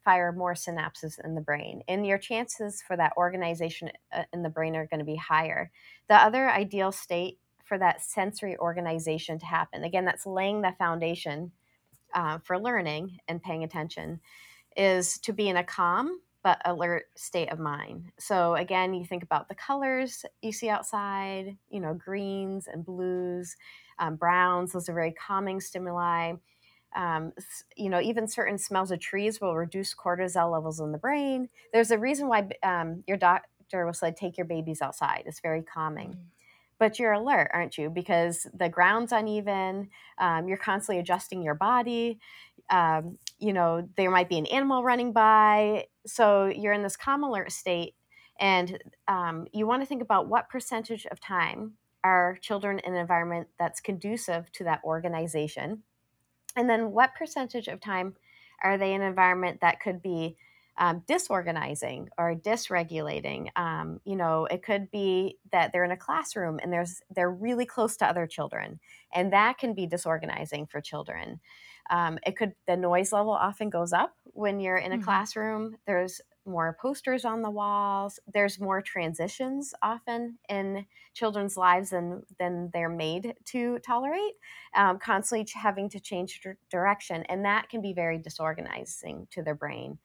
fire 0.04 0.32
more 0.32 0.54
synapses 0.54 1.18
in 1.24 1.34
the 1.34 1.40
brain 1.40 1.82
and 1.88 2.06
your 2.06 2.18
chances 2.18 2.82
for 2.82 2.96
that 2.96 3.12
organization 3.16 3.90
uh, 4.12 4.22
in 4.32 4.42
the 4.42 4.48
brain 4.48 4.76
are 4.76 4.86
going 4.86 5.00
to 5.00 5.04
be 5.04 5.16
higher 5.16 5.70
the 6.08 6.14
other 6.14 6.50
ideal 6.50 6.92
state 6.92 7.38
for 7.64 7.78
that 7.78 8.02
sensory 8.02 8.56
organization 8.58 9.38
to 9.38 9.46
happen 9.46 9.84
again 9.84 10.04
that's 10.04 10.26
laying 10.26 10.62
the 10.62 10.74
foundation 10.78 11.50
uh, 12.14 12.38
for 12.44 12.58
learning 12.58 13.18
and 13.28 13.42
paying 13.42 13.64
attention 13.64 14.20
is 14.76 15.18
to 15.18 15.32
be 15.32 15.48
in 15.48 15.56
a 15.56 15.64
calm 15.64 16.20
but 16.44 16.60
alert 16.66 17.06
state 17.16 17.50
of 17.50 17.58
mind. 17.58 18.12
So 18.18 18.54
again, 18.54 18.92
you 18.92 19.06
think 19.06 19.22
about 19.22 19.48
the 19.48 19.54
colors 19.54 20.26
you 20.42 20.52
see 20.52 20.68
outside, 20.68 21.56
you 21.70 21.80
know, 21.80 21.94
greens 21.94 22.68
and 22.70 22.84
blues, 22.84 23.56
um, 23.98 24.16
browns, 24.16 24.72
those 24.72 24.88
are 24.90 24.94
very 24.94 25.12
calming 25.12 25.58
stimuli. 25.58 26.34
Um, 26.94 27.32
you 27.76 27.90
know, 27.90 28.00
even 28.00 28.28
certain 28.28 28.58
smells 28.58 28.90
of 28.90 29.00
trees 29.00 29.40
will 29.40 29.56
reduce 29.56 29.94
cortisol 29.94 30.52
levels 30.52 30.80
in 30.80 30.92
the 30.92 30.98
brain. 30.98 31.48
There's 31.72 31.90
a 31.90 31.98
reason 31.98 32.28
why 32.28 32.48
um, 32.62 33.02
your 33.06 33.16
doctor 33.16 33.84
will 33.84 33.92
say 33.92 34.12
take 34.12 34.36
your 34.36 34.46
babies 34.46 34.80
outside. 34.80 35.24
It's 35.26 35.40
very 35.40 35.62
calming. 35.62 36.10
Mm. 36.10 36.18
But 36.78 36.98
you're 36.98 37.12
alert, 37.12 37.50
aren't 37.54 37.78
you? 37.78 37.88
Because 37.88 38.46
the 38.52 38.68
ground's 38.68 39.12
uneven. 39.12 39.90
Um, 40.18 40.48
you're 40.48 40.58
constantly 40.58 41.00
adjusting 41.00 41.42
your 41.42 41.54
body. 41.54 42.18
Um, 42.68 43.18
you 43.38 43.52
know, 43.52 43.88
there 43.96 44.10
might 44.10 44.28
be 44.28 44.38
an 44.38 44.46
animal 44.46 44.82
running 44.82 45.12
by. 45.12 45.86
So 46.06 46.46
you're 46.46 46.72
in 46.72 46.82
this 46.82 46.96
calm 46.96 47.22
alert 47.22 47.52
state. 47.52 47.94
And 48.40 48.78
um, 49.06 49.46
you 49.52 49.66
want 49.66 49.82
to 49.82 49.86
think 49.86 50.02
about 50.02 50.28
what 50.28 50.48
percentage 50.48 51.06
of 51.06 51.20
time 51.20 51.74
are 52.02 52.38
children 52.42 52.80
in 52.80 52.94
an 52.94 53.00
environment 53.00 53.48
that's 53.58 53.80
conducive 53.80 54.50
to 54.52 54.64
that 54.64 54.80
organization 54.84 55.82
and 56.56 56.68
then 56.68 56.92
what 56.92 57.14
percentage 57.14 57.68
of 57.68 57.80
time 57.80 58.16
are 58.62 58.78
they 58.78 58.94
in 58.94 59.02
an 59.02 59.08
environment 59.08 59.60
that 59.60 59.80
could 59.80 60.00
be 60.02 60.36
um, 60.76 61.04
disorganizing 61.06 62.08
or 62.18 62.34
dysregulating? 62.34 63.50
Um, 63.56 64.00
you 64.04 64.16
know, 64.16 64.46
it 64.46 64.62
could 64.62 64.90
be 64.90 65.38
that 65.52 65.72
they're 65.72 65.84
in 65.84 65.90
a 65.90 65.96
classroom 65.96 66.58
and 66.62 66.72
there's 66.72 67.02
they're 67.10 67.30
really 67.30 67.66
close 67.66 67.96
to 67.98 68.06
other 68.06 68.26
children, 68.26 68.80
and 69.12 69.32
that 69.32 69.58
can 69.58 69.74
be 69.74 69.86
disorganizing 69.86 70.66
for 70.66 70.80
children. 70.80 71.40
Um, 71.90 72.18
it 72.26 72.36
could 72.36 72.54
the 72.66 72.76
noise 72.76 73.12
level 73.12 73.32
often 73.32 73.70
goes 73.70 73.92
up 73.92 74.16
when 74.24 74.60
you're 74.60 74.76
in 74.76 74.92
a 74.92 74.98
Mhm. 74.98 74.98
classroom. 74.98 75.76
There's 75.86 76.20
more 76.46 76.76
posters 76.80 77.24
on 77.24 77.42
the 77.42 77.50
walls. 77.50 78.18
There's 78.32 78.60
more 78.60 78.82
transitions 78.82 79.74
often 79.82 80.38
in 80.48 80.86
children's 81.12 81.56
lives 81.56 81.90
than 81.90 82.22
than 82.38 82.70
they're 82.72 82.88
made 82.88 83.34
to 83.46 83.78
tolerate 83.80 84.34
um, 84.74 84.98
constantly 84.98 85.46
having 85.54 85.88
to 85.90 86.00
change 86.00 86.40
direction, 86.70 87.22
and 87.24 87.44
that 87.44 87.68
can 87.68 87.80
be 87.80 87.92
very 87.92 88.18
disorganizing 88.18 89.26
to 89.30 89.42
their 89.42 89.54
brain. 89.54 89.98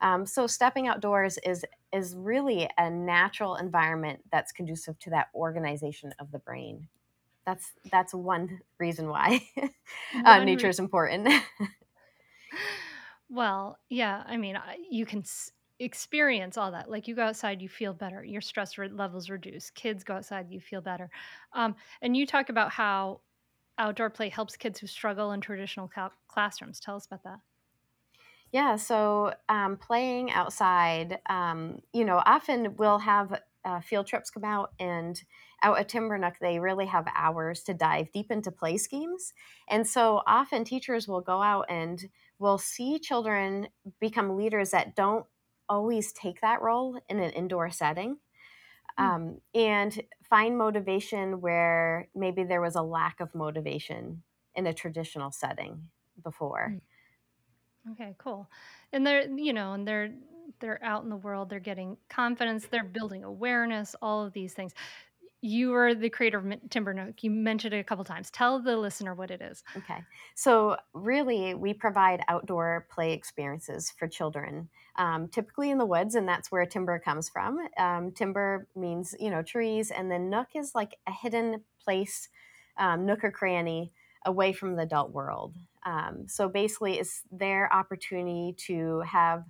Um, 0.00 0.26
so 0.26 0.46
stepping 0.46 0.88
outdoors 0.88 1.38
is 1.44 1.64
is 1.92 2.16
really 2.16 2.68
a 2.76 2.90
natural 2.90 3.56
environment 3.56 4.20
that's 4.30 4.52
conducive 4.52 4.98
to 5.00 5.10
that 5.10 5.28
organization 5.34 6.12
of 6.18 6.30
the 6.32 6.38
brain. 6.40 6.88
That's 7.46 7.72
that's 7.90 8.14
one 8.14 8.60
reason 8.78 9.08
why 9.08 9.42
uh, 10.24 10.44
nature 10.44 10.66
re- 10.66 10.70
is 10.70 10.78
important. 10.78 11.28
well, 13.30 13.78
yeah, 13.88 14.22
I 14.26 14.36
mean, 14.36 14.58
you 14.90 15.06
can 15.06 15.24
experience 15.82 16.56
all 16.56 16.72
that. 16.72 16.90
Like 16.90 17.08
you 17.08 17.14
go 17.14 17.24
outside, 17.24 17.62
you 17.62 17.68
feel 17.68 17.94
better. 17.94 18.24
Your 18.24 18.40
stress 18.40 18.78
re- 18.78 18.88
levels 18.88 19.30
reduce. 19.30 19.70
Kids 19.70 20.04
go 20.04 20.14
outside, 20.16 20.50
you 20.50 20.60
feel 20.60 20.80
better. 20.80 21.10
Um, 21.52 21.76
and 22.00 22.16
you 22.16 22.26
talk 22.26 22.48
about 22.48 22.70
how 22.72 23.22
outdoor 23.78 24.10
play 24.10 24.28
helps 24.30 24.56
kids 24.56 24.80
who 24.80 24.86
struggle 24.88 25.32
in 25.32 25.40
traditional 25.42 25.88
cal- 25.88 26.12
classrooms. 26.28 26.80
Tell 26.80 26.96
us 26.96 27.06
about 27.06 27.24
that. 27.24 27.40
Yeah, 28.50 28.76
so 28.76 29.34
um, 29.48 29.78
playing 29.78 30.30
outside, 30.30 31.20
um, 31.28 31.80
you 31.92 32.04
know, 32.04 32.22
often 32.26 32.76
we'll 32.76 32.98
have 32.98 33.40
uh, 33.64 33.80
field 33.80 34.06
trips 34.06 34.30
come 34.30 34.44
out, 34.44 34.72
and 34.78 35.22
out 35.62 35.78
at 35.78 35.88
Timbernook, 35.88 36.38
they 36.40 36.58
really 36.58 36.86
have 36.86 37.06
hours 37.14 37.62
to 37.62 37.72
dive 37.74 38.10
deep 38.12 38.30
into 38.30 38.50
play 38.50 38.76
schemes. 38.76 39.32
And 39.68 39.86
so 39.86 40.22
often 40.26 40.64
teachers 40.64 41.06
will 41.06 41.20
go 41.20 41.40
out 41.40 41.66
and 41.68 42.10
will 42.40 42.58
see 42.58 42.98
children 42.98 43.68
become 44.00 44.36
leaders 44.36 44.72
that 44.72 44.96
don't 44.96 45.24
always 45.72 46.12
take 46.12 46.40
that 46.42 46.60
role 46.60 47.00
in 47.08 47.18
an 47.18 47.30
indoor 47.30 47.70
setting. 47.70 48.18
Hmm. 48.98 49.04
Um, 49.04 49.40
and 49.54 50.02
find 50.28 50.58
motivation 50.58 51.40
where 51.40 52.08
maybe 52.14 52.44
there 52.44 52.60
was 52.60 52.76
a 52.76 52.82
lack 52.82 53.20
of 53.20 53.34
motivation 53.34 54.22
in 54.54 54.66
a 54.66 54.74
traditional 54.74 55.30
setting 55.30 55.88
before. 56.22 56.76
Hmm. 57.86 57.92
Okay, 57.92 58.14
cool. 58.18 58.48
And 58.92 59.06
they're, 59.06 59.28
you 59.28 59.52
know, 59.52 59.72
and 59.72 59.88
they're 59.88 60.12
they're 60.60 60.82
out 60.84 61.02
in 61.04 61.08
the 61.08 61.16
world, 61.16 61.48
they're 61.48 61.60
getting 61.60 61.96
confidence, 62.08 62.66
they're 62.66 62.84
building 62.84 63.24
awareness, 63.24 63.96
all 64.02 64.24
of 64.24 64.32
these 64.32 64.52
things. 64.52 64.74
You 65.44 65.74
are 65.74 65.92
the 65.92 66.08
creator 66.08 66.38
of 66.38 66.44
TimberNook. 66.44 67.14
You 67.22 67.30
mentioned 67.32 67.74
it 67.74 67.80
a 67.80 67.84
couple 67.84 68.04
times. 68.04 68.30
Tell 68.30 68.62
the 68.62 68.76
listener 68.76 69.12
what 69.12 69.32
it 69.32 69.42
is. 69.42 69.64
Okay. 69.76 69.98
So, 70.36 70.76
really, 70.94 71.54
we 71.54 71.74
provide 71.74 72.22
outdoor 72.28 72.86
play 72.88 73.12
experiences 73.12 73.92
for 73.98 74.06
children, 74.06 74.68
um, 74.94 75.26
typically 75.26 75.70
in 75.70 75.78
the 75.78 75.84
woods, 75.84 76.14
and 76.14 76.28
that's 76.28 76.52
where 76.52 76.64
timber 76.64 76.96
comes 77.00 77.28
from. 77.28 77.58
Um, 77.76 78.12
timber 78.12 78.68
means, 78.76 79.16
you 79.18 79.30
know, 79.30 79.42
trees, 79.42 79.90
and 79.90 80.08
then 80.08 80.30
nook 80.30 80.46
is 80.54 80.76
like 80.76 80.96
a 81.08 81.12
hidden 81.12 81.62
place, 81.82 82.28
um, 82.78 83.04
nook 83.04 83.24
or 83.24 83.32
cranny 83.32 83.92
away 84.24 84.52
from 84.52 84.76
the 84.76 84.82
adult 84.82 85.10
world. 85.10 85.56
Um, 85.84 86.28
so, 86.28 86.48
basically, 86.48 87.00
it's 87.00 87.22
their 87.32 87.68
opportunity 87.74 88.54
to 88.68 89.00
have 89.00 89.42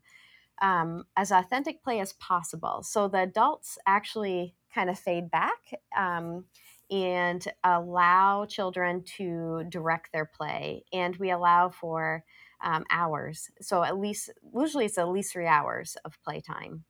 um, 0.62 1.04
as 1.18 1.30
authentic 1.32 1.84
play 1.84 2.00
as 2.00 2.14
possible. 2.14 2.82
So, 2.82 3.08
the 3.08 3.24
adults 3.24 3.76
actually 3.86 4.54
kind 4.74 4.90
of 4.90 4.98
fade 4.98 5.30
back 5.30 5.74
um, 5.96 6.44
and 6.90 7.46
allow 7.64 8.44
children 8.46 9.02
to 9.16 9.64
direct 9.68 10.12
their 10.12 10.26
play. 10.26 10.84
And 10.92 11.16
we 11.16 11.30
allow 11.30 11.70
for 11.70 12.24
um, 12.62 12.84
hours. 12.90 13.50
So 13.60 13.82
at 13.82 13.98
least, 13.98 14.30
usually 14.54 14.84
it's 14.84 14.98
at 14.98 15.08
least 15.08 15.32
three 15.32 15.46
hours 15.46 15.96
of 16.04 16.18
playtime 16.22 16.84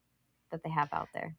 that 0.50 0.62
they 0.62 0.70
have 0.70 0.88
out 0.92 1.08
there. 1.14 1.36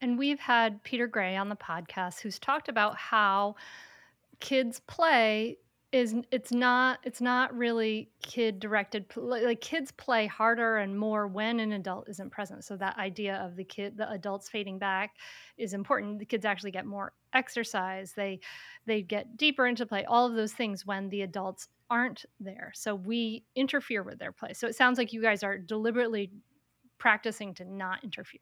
And 0.00 0.18
we've 0.18 0.40
had 0.40 0.82
Peter 0.82 1.06
Gray 1.06 1.36
on 1.36 1.48
the 1.48 1.56
podcast 1.56 2.20
who's 2.20 2.38
talked 2.38 2.68
about 2.68 2.96
how 2.96 3.56
kids 4.40 4.80
play 4.86 5.56
is 5.96 6.14
it's 6.30 6.52
not 6.52 6.98
it's 7.04 7.20
not 7.20 7.56
really 7.56 8.10
kid 8.22 8.60
directed 8.60 9.06
like 9.16 9.60
kids 9.60 9.90
play 9.92 10.26
harder 10.26 10.76
and 10.76 10.98
more 10.98 11.26
when 11.26 11.58
an 11.58 11.72
adult 11.72 12.08
isn't 12.08 12.30
present 12.30 12.62
so 12.64 12.76
that 12.76 12.96
idea 12.98 13.36
of 13.36 13.56
the 13.56 13.64
kid 13.64 13.96
the 13.96 14.08
adults 14.10 14.48
fading 14.48 14.78
back 14.78 15.14
is 15.58 15.72
important. 15.74 16.18
The 16.18 16.24
kids 16.24 16.44
actually 16.44 16.70
get 16.70 16.86
more 16.86 17.12
exercise. 17.32 18.12
They 18.12 18.40
they 18.86 19.02
get 19.02 19.36
deeper 19.36 19.66
into 19.66 19.86
play. 19.86 20.04
All 20.04 20.26
of 20.26 20.34
those 20.34 20.52
things 20.52 20.86
when 20.86 21.08
the 21.08 21.22
adults 21.22 21.68
aren't 21.88 22.24
there. 22.40 22.72
So 22.74 22.94
we 22.94 23.44
interfere 23.54 24.02
with 24.02 24.18
their 24.18 24.32
play. 24.32 24.52
So 24.52 24.66
it 24.66 24.74
sounds 24.74 24.98
like 24.98 25.12
you 25.12 25.22
guys 25.22 25.42
are 25.42 25.58
deliberately 25.58 26.30
practicing 26.98 27.54
to 27.54 27.64
not 27.64 28.02
interfere 28.02 28.40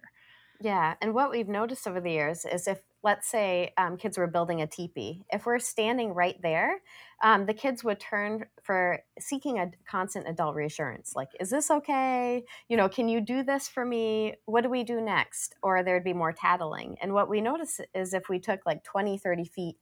yeah, 0.60 0.94
and 1.02 1.14
what 1.14 1.30
we've 1.30 1.48
noticed 1.48 1.86
over 1.86 2.00
the 2.00 2.12
years 2.12 2.44
is 2.44 2.68
if, 2.68 2.80
let's 3.02 3.26
say, 3.26 3.72
um, 3.76 3.96
kids 3.96 4.16
were 4.16 4.28
building 4.28 4.62
a 4.62 4.66
teepee, 4.66 5.24
if 5.30 5.46
we're 5.46 5.58
standing 5.58 6.14
right 6.14 6.40
there, 6.42 6.80
um, 7.22 7.46
the 7.46 7.52
kids 7.54 7.82
would 7.84 7.98
turn 8.00 8.46
for 8.62 9.00
seeking 9.18 9.58
a 9.58 9.72
constant 9.84 10.28
adult 10.28 10.54
reassurance, 10.54 11.14
like, 11.16 11.30
"Is 11.40 11.50
this 11.50 11.70
okay? 11.70 12.44
You 12.68 12.76
know, 12.76 12.88
can 12.88 13.08
you 13.08 13.20
do 13.20 13.42
this 13.42 13.68
for 13.68 13.84
me? 13.84 14.36
What 14.46 14.62
do 14.62 14.70
we 14.70 14.84
do 14.84 15.00
next?" 15.00 15.56
Or 15.62 15.82
there'd 15.82 16.04
be 16.04 16.12
more 16.14 16.32
tattling. 16.32 16.96
And 17.02 17.12
what 17.12 17.28
we 17.28 17.40
notice 17.40 17.80
is 17.94 18.14
if 18.14 18.28
we 18.28 18.38
took 18.38 18.64
like 18.64 18.84
20, 18.84 19.18
30 19.18 19.44
feet, 19.44 19.76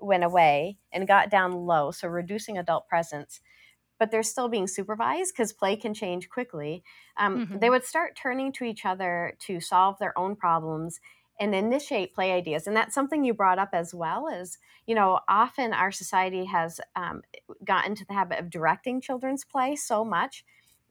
went 0.00 0.24
away, 0.24 0.78
and 0.92 1.08
got 1.08 1.30
down 1.30 1.52
low, 1.52 1.90
so 1.90 2.06
reducing 2.06 2.58
adult 2.58 2.86
presence, 2.86 3.40
but 3.98 4.10
they're 4.10 4.22
still 4.22 4.48
being 4.48 4.66
supervised 4.66 5.32
because 5.34 5.52
play 5.52 5.76
can 5.76 5.94
change 5.94 6.28
quickly. 6.28 6.82
Um, 7.16 7.46
mm-hmm. 7.46 7.58
They 7.58 7.70
would 7.70 7.84
start 7.84 8.16
turning 8.20 8.52
to 8.52 8.64
each 8.64 8.84
other 8.84 9.36
to 9.46 9.60
solve 9.60 9.98
their 9.98 10.16
own 10.18 10.36
problems 10.36 11.00
and 11.40 11.54
initiate 11.54 12.14
play 12.14 12.32
ideas. 12.32 12.66
And 12.66 12.76
that's 12.76 12.94
something 12.94 13.24
you 13.24 13.32
brought 13.32 13.58
up 13.58 13.70
as 13.72 13.94
well. 13.94 14.28
Is 14.28 14.58
you 14.86 14.94
know 14.94 15.20
often 15.28 15.72
our 15.72 15.92
society 15.92 16.44
has 16.46 16.80
um, 16.96 17.22
gotten 17.64 17.94
to 17.94 18.04
the 18.04 18.14
habit 18.14 18.38
of 18.38 18.50
directing 18.50 19.00
children's 19.00 19.44
play 19.44 19.76
so 19.76 20.04
much 20.04 20.44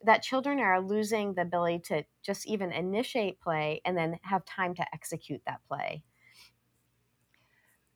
that 0.04 0.22
children 0.22 0.60
are 0.60 0.80
losing 0.80 1.34
the 1.34 1.42
ability 1.42 1.80
to 1.80 2.04
just 2.24 2.48
even 2.48 2.72
initiate 2.72 3.40
play 3.42 3.82
and 3.86 3.98
then 3.98 4.18
have 4.22 4.46
time 4.46 4.76
to 4.76 4.86
execute 4.94 5.42
that 5.46 5.60
play 5.68 6.04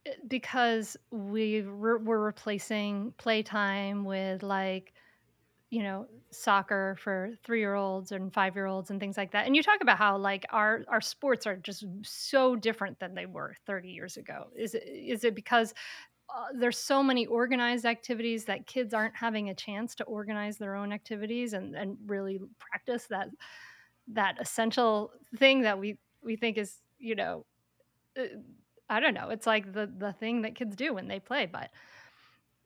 eh, 0.06 0.14
because 0.28 0.98
we 1.12 1.62
we're 1.62 1.98
replacing 1.98 3.14
playtime 3.18 4.04
with 4.04 4.42
like 4.42 4.94
you 5.72 5.82
know 5.82 6.06
soccer 6.32 6.96
for 7.00 7.32
three 7.44 7.60
year 7.60 7.76
olds 7.76 8.12
and 8.12 8.34
five 8.34 8.56
year 8.56 8.68
olds 8.68 8.92
and 8.92 9.00
things 9.00 9.18
like 9.18 9.32
that 9.32 9.48
and 9.48 9.56
you 9.56 9.64
talk 9.64 9.82
about 9.82 9.98
how 9.98 10.18
like 10.18 10.46
our 10.52 10.84
our 10.90 11.02
sports 11.02 11.48
are 11.48 11.56
just 11.58 11.86
so 12.04 12.56
different 12.56 13.00
than 13.00 13.16
they 13.16 13.26
were 13.26 13.56
30 13.66 13.90
years 13.90 14.18
ago. 14.18 14.48
Is 14.56 14.76
it 14.76 14.84
is 14.86 15.24
it 15.24 15.34
because 15.34 15.74
uh, 16.34 16.46
there's 16.56 16.78
so 16.78 17.02
many 17.04 17.26
organized 17.26 17.86
activities 17.86 18.46
that 18.46 18.68
kids 18.68 18.94
aren't 18.94 19.16
having 19.16 19.50
a 19.50 19.56
chance 19.56 19.96
to 19.96 20.04
organize 20.06 20.58
their 20.58 20.76
own 20.76 20.94
activities 20.94 21.54
and 21.54 21.76
and 21.76 21.98
really 22.06 22.40
practice 22.60 23.08
that 23.10 23.30
that 24.08 24.40
essential 24.40 25.12
thing 25.38 25.62
that 25.62 25.80
we 25.80 25.98
we 26.24 26.36
think 26.36 26.58
is 26.58 26.78
you 27.00 27.16
know 27.16 27.46
uh, 28.20 28.24
i 28.90 29.00
don't 29.00 29.14
know 29.14 29.30
it's 29.30 29.48
like 29.48 29.72
the 29.74 29.92
the 29.98 30.14
thing 30.14 30.42
that 30.42 30.56
kids 30.56 30.76
do 30.76 30.94
when 30.94 31.08
they 31.08 31.20
play 31.20 31.46
but 31.46 31.70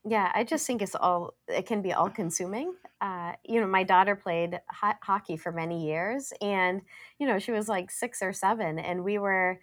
yeah, 0.08 0.32
I 0.36 0.44
just 0.44 0.68
think 0.68 0.82
it's 0.82 0.94
all 0.96 1.34
it 1.48 1.66
can 1.66 1.82
be 1.82 1.92
all 1.94 2.10
consuming. 2.10 2.76
Uh, 3.02 3.34
you 3.44 3.60
know, 3.60 3.68
my 3.68 3.84
daughter 3.84 4.16
played 4.16 4.60
ho- 4.70 4.94
hockey 5.02 5.36
for 5.36 5.52
many 5.52 5.86
years, 5.88 6.32
and 6.42 6.82
you 7.20 7.26
know, 7.28 7.40
she 7.40 7.52
was 7.52 7.68
like 7.68 7.90
six 7.90 8.22
or 8.22 8.32
seven, 8.32 8.78
and 8.78 9.04
we 9.04 9.18
were 9.18 9.60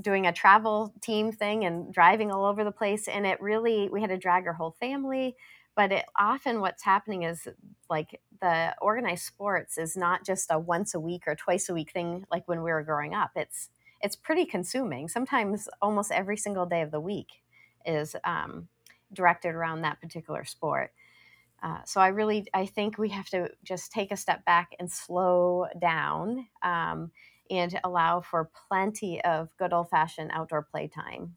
doing 0.00 0.26
a 0.26 0.32
travel 0.32 0.94
team 1.02 1.32
thing 1.32 1.64
and 1.64 1.92
driving 1.94 2.32
all 2.32 2.46
over 2.46 2.64
the 2.64 2.72
place, 2.72 3.08
and 3.08 3.26
it 3.26 3.40
really 3.40 3.88
we 3.90 4.00
had 4.00 4.10
to 4.10 4.18
drag 4.18 4.46
our 4.46 4.54
whole 4.54 4.72
family. 4.72 5.36
But 5.76 5.92
it 5.92 6.06
often 6.18 6.60
what's 6.60 6.84
happening 6.84 7.24
is 7.24 7.48
like 7.90 8.20
the 8.40 8.74
organized 8.80 9.24
sports 9.24 9.78
is 9.78 9.96
not 9.96 10.24
just 10.24 10.48
a 10.50 10.58
once 10.58 10.94
a 10.94 11.00
week 11.00 11.24
or 11.26 11.34
twice 11.34 11.68
a 11.68 11.74
week 11.74 11.92
thing 11.92 12.26
like 12.30 12.48
when 12.48 12.62
we 12.62 12.72
were 12.72 12.82
growing 12.84 13.14
up. 13.14 13.32
It's 13.36 13.70
it's 14.02 14.16
pretty 14.16 14.46
consuming. 14.46 15.08
Sometimes 15.08 15.68
almost 15.82 16.12
every 16.12 16.36
single 16.36 16.66
day 16.66 16.82
of 16.82 16.90
the 16.90 17.00
week 17.00 17.42
is 17.86 18.16
um, 18.24 18.68
directed 19.14 19.54
around 19.54 19.82
that 19.82 20.00
particular 20.00 20.44
sport. 20.44 20.92
Uh, 21.62 21.78
so 21.86 22.00
I 22.00 22.08
really 22.08 22.46
I 22.52 22.66
think 22.66 22.98
we 22.98 23.08
have 23.08 23.28
to 23.30 23.48
just 23.64 23.90
take 23.90 24.12
a 24.12 24.16
step 24.16 24.44
back 24.44 24.74
and 24.78 24.90
slow 24.90 25.66
down 25.80 26.46
um, 26.62 27.10
and 27.50 27.80
allow 27.84 28.20
for 28.20 28.50
plenty 28.68 29.22
of 29.24 29.48
good 29.58 29.72
old 29.72 29.88
fashioned 29.88 30.30
outdoor 30.32 30.62
playtime. 30.62 31.36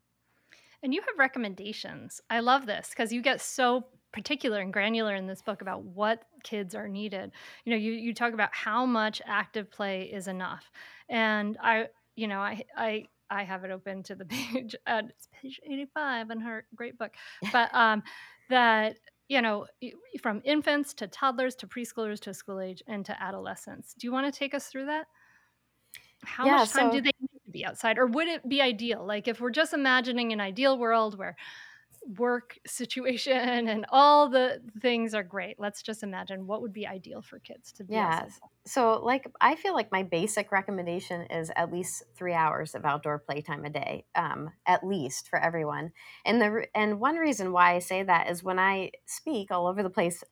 And 0.83 0.93
you 0.93 1.01
have 1.01 1.17
recommendations. 1.17 2.21
I 2.29 2.41
love 2.41 2.65
this 2.65 2.89
because 2.89 3.11
you 3.13 3.21
get 3.21 3.41
so 3.41 3.87
particular 4.11 4.59
and 4.59 4.73
granular 4.73 5.15
in 5.15 5.27
this 5.27 5.41
book 5.41 5.61
about 5.61 5.83
what 5.83 6.23
kids 6.43 6.75
are 6.75 6.87
needed. 6.87 7.31
You 7.63 7.71
know, 7.71 7.77
you 7.77 7.93
you 7.93 8.13
talk 8.13 8.33
about 8.33 8.53
how 8.53 8.85
much 8.85 9.21
active 9.25 9.71
play 9.71 10.03
is 10.03 10.27
enough, 10.27 10.69
and 11.07 11.57
I 11.61 11.87
you 12.15 12.27
know 12.27 12.39
I 12.39 12.63
I 12.75 13.07
I 13.29 13.43
have 13.43 13.63
it 13.63 13.71
open 13.71 14.03
to 14.03 14.15
the 14.15 14.25
page. 14.25 14.75
and 14.85 15.09
it's 15.09 15.27
page 15.41 15.59
85 15.63 16.31
in 16.31 16.39
her 16.41 16.65
great 16.75 16.97
book. 16.97 17.13
But 17.51 17.73
um, 17.73 18.03
that, 18.49 18.97
you 19.27 19.41
know, 19.41 19.65
from 20.21 20.41
infants 20.45 20.93
to 20.95 21.07
toddlers 21.07 21.55
to 21.55 21.67
preschoolers 21.67 22.19
to 22.21 22.33
school 22.33 22.59
age 22.59 22.81
and 22.87 23.05
to 23.05 23.21
adolescents. 23.21 23.93
Do 23.93 24.07
you 24.07 24.11
want 24.11 24.31
to 24.31 24.37
take 24.37 24.53
us 24.53 24.67
through 24.67 24.85
that? 24.85 25.07
How 26.23 26.45
yeah, 26.45 26.55
much 26.57 26.71
time 26.71 26.91
so, 26.91 26.97
do 26.97 27.01
they 27.01 27.11
need 27.19 27.41
to 27.45 27.51
be 27.51 27.65
outside? 27.65 27.97
Or 27.97 28.07
would 28.07 28.27
it 28.27 28.47
be 28.47 28.61
ideal? 28.61 29.05
Like 29.05 29.27
if 29.27 29.39
we're 29.39 29.51
just 29.51 29.73
imagining 29.73 30.33
an 30.33 30.41
ideal 30.41 30.77
world 30.77 31.17
where 31.17 31.35
work 32.17 32.57
situation 32.65 33.67
and 33.67 33.85
all 33.89 34.29
the 34.29 34.61
things 34.81 35.13
are 35.13 35.23
great. 35.23 35.59
Let's 35.59 35.81
just 35.81 36.03
imagine 36.03 36.47
what 36.47 36.61
would 36.61 36.73
be 36.73 36.87
ideal 36.87 37.21
for 37.21 37.39
kids 37.39 37.71
to 37.73 37.83
be. 37.83 37.93
Yeah. 37.93 38.25
So, 38.65 38.99
like, 39.03 39.29
I 39.39 39.55
feel 39.55 39.73
like 39.73 39.91
my 39.91 40.03
basic 40.03 40.51
recommendation 40.51 41.21
is 41.23 41.51
at 41.55 41.71
least 41.71 42.03
three 42.15 42.33
hours 42.33 42.75
of 42.75 42.85
outdoor 42.85 43.19
playtime 43.19 43.65
a 43.65 43.69
day, 43.69 44.05
um, 44.15 44.51
at 44.65 44.85
least 44.85 45.29
for 45.29 45.39
everyone. 45.39 45.91
And 46.25 46.41
the 46.41 46.67
and 46.75 46.99
one 46.99 47.15
reason 47.15 47.51
why 47.51 47.75
I 47.75 47.79
say 47.79 48.03
that 48.03 48.29
is 48.29 48.43
when 48.43 48.59
I 48.59 48.91
speak 49.05 49.51
all 49.51 49.67
over 49.67 49.83
the 49.83 49.89
place, 49.89 50.23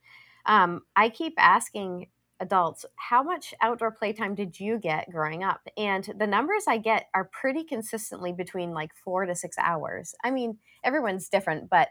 um, 0.46 0.82
I 0.96 1.10
keep 1.10 1.34
asking 1.38 2.08
adults, 2.40 2.86
how 2.96 3.24
much 3.24 3.54
outdoor 3.62 3.92
playtime 3.92 4.36
did 4.36 4.60
you 4.60 4.78
get 4.78 5.10
growing 5.12 5.44
up? 5.44 5.62
And 5.78 6.08
the 6.18 6.28
numbers 6.28 6.66
I 6.68 6.78
get 6.78 7.08
are 7.14 7.30
pretty 7.32 7.64
consistently 7.64 8.34
between 8.34 8.72
like 8.72 8.92
four 9.04 9.26
to 9.26 9.36
six 9.36 9.58
hours. 9.58 10.16
I 10.24 10.32
mean, 10.32 10.58
everyone's 10.84 11.30
different, 11.30 11.70
but 11.70 11.90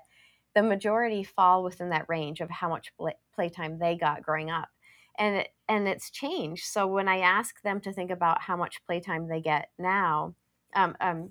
the 0.55 0.63
majority 0.63 1.25
fall 1.25 1.65
within 1.65 1.91
that 1.91 2.09
range 2.09 2.41
of 2.41 2.51
how 2.51 2.69
much 2.69 2.93
playtime 3.35 3.79
they 3.79 3.97
got 3.97 4.23
growing 4.23 4.51
up. 4.51 4.69
And 5.19 5.37
it, 5.37 5.49
and 5.69 5.89
it's 5.89 6.11
changed. 6.11 6.65
So 6.65 6.87
when 6.87 7.09
I 7.09 7.19
ask 7.21 7.61
them 7.63 7.81
to 7.81 7.93
think 7.93 8.11
about 8.11 8.43
how 8.43 8.57
much 8.57 8.85
playtime 8.87 9.29
they 9.29 9.41
get 9.41 9.71
now, 9.79 10.35
um, 10.75 10.97
um, 11.01 11.31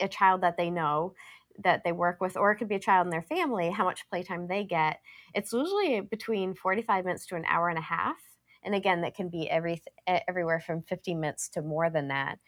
a 0.00 0.08
child 0.08 0.42
that 0.42 0.56
they 0.56 0.70
know, 0.70 1.14
that 1.62 1.84
they 1.84 1.92
work 1.92 2.20
with, 2.20 2.36
or 2.36 2.50
it 2.50 2.56
could 2.56 2.68
be 2.68 2.74
a 2.74 2.80
child 2.80 3.06
in 3.06 3.10
their 3.10 3.22
family, 3.22 3.70
how 3.70 3.84
much 3.84 4.08
playtime 4.10 4.48
they 4.48 4.64
get. 4.64 5.00
It's 5.34 5.52
usually 5.52 6.00
between 6.00 6.54
45 6.54 7.04
minutes 7.04 7.26
to 7.26 7.36
an 7.36 7.44
hour 7.46 7.68
and 7.68 7.78
a 7.78 7.82
half 7.82 8.16
and 8.64 8.74
again 8.74 9.00
that 9.02 9.14
can 9.14 9.28
be 9.28 9.48
every 9.48 9.82
everywhere 10.06 10.60
from 10.60 10.82
50 10.82 11.14
minutes 11.14 11.48
to 11.50 11.62
more 11.62 11.90
than 11.90 12.08
that 12.08 12.38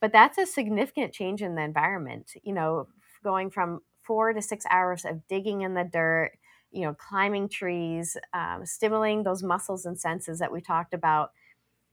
but 0.00 0.12
that's 0.12 0.38
a 0.38 0.46
significant 0.46 1.12
change 1.12 1.42
in 1.42 1.54
the 1.54 1.62
environment 1.62 2.32
you 2.42 2.52
know 2.52 2.86
going 3.22 3.50
from 3.50 3.80
four 4.02 4.32
to 4.32 4.40
six 4.40 4.64
hours 4.70 5.04
of 5.04 5.26
digging 5.28 5.62
in 5.62 5.74
the 5.74 5.84
dirt 5.84 6.32
you 6.70 6.82
know 6.82 6.94
climbing 6.94 7.48
trees 7.48 8.16
um, 8.32 8.64
stimulating 8.64 9.22
those 9.22 9.42
muscles 9.42 9.86
and 9.86 9.98
senses 9.98 10.38
that 10.38 10.52
we 10.52 10.60
talked 10.60 10.94
about 10.94 11.30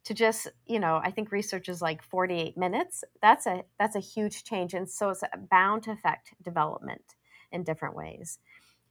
to 0.03 0.13
just 0.13 0.47
you 0.65 0.79
know 0.79 0.99
i 1.03 1.11
think 1.11 1.31
research 1.31 1.69
is 1.69 1.81
like 1.81 2.03
48 2.03 2.57
minutes 2.57 3.03
that's 3.21 3.47
a 3.47 3.63
that's 3.79 3.95
a 3.95 3.99
huge 4.01 4.43
change 4.43 4.73
and 4.73 4.89
so 4.89 5.09
it's 5.09 5.23
bound 5.49 5.83
to 5.83 5.91
affect 5.91 6.33
development 6.43 7.15
in 7.51 7.63
different 7.63 7.95
ways 7.95 8.39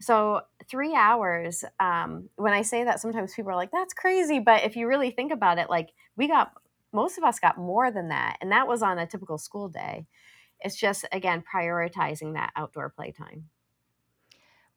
so 0.02 0.40
three 0.68 0.94
hours 0.94 1.64
um, 1.80 2.28
when 2.36 2.52
i 2.52 2.62
say 2.62 2.84
that 2.84 3.00
sometimes 3.00 3.34
people 3.34 3.50
are 3.52 3.56
like 3.56 3.70
that's 3.70 3.94
crazy 3.94 4.38
but 4.38 4.64
if 4.64 4.76
you 4.76 4.86
really 4.86 5.10
think 5.10 5.32
about 5.32 5.58
it 5.58 5.70
like 5.70 5.90
we 6.16 6.28
got 6.28 6.52
most 6.92 7.16
of 7.16 7.24
us 7.24 7.38
got 7.38 7.56
more 7.56 7.90
than 7.90 8.08
that 8.08 8.36
and 8.40 8.52
that 8.52 8.68
was 8.68 8.82
on 8.82 8.98
a 8.98 9.06
typical 9.06 9.38
school 9.38 9.68
day 9.68 10.06
it's 10.60 10.76
just 10.76 11.04
again 11.12 11.42
prioritizing 11.42 12.34
that 12.34 12.52
outdoor 12.56 12.90
playtime 12.90 13.48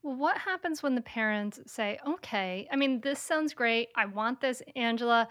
well, 0.05 0.17
what 0.17 0.37
happens 0.37 0.83
when 0.83 0.93
the 0.93 1.01
parents 1.01 1.59
say, 1.65 1.97
okay, 2.07 2.67
I 2.71 2.75
mean, 2.75 3.01
this 3.01 3.17
sounds 3.17 3.55
great. 3.55 3.89
I 3.95 4.05
want 4.05 4.39
this, 4.39 4.61
Angela. 4.75 5.27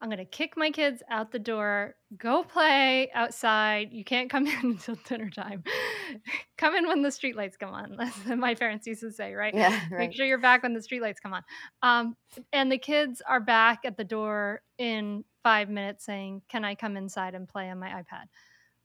I'm 0.00 0.10
going 0.10 0.18
to 0.18 0.26
kick 0.26 0.56
my 0.56 0.70
kids 0.70 1.02
out 1.10 1.32
the 1.32 1.38
door. 1.38 1.94
Go 2.18 2.42
play 2.42 3.10
outside. 3.14 3.92
You 3.92 4.04
can't 4.04 4.28
come 4.28 4.46
in 4.46 4.54
until 4.62 4.96
dinner 5.08 5.30
time. 5.30 5.64
come 6.58 6.74
in 6.74 6.86
when 6.86 7.02
the 7.02 7.08
streetlights 7.08 7.58
come 7.58 7.70
on. 7.70 7.96
That's 7.98 8.16
what 8.26 8.38
my 8.38 8.54
parents 8.54 8.86
used 8.86 9.00
to 9.00 9.10
say, 9.10 9.34
right? 9.34 9.54
yeah 9.54 9.80
right 9.90 9.98
Make 9.98 10.14
sure 10.14 10.26
you're 10.26 10.38
back 10.38 10.62
when 10.62 10.74
the 10.74 10.80
streetlights 10.80 11.16
come 11.22 11.32
on. 11.32 11.42
Um, 11.82 12.16
and 12.52 12.70
the 12.70 12.78
kids 12.78 13.22
are 13.26 13.40
back 13.40 13.80
at 13.84 13.96
the 13.96 14.04
door 14.04 14.62
in 14.78 15.24
five 15.42 15.70
minutes 15.70 16.04
saying, 16.04 16.42
Can 16.48 16.64
I 16.64 16.74
come 16.74 16.96
inside 16.96 17.34
and 17.34 17.48
play 17.48 17.70
on 17.70 17.78
my 17.78 17.88
iPad? 17.88 18.26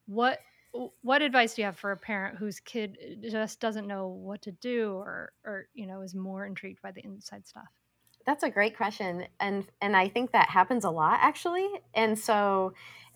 What 0.05 0.39
what 1.01 1.21
advice 1.21 1.55
do 1.55 1.61
you 1.61 1.65
have 1.65 1.77
for 1.77 1.91
a 1.91 1.97
parent 1.97 2.37
whose 2.37 2.61
kid 2.61 2.97
uh, 3.03 3.29
just 3.29 3.59
doesn't 3.59 3.87
know 3.87 4.07
what 4.07 4.41
to 4.43 4.51
do 4.53 4.93
or 4.93 5.33
or 5.43 5.67
you 5.73 5.85
know 5.85 6.01
is 6.01 6.15
more 6.15 6.45
intrigued 6.45 6.81
by 6.81 6.91
the 6.91 7.03
inside 7.03 7.45
stuff? 7.45 7.67
That's 8.25 8.43
a 8.43 8.49
great 8.49 8.77
question, 8.77 9.27
and 9.39 9.67
and 9.81 9.95
I 9.97 10.07
think 10.07 10.31
that 10.31 10.49
happens 10.49 10.83
a 10.83 10.91
lot 10.91 11.19
actually. 11.21 11.67
And 11.93 12.17
so 12.17 12.73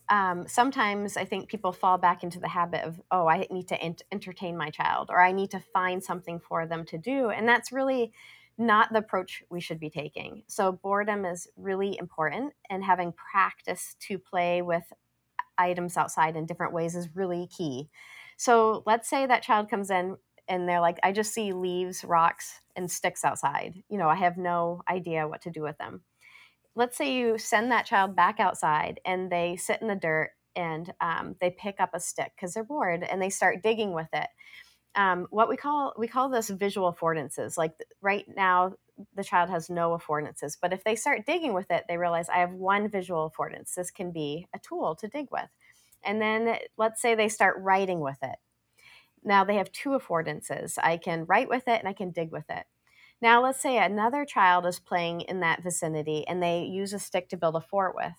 um, 0.09 0.47
sometimes 0.47 1.17
I 1.17 1.25
think 1.25 1.49
people 1.49 1.71
fall 1.71 1.97
back 1.97 2.23
into 2.23 2.39
the 2.39 2.47
habit 2.47 2.83
of, 2.83 3.01
oh, 3.11 3.27
I 3.27 3.47
need 3.51 3.67
to 3.69 3.81
ent- 3.81 4.03
entertain 4.11 4.55
my 4.57 4.69
child, 4.69 5.09
or 5.11 5.19
I 5.19 5.31
need 5.31 5.51
to 5.51 5.59
find 5.59 6.03
something 6.03 6.39
for 6.39 6.67
them 6.67 6.85
to 6.85 6.97
do, 6.97 7.29
and 7.29 7.47
that's 7.47 7.71
really 7.71 8.13
not 8.57 8.93
the 8.93 8.99
approach 8.99 9.43
we 9.49 9.59
should 9.59 9.79
be 9.79 9.89
taking. 9.89 10.43
So 10.47 10.71
boredom 10.71 11.25
is 11.25 11.47
really 11.55 11.97
important, 11.97 12.53
and 12.69 12.83
having 12.83 13.13
practice 13.13 13.95
to 14.01 14.17
play 14.19 14.61
with 14.61 14.91
items 15.57 15.97
outside 15.97 16.35
in 16.35 16.45
different 16.45 16.73
ways 16.73 16.95
is 16.95 17.15
really 17.15 17.47
key. 17.47 17.89
So 18.37 18.83
let's 18.85 19.09
say 19.09 19.25
that 19.25 19.43
child 19.43 19.69
comes 19.69 19.89
in 19.89 20.17
and 20.47 20.67
they're 20.67 20.81
like, 20.81 20.99
I 21.03 21.11
just 21.11 21.33
see 21.33 21.53
leaves, 21.53 22.03
rocks, 22.03 22.59
and 22.75 22.89
sticks 22.89 23.23
outside. 23.23 23.83
You 23.89 23.97
know, 23.97 24.09
I 24.09 24.15
have 24.15 24.37
no 24.37 24.81
idea 24.89 25.27
what 25.27 25.41
to 25.41 25.51
do 25.51 25.61
with 25.61 25.77
them. 25.77 26.03
Let's 26.75 26.97
say 26.97 27.13
you 27.13 27.37
send 27.37 27.71
that 27.71 27.85
child 27.85 28.15
back 28.15 28.39
outside 28.39 28.99
and 29.05 29.31
they 29.31 29.55
sit 29.55 29.81
in 29.81 29.87
the 29.87 29.95
dirt 29.95 30.31
and 30.55 30.93
um, 31.01 31.35
they 31.39 31.49
pick 31.49 31.79
up 31.79 31.91
a 31.93 31.99
stick 31.99 32.31
because 32.35 32.53
they're 32.53 32.63
bored 32.63 33.03
and 33.03 33.21
they 33.21 33.29
start 33.29 33.63
digging 33.63 33.93
with 33.93 34.09
it. 34.13 34.27
Um, 34.95 35.27
what 35.29 35.49
we 35.49 35.57
call 35.57 35.93
we 35.97 36.07
call 36.07 36.29
this 36.29 36.49
visual 36.49 36.93
affordances. 36.93 37.57
Like 37.57 37.73
right 38.01 38.25
now, 38.33 38.73
the 39.15 39.23
child 39.25 39.49
has 39.49 39.69
no 39.69 39.97
affordances, 39.97 40.57
but 40.61 40.71
if 40.71 40.83
they 40.85 40.95
start 40.95 41.25
digging 41.25 41.53
with 41.53 41.69
it, 41.69 41.83
they 41.89 41.97
realize 41.97 42.29
I 42.29 42.37
have 42.37 42.53
one 42.53 42.89
visual 42.89 43.29
affordance. 43.29 43.73
This 43.73 43.91
can 43.91 44.11
be 44.11 44.47
a 44.53 44.59
tool 44.59 44.95
to 44.95 45.07
dig 45.09 45.27
with. 45.31 45.49
And 46.03 46.21
then 46.21 46.57
let's 46.77 47.01
say 47.01 47.15
they 47.15 47.27
start 47.29 47.57
writing 47.59 47.99
with 47.99 48.17
it 48.21 48.37
now 49.25 49.43
they 49.43 49.55
have 49.55 49.71
two 49.71 49.89
affordances. 49.89 50.77
I 50.81 50.97
can 50.97 51.25
write 51.25 51.49
with 51.49 51.67
it 51.67 51.79
and 51.79 51.87
I 51.87 51.93
can 51.93 52.11
dig 52.11 52.31
with 52.31 52.49
it. 52.49 52.65
Now, 53.21 53.41
let's 53.41 53.61
say 53.61 53.77
another 53.77 54.25
child 54.25 54.65
is 54.65 54.79
playing 54.79 55.21
in 55.21 55.39
that 55.39 55.63
vicinity 55.63 56.27
and 56.27 56.43
they 56.43 56.63
use 56.63 56.93
a 56.93 56.99
stick 56.99 57.29
to 57.29 57.37
build 57.37 57.55
a 57.55 57.61
fort 57.61 57.95
with. 57.95 58.13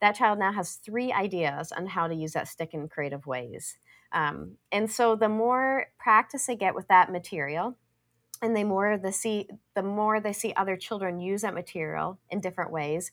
That 0.00 0.14
child 0.14 0.38
now 0.38 0.52
has 0.52 0.76
three 0.76 1.12
ideas 1.12 1.72
on 1.72 1.86
how 1.86 2.08
to 2.08 2.14
use 2.14 2.32
that 2.32 2.48
stick 2.48 2.72
in 2.72 2.88
creative 2.88 3.26
ways. 3.26 3.76
Um, 4.12 4.56
and 4.72 4.90
so, 4.90 5.16
the 5.16 5.28
more 5.28 5.86
practice 5.98 6.46
they 6.46 6.56
get 6.56 6.74
with 6.74 6.88
that 6.88 7.12
material, 7.12 7.76
and 8.40 8.56
the 8.56 8.64
more 8.64 8.96
they 8.96 9.10
see, 9.10 9.48
the 9.74 9.82
more 9.82 10.20
they 10.20 10.32
see 10.32 10.54
other 10.56 10.76
children 10.76 11.20
use 11.20 11.42
that 11.42 11.52
material 11.52 12.18
in 12.30 12.40
different 12.40 12.70
ways, 12.70 13.10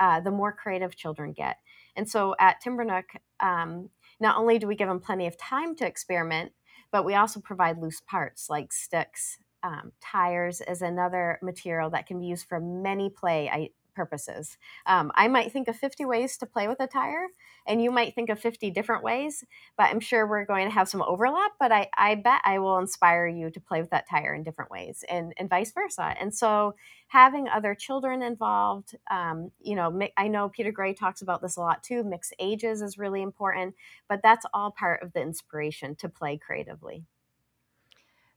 uh, 0.00 0.20
the 0.20 0.30
more 0.30 0.52
creative 0.52 0.96
children 0.96 1.32
get. 1.32 1.58
And 1.96 2.08
so, 2.08 2.34
at 2.38 2.62
TimberNook, 2.62 3.04
um, 3.40 3.90
not 4.20 4.38
only 4.38 4.58
do 4.58 4.66
we 4.66 4.76
give 4.76 4.88
them 4.88 5.00
plenty 5.00 5.26
of 5.26 5.36
time 5.36 5.74
to 5.76 5.86
experiment, 5.86 6.52
but 6.92 7.04
we 7.04 7.14
also 7.14 7.40
provide 7.40 7.78
loose 7.78 8.00
parts 8.00 8.48
like 8.48 8.72
sticks. 8.72 9.38
Um, 9.62 9.92
tires 10.00 10.60
is 10.60 10.82
another 10.82 11.38
material 11.42 11.90
that 11.90 12.06
can 12.06 12.20
be 12.20 12.26
used 12.26 12.46
for 12.48 12.60
many 12.60 13.10
play 13.10 13.72
purposes. 13.98 14.56
Um, 14.86 15.10
I 15.16 15.26
might 15.26 15.50
think 15.50 15.66
of 15.66 15.74
50 15.74 16.04
ways 16.04 16.36
to 16.38 16.46
play 16.46 16.68
with 16.68 16.78
a 16.78 16.86
tire, 16.86 17.26
and 17.66 17.82
you 17.82 17.90
might 17.90 18.14
think 18.14 18.30
of 18.30 18.38
50 18.38 18.70
different 18.70 19.02
ways, 19.02 19.44
but 19.76 19.90
I'm 19.90 19.98
sure 19.98 20.24
we're 20.24 20.44
going 20.44 20.68
to 20.68 20.72
have 20.72 20.88
some 20.88 21.02
overlap. 21.02 21.50
But 21.58 21.72
I, 21.72 21.88
I 21.98 22.14
bet 22.14 22.40
I 22.44 22.60
will 22.60 22.78
inspire 22.78 23.26
you 23.26 23.50
to 23.50 23.60
play 23.60 23.80
with 23.80 23.90
that 23.90 24.08
tire 24.08 24.34
in 24.34 24.44
different 24.44 24.70
ways, 24.70 25.04
and, 25.08 25.32
and 25.36 25.50
vice 25.50 25.72
versa. 25.72 26.14
And 26.20 26.32
so, 26.32 26.76
having 27.08 27.48
other 27.48 27.74
children 27.74 28.22
involved, 28.22 28.94
um, 29.10 29.50
you 29.58 29.74
know, 29.74 29.98
I 30.16 30.28
know 30.28 30.48
Peter 30.48 30.70
Gray 30.70 30.94
talks 30.94 31.20
about 31.20 31.42
this 31.42 31.56
a 31.56 31.60
lot 31.60 31.82
too. 31.82 32.04
Mixed 32.04 32.34
ages 32.38 32.82
is 32.82 32.98
really 32.98 33.22
important, 33.22 33.74
but 34.08 34.20
that's 34.22 34.46
all 34.54 34.70
part 34.70 35.02
of 35.02 35.12
the 35.12 35.22
inspiration 35.22 35.96
to 35.96 36.08
play 36.08 36.38
creatively. 36.38 37.04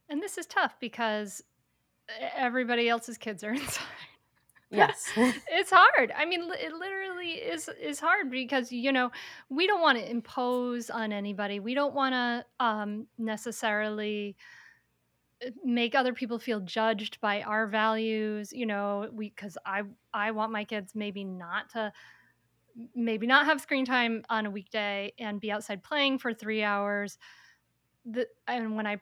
And 0.08 0.20
this 0.20 0.38
is 0.38 0.46
tough 0.46 0.74
because 0.80 1.40
everybody 2.36 2.88
else's 2.88 3.18
kids 3.18 3.44
are 3.44 3.52
inside. 3.54 3.84
Yes. 4.72 5.12
it's 5.16 5.70
hard. 5.70 6.12
I 6.16 6.24
mean, 6.24 6.50
it 6.58 6.72
literally 6.72 7.32
is 7.32 7.68
is 7.80 8.00
hard 8.00 8.30
because 8.30 8.72
you 8.72 8.90
know 8.90 9.10
we 9.50 9.66
don't 9.66 9.82
want 9.82 9.98
to 9.98 10.10
impose 10.10 10.88
on 10.88 11.12
anybody. 11.12 11.60
We 11.60 11.74
don't 11.74 11.94
want 11.94 12.14
to 12.14 12.46
um, 12.64 13.06
necessarily 13.18 14.34
uh, 15.46 15.50
make 15.64 15.94
other 15.94 16.12
people 16.12 16.38
feel 16.38 16.60
judged 16.60 17.20
by 17.20 17.42
our 17.42 17.66
values. 17.66 18.52
You 18.52 18.66
know, 18.66 19.08
we 19.12 19.28
because 19.30 19.58
I 19.66 19.82
I 20.14 20.30
want 20.30 20.52
my 20.52 20.64
kids 20.64 20.94
maybe 20.94 21.24
not 21.24 21.70
to 21.70 21.92
maybe 22.94 23.26
not 23.26 23.46
have 23.46 23.60
screen 23.60 23.84
time 23.84 24.24
on 24.30 24.46
a 24.46 24.50
weekday 24.50 25.12
and 25.18 25.40
be 25.40 25.50
outside 25.52 25.82
playing 25.82 26.18
for 26.18 26.32
three 26.32 26.62
hours. 26.62 27.18
The, 28.06 28.28
and 28.48 28.76
when 28.76 28.86
I 28.86 28.98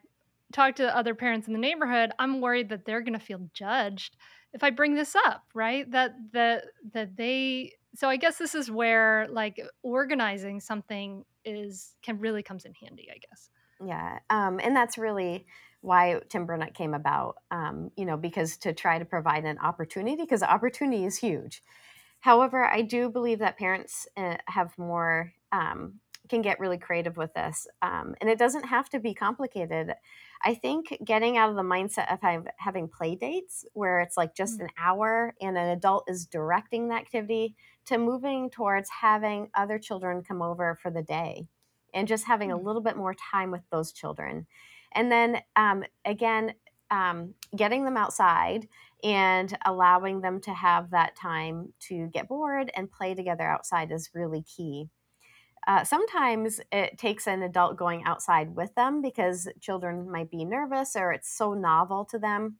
talk 0.52 0.76
to 0.76 0.96
other 0.96 1.14
parents 1.14 1.46
in 1.46 1.52
the 1.54 1.60
neighborhood, 1.60 2.12
I'm 2.18 2.40
worried 2.40 2.70
that 2.70 2.84
they're 2.84 3.02
going 3.02 3.18
to 3.18 3.24
feel 3.24 3.48
judged 3.54 4.16
if 4.52 4.62
I 4.64 4.70
bring 4.70 4.94
this 4.94 5.14
up, 5.14 5.44
right? 5.54 5.90
That 5.90 6.14
that 6.32 6.64
that 6.92 7.16
they 7.16 7.72
so 7.94 8.08
I 8.08 8.16
guess 8.16 8.38
this 8.38 8.54
is 8.54 8.70
where 8.70 9.26
like 9.30 9.60
organizing 9.82 10.60
something 10.60 11.24
is 11.44 11.94
can 12.02 12.18
really 12.18 12.42
comes 12.42 12.64
in 12.64 12.74
handy, 12.74 13.08
I 13.10 13.18
guess. 13.18 13.50
Yeah. 13.84 14.18
Um, 14.28 14.60
and 14.62 14.76
that's 14.76 14.98
really 14.98 15.46
why 15.80 16.20
TimberNook 16.28 16.74
came 16.74 16.94
about, 16.94 17.36
um, 17.50 17.90
you 17.96 18.04
know, 18.04 18.16
because 18.16 18.58
to 18.58 18.72
try 18.72 18.98
to 18.98 19.04
provide 19.04 19.44
an 19.44 19.58
opportunity, 19.58 20.16
because 20.22 20.42
opportunity 20.42 21.04
is 21.06 21.16
huge. 21.16 21.62
However, 22.20 22.64
I 22.64 22.82
do 22.82 23.08
believe 23.08 23.38
that 23.38 23.56
parents 23.56 24.06
uh, 24.16 24.36
have 24.46 24.76
more, 24.76 25.32
um, 25.52 26.00
can 26.28 26.42
get 26.42 26.60
really 26.60 26.76
creative 26.76 27.16
with 27.16 27.32
this. 27.32 27.66
Um, 27.80 28.14
and 28.20 28.28
it 28.28 28.38
doesn't 28.38 28.66
have 28.66 28.90
to 28.90 29.00
be 29.00 29.14
complicated. 29.14 29.94
I 30.42 30.54
think 30.54 30.96
getting 31.04 31.36
out 31.36 31.50
of 31.50 31.56
the 31.56 31.62
mindset 31.62 32.12
of 32.12 32.20
have, 32.22 32.46
having 32.56 32.88
play 32.88 33.14
dates 33.14 33.64
where 33.74 34.00
it's 34.00 34.16
like 34.16 34.34
just 34.34 34.58
mm. 34.58 34.64
an 34.64 34.70
hour 34.78 35.34
and 35.40 35.58
an 35.58 35.68
adult 35.68 36.04
is 36.08 36.26
directing 36.26 36.88
the 36.88 36.94
activity 36.94 37.56
to 37.86 37.98
moving 37.98 38.50
towards 38.50 38.88
having 38.88 39.48
other 39.54 39.78
children 39.78 40.22
come 40.22 40.40
over 40.40 40.78
for 40.82 40.90
the 40.90 41.02
day 41.02 41.46
and 41.92 42.08
just 42.08 42.24
having 42.24 42.50
a 42.50 42.58
mm. 42.58 42.64
little 42.64 42.82
bit 42.82 42.96
more 42.96 43.14
time 43.14 43.50
with 43.50 43.62
those 43.70 43.92
children. 43.92 44.46
And 44.92 45.12
then 45.12 45.40
um, 45.56 45.84
again, 46.04 46.54
um, 46.90 47.34
getting 47.54 47.84
them 47.84 47.96
outside 47.96 48.66
and 49.04 49.56
allowing 49.64 50.20
them 50.20 50.40
to 50.42 50.52
have 50.52 50.90
that 50.90 51.16
time 51.16 51.72
to 51.80 52.08
get 52.08 52.28
bored 52.28 52.70
and 52.74 52.90
play 52.90 53.14
together 53.14 53.44
outside 53.44 53.92
is 53.92 54.10
really 54.14 54.42
key. 54.42 54.88
Uh, 55.66 55.84
sometimes 55.84 56.60
it 56.72 56.98
takes 56.98 57.26
an 57.26 57.42
adult 57.42 57.76
going 57.76 58.02
outside 58.04 58.54
with 58.56 58.74
them 58.74 59.02
because 59.02 59.48
children 59.60 60.10
might 60.10 60.30
be 60.30 60.44
nervous 60.44 60.96
or 60.96 61.12
it's 61.12 61.30
so 61.30 61.52
novel 61.52 62.04
to 62.04 62.18
them. 62.18 62.56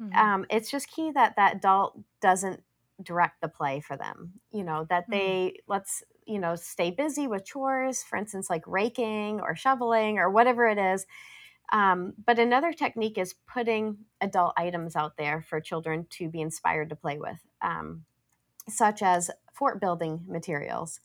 Mm-hmm. 0.00 0.18
Um, 0.18 0.46
it's 0.50 0.70
just 0.70 0.88
key 0.88 1.12
that 1.12 1.36
that 1.36 1.56
adult 1.56 1.98
doesn't 2.20 2.62
direct 3.02 3.40
the 3.40 3.48
play 3.48 3.80
for 3.80 3.96
them. 3.96 4.32
You 4.50 4.64
know, 4.64 4.86
that 4.90 5.04
mm-hmm. 5.04 5.12
they 5.12 5.56
let's, 5.68 6.02
you 6.26 6.38
know, 6.38 6.56
stay 6.56 6.90
busy 6.90 7.26
with 7.26 7.44
chores, 7.44 8.02
for 8.02 8.16
instance, 8.16 8.50
like 8.50 8.66
raking 8.66 9.40
or 9.40 9.54
shoveling 9.54 10.18
or 10.18 10.28
whatever 10.30 10.68
it 10.68 10.78
is. 10.78 11.06
Um, 11.72 12.12
but 12.26 12.38
another 12.38 12.72
technique 12.72 13.18
is 13.18 13.34
putting 13.46 13.98
adult 14.20 14.52
items 14.56 14.94
out 14.94 15.16
there 15.16 15.42
for 15.48 15.60
children 15.60 16.06
to 16.10 16.28
be 16.28 16.40
inspired 16.40 16.90
to 16.90 16.96
play 16.96 17.18
with, 17.18 17.38
um, 17.62 18.04
such 18.68 19.00
as 19.00 19.30
fort 19.52 19.80
building 19.80 20.24
materials 20.28 21.00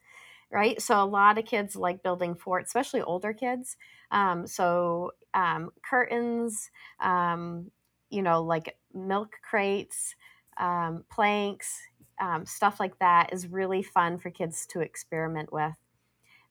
right? 0.51 0.81
So 0.81 1.01
a 1.01 1.05
lot 1.05 1.37
of 1.37 1.45
kids 1.45 1.75
like 1.75 2.03
building 2.03 2.35
forts, 2.35 2.69
especially 2.69 3.01
older 3.01 3.33
kids. 3.33 3.77
Um, 4.11 4.47
so 4.47 5.11
um, 5.33 5.71
curtains, 5.83 6.69
um, 6.99 7.71
you 8.09 8.21
know, 8.21 8.41
like 8.43 8.77
milk 8.93 9.33
crates, 9.41 10.15
um, 10.57 11.03
planks, 11.11 11.81
um, 12.19 12.45
stuff 12.45 12.79
like 12.79 12.97
that 12.99 13.33
is 13.33 13.47
really 13.47 13.83
fun 13.83 14.17
for 14.17 14.31
kids 14.31 14.65
to 14.67 14.79
experiment 14.79 15.51
with. 15.51 15.73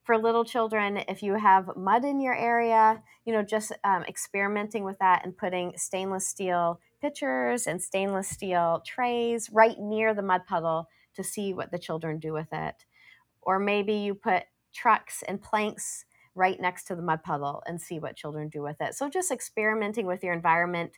For 0.04 0.16
little 0.16 0.44
children, 0.44 0.98
if 1.08 1.22
you 1.22 1.34
have 1.34 1.76
mud 1.76 2.04
in 2.04 2.20
your 2.20 2.34
area, 2.34 3.02
you 3.24 3.32
know, 3.32 3.42
just 3.42 3.72
um, 3.82 4.04
experimenting 4.04 4.84
with 4.84 4.98
that 5.00 5.24
and 5.24 5.36
putting 5.36 5.76
stainless 5.76 6.28
steel 6.28 6.80
pitchers 7.00 7.66
and 7.66 7.82
stainless 7.82 8.28
steel 8.28 8.82
trays 8.86 9.50
right 9.50 9.78
near 9.78 10.14
the 10.14 10.22
mud 10.22 10.46
puddle 10.46 10.88
to 11.14 11.24
see 11.24 11.52
what 11.52 11.72
the 11.72 11.78
children 11.78 12.20
do 12.20 12.32
with 12.32 12.52
it. 12.52 12.86
Or 13.46 13.60
maybe 13.60 13.94
you 13.94 14.14
put 14.14 14.42
trucks 14.74 15.22
and 15.26 15.40
planks 15.40 16.04
right 16.34 16.60
next 16.60 16.84
to 16.84 16.96
the 16.96 17.02
mud 17.02 17.22
puddle 17.22 17.62
and 17.66 17.80
see 17.80 17.98
what 17.98 18.16
children 18.16 18.48
do 18.48 18.60
with 18.60 18.76
it. 18.80 18.94
So 18.94 19.08
just 19.08 19.30
experimenting 19.30 20.04
with 20.04 20.22
your 20.22 20.34
environment, 20.34 20.92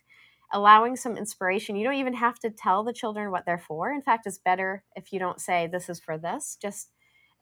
allowing 0.51 0.95
some 0.97 1.15
inspiration. 1.15 1.77
You 1.77 1.85
don't 1.85 1.93
even 1.93 2.15
have 2.15 2.39
to 2.39 2.49
tell 2.49 2.83
the 2.83 2.91
children 2.91 3.31
what 3.31 3.45
they're 3.45 3.57
for. 3.57 3.93
In 3.93 4.01
fact, 4.01 4.27
it's 4.27 4.39
better 4.39 4.83
if 4.95 5.13
you 5.13 5.19
don't 5.19 5.39
say 5.39 5.67
this 5.67 5.89
is 5.89 5.99
for 5.99 6.17
this. 6.17 6.57
Just 6.61 6.89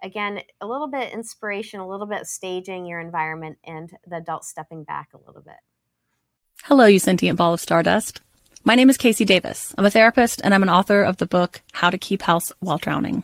again, 0.04 0.42
a 0.62 0.68
little 0.68 0.88
bit 0.88 1.14
inspiration, 1.14 1.80
a 1.80 1.88
little 1.88 2.06
bit 2.06 2.28
staging 2.28 2.86
your 2.86 3.00
environment 3.00 3.58
and 3.66 3.92
the 4.06 4.18
adults 4.18 4.50
stepping 4.50 4.84
back 4.84 5.10
a 5.14 5.26
little 5.26 5.42
bit. 5.42 5.56
Hello, 6.66 6.86
you 6.86 7.00
sentient 7.00 7.38
ball 7.38 7.54
of 7.54 7.62
stardust. 7.62 8.22
My 8.64 8.76
name 8.76 8.90
is 8.90 8.98
KC 8.98 9.26
Davis. 9.26 9.74
I'm 9.78 9.86
a 9.86 9.90
therapist 9.90 10.42
and 10.44 10.54
I'm 10.54 10.64
an 10.64 10.70
author 10.70 11.02
of 11.02 11.18
the 11.18 11.26
book 11.26 11.62
How 11.72 11.90
to 11.90 11.98
Keep 11.98 12.24
House 12.24 12.52
While 12.60 12.78
Drowning 12.78 13.24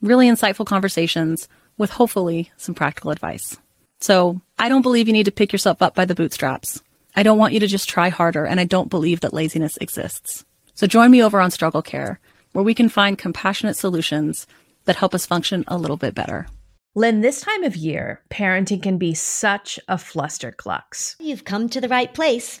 really 0.00 0.28
insightful 0.28 0.66
conversations 0.66 1.48
with 1.78 1.90
hopefully 1.90 2.50
some 2.56 2.74
practical 2.74 3.10
advice. 3.10 3.56
So 4.00 4.40
I 4.58 4.68
don't 4.68 4.82
believe 4.82 5.06
you 5.06 5.12
need 5.12 5.24
to 5.24 5.32
pick 5.32 5.52
yourself 5.52 5.82
up 5.82 5.94
by 5.94 6.04
the 6.04 6.14
bootstraps. 6.14 6.82
I 7.14 7.22
don't 7.22 7.38
want 7.38 7.52
you 7.52 7.60
to 7.60 7.66
just 7.66 7.88
try 7.88 8.08
harder, 8.08 8.44
and 8.44 8.60
I 8.60 8.64
don't 8.64 8.88
believe 8.90 9.20
that 9.20 9.34
laziness 9.34 9.76
exists. 9.78 10.44
So 10.74 10.86
join 10.86 11.10
me 11.10 11.22
over 11.22 11.40
on 11.40 11.50
Struggle 11.50 11.82
Care, 11.82 12.20
where 12.52 12.64
we 12.64 12.74
can 12.74 12.88
find 12.88 13.18
compassionate 13.18 13.76
solutions 13.76 14.46
that 14.84 14.96
help 14.96 15.14
us 15.14 15.26
function 15.26 15.64
a 15.68 15.76
little 15.76 15.96
bit 15.96 16.14
better. 16.14 16.46
Lynn, 16.94 17.20
this 17.20 17.40
time 17.40 17.62
of 17.64 17.76
year, 17.76 18.22
parenting 18.30 18.82
can 18.82 18.98
be 18.98 19.14
such 19.14 19.78
a 19.86 19.96
flusterclux. 19.96 21.16
You've 21.20 21.44
come 21.44 21.68
to 21.68 21.80
the 21.80 21.88
right 21.88 22.12
place. 22.12 22.60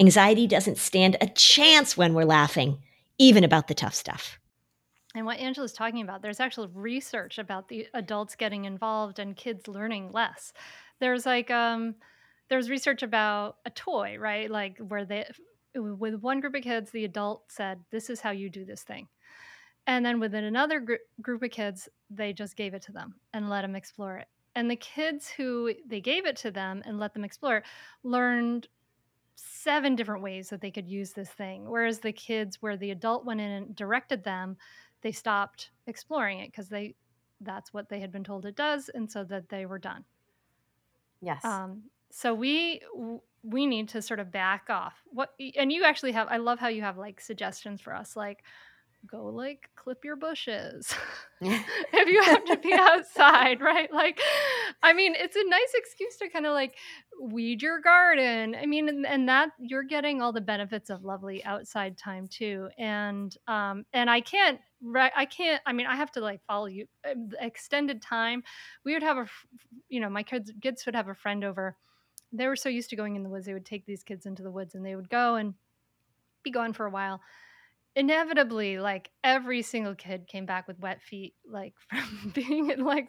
Anxiety 0.00 0.46
doesn't 0.46 0.78
stand 0.78 1.16
a 1.20 1.28
chance 1.28 1.96
when 1.96 2.14
we're 2.14 2.24
laughing, 2.24 2.78
even 3.18 3.44
about 3.44 3.68
the 3.68 3.74
tough 3.74 3.94
stuff. 3.94 4.38
And 5.14 5.24
what 5.24 5.38
Angela's 5.38 5.72
talking 5.72 6.02
about, 6.02 6.22
there's 6.22 6.40
actual 6.40 6.68
research 6.68 7.38
about 7.38 7.68
the 7.68 7.86
adults 7.94 8.34
getting 8.34 8.64
involved 8.64 9.20
and 9.20 9.36
kids 9.36 9.68
learning 9.68 10.10
less. 10.10 10.52
There's 10.98 11.24
like 11.24 11.50
um 11.50 11.94
there's 12.48 12.68
research 12.68 13.02
about 13.02 13.56
a 13.64 13.70
toy, 13.70 14.16
right? 14.18 14.50
Like 14.50 14.78
where 14.78 15.04
they 15.04 15.26
with 15.76 16.16
one 16.16 16.40
group 16.40 16.54
of 16.54 16.62
kids, 16.62 16.90
the 16.90 17.04
adult 17.04 17.44
said, 17.48 17.80
"This 17.90 18.10
is 18.10 18.20
how 18.20 18.30
you 18.30 18.50
do 18.50 18.64
this 18.64 18.82
thing." 18.82 19.08
And 19.86 20.04
then 20.04 20.18
within 20.18 20.44
another 20.44 20.80
gr- 20.80 20.94
group 21.20 21.42
of 21.42 21.50
kids, 21.50 21.88
they 22.10 22.32
just 22.32 22.56
gave 22.56 22.74
it 22.74 22.82
to 22.82 22.92
them 22.92 23.14
and 23.32 23.50
let 23.50 23.62
them 23.62 23.76
explore 23.76 24.18
it. 24.18 24.28
And 24.54 24.70
the 24.70 24.76
kids 24.76 25.28
who 25.28 25.72
they 25.86 26.00
gave 26.00 26.26
it 26.26 26.36
to 26.36 26.50
them 26.50 26.82
and 26.84 26.98
let 26.98 27.12
them 27.12 27.24
explore 27.24 27.64
learned 28.02 28.68
seven 29.36 29.96
different 29.96 30.22
ways 30.22 30.48
that 30.50 30.60
they 30.60 30.70
could 30.70 30.88
use 30.88 31.12
this 31.12 31.30
thing. 31.30 31.68
Whereas 31.68 32.00
the 32.00 32.12
kids, 32.12 32.60
where 32.60 32.76
the 32.76 32.90
adult 32.90 33.24
went 33.24 33.40
in 33.40 33.50
and 33.50 33.76
directed 33.76 34.24
them, 34.24 34.56
they 35.02 35.12
stopped 35.12 35.70
exploring 35.86 36.40
it 36.40 36.50
because 36.50 36.68
they 36.68 36.94
that's 37.40 37.74
what 37.74 37.88
they 37.88 38.00
had 38.00 38.12
been 38.12 38.24
told 38.24 38.46
it 38.46 38.56
does, 38.56 38.88
and 38.88 39.10
so 39.10 39.24
that 39.24 39.48
they 39.48 39.66
were 39.66 39.78
done. 39.78 40.04
Yes. 41.20 41.44
Um, 41.44 41.84
so 42.10 42.34
we 42.34 42.80
we 43.42 43.66
need 43.66 43.88
to 43.90 44.00
sort 44.00 44.20
of 44.20 44.30
back 44.30 44.70
off. 44.70 44.94
What 45.06 45.34
and 45.56 45.70
you 45.72 45.84
actually 45.84 46.12
have. 46.12 46.28
I 46.28 46.38
love 46.38 46.58
how 46.58 46.68
you 46.68 46.82
have 46.82 46.96
like 46.96 47.20
suggestions 47.20 47.80
for 47.80 47.94
us, 47.94 48.16
like 48.16 48.44
go 49.06 49.26
like 49.26 49.70
clip 49.76 50.04
your 50.04 50.16
bushes 50.16 50.94
if 51.40 52.08
you 52.08 52.22
have 52.22 52.44
to 52.44 52.56
be 52.56 52.72
outside, 52.72 53.60
right? 53.60 53.92
Like, 53.92 54.20
I 54.82 54.92
mean, 54.92 55.14
it's 55.16 55.36
a 55.36 55.44
nice 55.46 55.72
excuse 55.74 56.16
to 56.18 56.28
kind 56.28 56.46
of 56.46 56.52
like 56.52 56.76
weed 57.20 57.60
your 57.60 57.80
garden. 57.80 58.56
I 58.60 58.66
mean, 58.66 58.88
and, 58.88 59.06
and, 59.06 59.28
that 59.28 59.50
you're 59.58 59.82
getting 59.82 60.22
all 60.22 60.32
the 60.32 60.40
benefits 60.40 60.90
of 60.90 61.04
lovely 61.04 61.44
outside 61.44 61.98
time 61.98 62.26
too. 62.28 62.68
And 62.78 63.36
um, 63.46 63.84
and 63.92 64.08
I 64.08 64.20
can't, 64.20 64.58
right? 64.82 65.12
I 65.14 65.26
can't. 65.26 65.60
I 65.66 65.72
mean, 65.72 65.86
I 65.86 65.96
have 65.96 66.12
to 66.12 66.20
like 66.20 66.40
follow 66.46 66.66
you. 66.66 66.86
Um, 67.10 67.30
extended 67.40 68.00
time, 68.00 68.42
we 68.84 68.94
would 68.94 69.02
have 69.02 69.18
a, 69.18 69.26
you 69.88 70.00
know, 70.00 70.08
my 70.08 70.22
kids 70.22 70.52
kids 70.62 70.86
would 70.86 70.94
have 70.94 71.08
a 71.08 71.14
friend 71.14 71.44
over. 71.44 71.76
They 72.32 72.46
were 72.46 72.56
so 72.56 72.68
used 72.68 72.90
to 72.90 72.96
going 72.96 73.16
in 73.16 73.22
the 73.22 73.28
woods, 73.28 73.46
they 73.46 73.54
would 73.54 73.66
take 73.66 73.86
these 73.86 74.02
kids 74.02 74.24
into 74.26 74.42
the 74.42 74.50
woods, 74.50 74.74
and 74.74 74.84
they 74.84 74.96
would 74.96 75.10
go 75.10 75.34
and 75.36 75.54
be 76.42 76.50
gone 76.50 76.72
for 76.72 76.86
a 76.86 76.90
while 76.90 77.20
inevitably 77.96 78.78
like 78.78 79.10
every 79.22 79.62
single 79.62 79.94
kid 79.94 80.26
came 80.26 80.46
back 80.46 80.66
with 80.66 80.78
wet 80.80 81.00
feet 81.00 81.34
like 81.48 81.74
from 81.88 82.32
being 82.34 82.66
like 82.78 83.08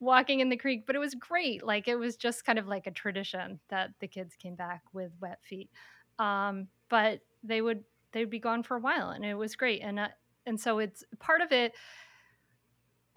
walking 0.00 0.40
in 0.40 0.48
the 0.48 0.56
creek 0.56 0.84
but 0.86 0.94
it 0.94 1.00
was 1.00 1.14
great 1.14 1.64
like 1.64 1.88
it 1.88 1.96
was 1.96 2.16
just 2.16 2.44
kind 2.44 2.58
of 2.58 2.68
like 2.68 2.86
a 2.86 2.90
tradition 2.92 3.58
that 3.68 3.90
the 4.00 4.06
kids 4.06 4.36
came 4.36 4.54
back 4.54 4.82
with 4.92 5.10
wet 5.20 5.38
feet 5.42 5.70
um, 6.18 6.68
but 6.88 7.20
they 7.42 7.60
would 7.60 7.82
they'd 8.12 8.30
be 8.30 8.38
gone 8.38 8.62
for 8.62 8.76
a 8.76 8.80
while 8.80 9.10
and 9.10 9.24
it 9.24 9.34
was 9.34 9.56
great 9.56 9.82
and 9.82 9.98
uh, 9.98 10.08
and 10.46 10.60
so 10.60 10.78
it's 10.78 11.02
part 11.18 11.40
of 11.40 11.50
it 11.50 11.74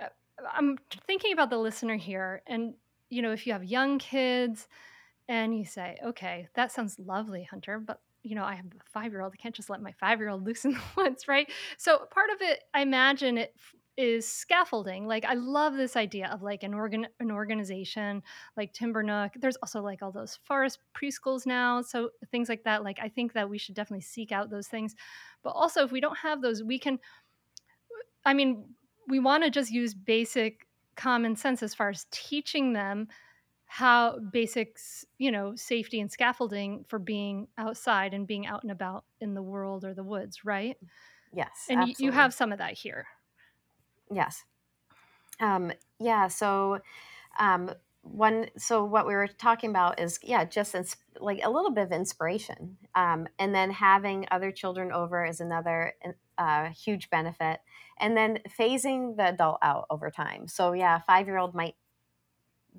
uh, 0.02 0.08
i'm 0.54 0.78
thinking 1.06 1.34
about 1.34 1.52
the 1.52 1.58
listener 1.58 1.96
here 1.98 2.42
and 2.48 2.74
you 3.10 3.22
know 3.22 3.32
if 3.32 3.46
you 3.46 3.54
have 3.54 3.64
young 3.64 4.00
kids 4.00 4.68
and 5.28 5.56
you 5.56 5.66
say 5.66 5.98
okay 6.04 6.48
that 6.56 6.72
sounds 6.72 6.98
lovely 7.00 7.44
hunter 7.44 7.80
but 7.80 8.02
you 8.26 8.36
know, 8.36 8.44
I 8.44 8.56
have 8.56 8.66
a 8.66 8.90
five 8.92 9.12
year 9.12 9.22
old. 9.22 9.34
I 9.34 9.42
can't 9.42 9.56
just 9.56 9.70
let 9.70 9.82
my 9.82 9.92
five 9.94 10.20
year 10.20 10.30
old 10.30 10.44
loose 10.46 10.66
in 10.66 10.72
the 10.72 10.82
woods, 10.98 11.28
right? 11.28 11.50
So 11.78 12.00
part 12.12 12.30
of 12.32 12.42
it, 12.42 12.64
I 12.74 12.82
imagine 12.82 13.38
it 13.38 13.56
is 13.98 14.28
scaffolding. 14.28 15.08
Like 15.08 15.24
I 15.24 15.36
love 15.36 15.76
this 15.76 15.96
idea 15.96 16.28
of 16.34 16.42
like 16.42 16.64
an 16.64 16.74
organ 16.74 17.08
an 17.20 17.32
organization 17.32 18.24
like 18.58 18.74
TimberNook. 18.74 19.32
There's 19.40 19.56
also 19.58 19.82
like 19.82 20.02
all 20.02 20.12
those 20.12 20.38
forest 20.44 20.80
preschools 20.94 21.46
now. 21.46 21.82
So 21.82 22.10
things 22.32 22.50
like 22.50 22.64
that. 22.66 22.84
Like 22.84 23.00
I 23.02 23.08
think 23.08 23.34
that 23.34 23.50
we 23.50 23.58
should 23.58 23.76
definitely 23.76 24.02
seek 24.02 24.32
out 24.32 24.50
those 24.50 24.68
things. 24.68 24.96
But 25.44 25.52
also 25.52 25.84
if 25.84 25.92
we 25.92 26.02
don't 26.02 26.18
have 26.18 26.42
those, 26.42 26.64
we 26.64 26.80
can 26.80 27.00
I 28.26 28.34
mean, 28.34 28.66
we 29.08 29.20
want 29.20 29.44
to 29.44 29.52
just 29.52 29.72
use 29.72 29.94
basic 29.94 30.68
common 30.96 31.36
sense 31.36 31.62
as 31.62 31.76
far 31.76 31.90
as 31.90 32.08
teaching 32.10 32.74
them 32.74 33.08
how 33.66 34.20
basics, 34.20 35.06
you 35.18 35.32
know, 35.32 35.56
safety 35.56 36.00
and 36.00 36.12
scaffolding 36.12 36.84
for 36.86 37.00
being 37.00 37.48
outside 37.58 38.14
and 38.14 38.28
being 38.28 38.46
out 38.46 38.64
and 38.64 38.72
about 38.72 39.06
in 39.20 39.34
the 39.34 39.44
world 39.44 39.84
or 39.86 39.94
the 39.94 40.04
woods, 40.04 40.46
right? 40.46 40.78
Yes, 41.32 41.70
And 41.70 41.82
y- 41.82 41.96
you 42.00 42.12
have 42.12 42.34
some 42.34 42.52
of 42.52 42.60
that 42.60 42.74
here. 42.74 43.08
Yes. 44.12 44.44
Um, 45.40 45.72
yeah. 46.00 46.28
So, 46.28 46.82
um, 47.40 47.72
one, 48.04 48.50
so 48.58 48.86
what 48.86 49.08
we 49.08 49.16
were 49.16 49.28
talking 49.28 49.70
about 49.72 50.00
is, 50.00 50.20
yeah, 50.24 50.46
just 50.46 50.76
ins- 50.76 50.98
like 51.20 51.42
a 51.44 51.50
little 51.52 51.72
bit 51.72 51.86
of 51.86 51.92
inspiration. 51.92 52.78
Um, 52.96 53.28
and 53.40 53.56
then 53.56 53.72
having 53.72 54.28
other 54.32 54.52
children 54.52 54.92
over 54.92 55.26
is 55.26 55.42
another 55.42 55.94
uh, 56.38 56.70
huge 56.72 57.10
benefit. 57.12 57.62
And 58.00 58.18
then 58.18 58.40
phasing 58.50 59.18
the 59.18 59.30
adult 59.30 59.60
out 59.62 59.88
over 59.90 60.12
time. 60.12 60.48
So, 60.48 60.74
yeah, 60.74 61.00
five 61.02 61.28
year 61.28 61.38
old 61.38 61.56
might 61.56 61.76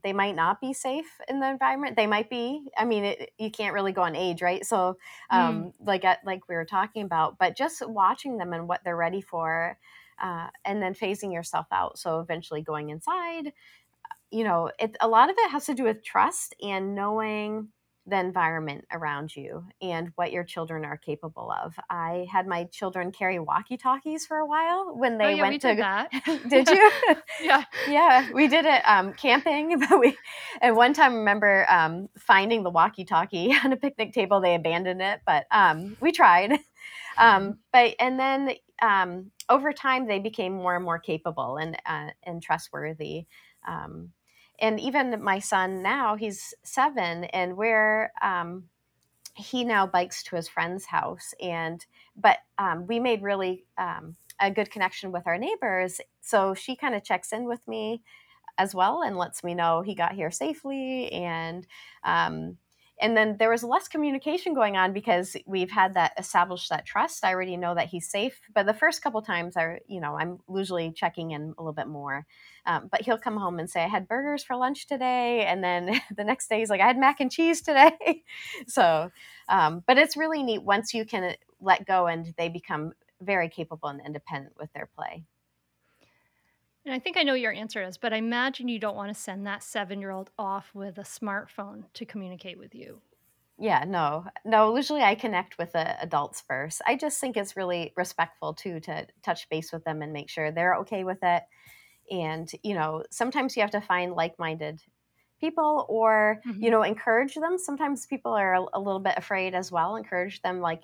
they 0.02 0.12
might 0.12 0.36
not 0.36 0.60
be 0.60 0.72
safe 0.72 1.20
in 1.28 1.40
the 1.40 1.48
environment. 1.48 1.96
They 1.96 2.06
might 2.06 2.30
be. 2.30 2.68
I 2.76 2.84
mean, 2.84 3.04
it, 3.04 3.30
you 3.38 3.50
can't 3.50 3.74
really 3.74 3.92
go 3.92 4.02
on 4.02 4.16
age, 4.16 4.42
right? 4.42 4.64
So, 4.64 4.98
um, 5.30 5.64
mm. 5.64 5.72
like 5.84 6.04
at, 6.04 6.20
like 6.24 6.48
we 6.48 6.54
were 6.54 6.64
talking 6.64 7.02
about, 7.02 7.38
but 7.38 7.56
just 7.56 7.86
watching 7.86 8.38
them 8.38 8.52
and 8.52 8.68
what 8.68 8.82
they're 8.84 8.96
ready 8.96 9.20
for, 9.20 9.78
uh, 10.22 10.48
and 10.64 10.82
then 10.82 10.94
phasing 10.94 11.32
yourself 11.32 11.66
out. 11.72 11.98
So 11.98 12.20
eventually 12.20 12.62
going 12.62 12.90
inside. 12.90 13.52
You 14.30 14.44
know, 14.44 14.70
it 14.78 14.96
a 15.00 15.08
lot 15.08 15.30
of 15.30 15.36
it 15.38 15.50
has 15.50 15.66
to 15.66 15.74
do 15.74 15.84
with 15.84 16.02
trust 16.02 16.54
and 16.60 16.94
knowing 16.94 17.68
the 18.06 18.18
environment 18.18 18.84
around 18.92 19.34
you 19.34 19.64
and 19.82 20.12
what 20.16 20.32
your 20.32 20.44
children 20.44 20.84
are 20.84 20.96
capable 20.96 21.50
of. 21.50 21.74
I 21.90 22.26
had 22.30 22.46
my 22.46 22.64
children 22.64 23.12
carry 23.12 23.38
walkie-talkies 23.38 24.26
for 24.26 24.38
a 24.38 24.46
while 24.46 24.96
when 24.96 25.18
Oh 25.22 25.28
they 25.28 25.34
yeah, 25.34 25.44
we 25.44 25.58
went 25.58 25.60
to. 25.62 25.68
did 25.68 25.78
that. 25.80 26.10
did 26.48 26.70
you? 26.70 26.90
yeah. 27.40 27.64
yeah, 27.86 28.26
we 28.32 28.48
did 28.48 28.64
it 28.66 28.82
um, 28.86 29.14
camping. 29.14 29.78
But 29.80 30.00
we, 30.00 30.16
and 30.60 30.76
one 30.76 30.92
time, 30.94 31.12
I 31.12 31.16
remember 31.16 31.66
um, 31.70 32.08
finding 32.18 32.62
the 32.62 32.70
walkie-talkie 32.70 33.54
on 33.64 33.72
a 33.72 33.76
picnic 33.76 34.12
table. 34.12 34.40
They 34.40 34.54
abandoned 34.54 35.02
it, 35.02 35.20
but 35.26 35.46
um, 35.50 35.96
we 36.00 36.12
tried. 36.12 36.58
Um, 37.18 37.58
but 37.72 37.94
and 37.98 38.18
then 38.18 38.52
um, 38.82 39.30
over 39.48 39.72
time, 39.72 40.06
they 40.06 40.18
became 40.18 40.54
more 40.54 40.76
and 40.76 40.84
more 40.84 40.98
capable 40.98 41.56
and 41.56 41.76
uh, 41.86 42.10
and 42.24 42.42
trustworthy. 42.42 43.26
Um, 43.66 44.10
and 44.58 44.80
even 44.80 45.22
my 45.22 45.38
son 45.38 45.82
now, 45.82 46.16
he's 46.16 46.54
seven, 46.62 47.24
and 47.24 47.56
we're 47.56 48.12
um, 48.22 48.64
he 49.34 49.64
now 49.64 49.86
bikes 49.86 50.22
to 50.24 50.36
his 50.36 50.48
friend's 50.48 50.86
house, 50.86 51.34
and 51.40 51.84
but 52.16 52.38
um, 52.58 52.86
we 52.86 52.98
made 53.00 53.22
really 53.22 53.64
um, 53.78 54.16
a 54.40 54.50
good 54.50 54.70
connection 54.70 55.12
with 55.12 55.26
our 55.26 55.38
neighbors. 55.38 56.00
So 56.20 56.54
she 56.54 56.76
kind 56.76 56.94
of 56.94 57.04
checks 57.04 57.32
in 57.32 57.44
with 57.44 57.66
me 57.68 58.02
as 58.58 58.74
well 58.74 59.02
and 59.02 59.18
lets 59.18 59.44
me 59.44 59.54
know 59.54 59.82
he 59.82 59.94
got 59.94 60.12
here 60.12 60.30
safely 60.30 61.12
and 61.12 61.66
um, 62.04 62.56
and 63.00 63.16
then 63.16 63.36
there 63.38 63.50
was 63.50 63.62
less 63.62 63.88
communication 63.88 64.54
going 64.54 64.76
on 64.76 64.92
because 64.92 65.36
we've 65.46 65.70
had 65.70 65.94
that 65.94 66.12
established 66.18 66.70
that 66.70 66.86
trust. 66.86 67.24
I 67.24 67.32
already 67.34 67.56
know 67.56 67.74
that 67.74 67.88
he's 67.88 68.10
safe 68.10 68.40
but 68.54 68.66
the 68.66 68.74
first 68.74 69.02
couple 69.02 69.22
times 69.22 69.56
i 69.56 69.78
you 69.86 70.00
know 70.00 70.16
i'm 70.18 70.38
usually 70.52 70.92
checking 70.92 71.32
in 71.32 71.54
a 71.58 71.62
little 71.62 71.72
bit 71.72 71.88
more. 71.88 72.26
Um, 72.64 72.88
but 72.90 73.02
he'll 73.02 73.18
come 73.18 73.36
home 73.36 73.58
and 73.58 73.70
say 73.70 73.84
i 73.84 73.88
had 73.88 74.08
burgers 74.08 74.44
for 74.44 74.56
lunch 74.56 74.86
today 74.86 75.44
and 75.46 75.62
then 75.62 76.00
the 76.16 76.24
next 76.24 76.48
day 76.48 76.58
he's 76.60 76.70
like 76.70 76.80
i 76.80 76.86
had 76.86 76.98
mac 76.98 77.20
and 77.20 77.30
cheese 77.30 77.62
today. 77.62 77.92
So 78.68 79.10
um, 79.48 79.82
but 79.86 79.98
it's 79.98 80.16
really 80.16 80.42
neat 80.42 80.62
once 80.62 80.92
you 80.92 81.04
can 81.04 81.34
let 81.60 81.86
go 81.86 82.06
and 82.06 82.34
they 82.36 82.48
become 82.48 82.92
very 83.20 83.48
capable 83.48 83.88
and 83.88 84.00
independent 84.04 84.54
with 84.58 84.72
their 84.72 84.88
play 84.94 85.24
and 86.86 86.94
I 86.94 87.00
think 87.00 87.16
I 87.16 87.24
know 87.24 87.34
your 87.34 87.52
answer 87.52 87.82
is, 87.82 87.98
but 87.98 88.12
I 88.12 88.16
imagine 88.16 88.68
you 88.68 88.78
don't 88.78 88.96
want 88.96 89.14
to 89.14 89.20
send 89.20 89.46
that 89.46 89.62
seven 89.62 90.00
year 90.00 90.12
old 90.12 90.30
off 90.38 90.70
with 90.72 90.98
a 90.98 91.02
smartphone 91.02 91.84
to 91.94 92.04
communicate 92.04 92.58
with 92.58 92.74
you. 92.74 93.00
Yeah, 93.58 93.84
no, 93.86 94.26
no. 94.44 94.76
Usually 94.76 95.02
I 95.02 95.14
connect 95.14 95.58
with 95.58 95.72
the 95.72 96.00
adults 96.00 96.42
first. 96.46 96.82
I 96.86 96.94
just 96.96 97.20
think 97.20 97.36
it's 97.36 97.56
really 97.56 97.92
respectful 97.96 98.54
too 98.54 98.80
to 98.80 99.06
touch 99.22 99.48
base 99.48 99.72
with 99.72 99.82
them 99.84 100.02
and 100.02 100.12
make 100.12 100.28
sure 100.28 100.50
they're 100.50 100.76
okay 100.76 101.04
with 101.04 101.18
it. 101.22 101.42
And, 102.10 102.48
you 102.62 102.74
know, 102.74 103.02
sometimes 103.10 103.56
you 103.56 103.62
have 103.62 103.70
to 103.72 103.80
find 103.80 104.12
like 104.12 104.38
minded 104.38 104.80
people 105.40 105.86
or, 105.88 106.40
mm-hmm. 106.46 106.62
you 106.62 106.70
know, 106.70 106.82
encourage 106.82 107.34
them. 107.34 107.58
Sometimes 107.58 108.06
people 108.06 108.32
are 108.32 108.54
a, 108.54 108.64
a 108.74 108.80
little 108.80 109.00
bit 109.00 109.14
afraid 109.16 109.54
as 109.54 109.72
well. 109.72 109.96
Encourage 109.96 110.40
them, 110.42 110.60
like, 110.60 110.82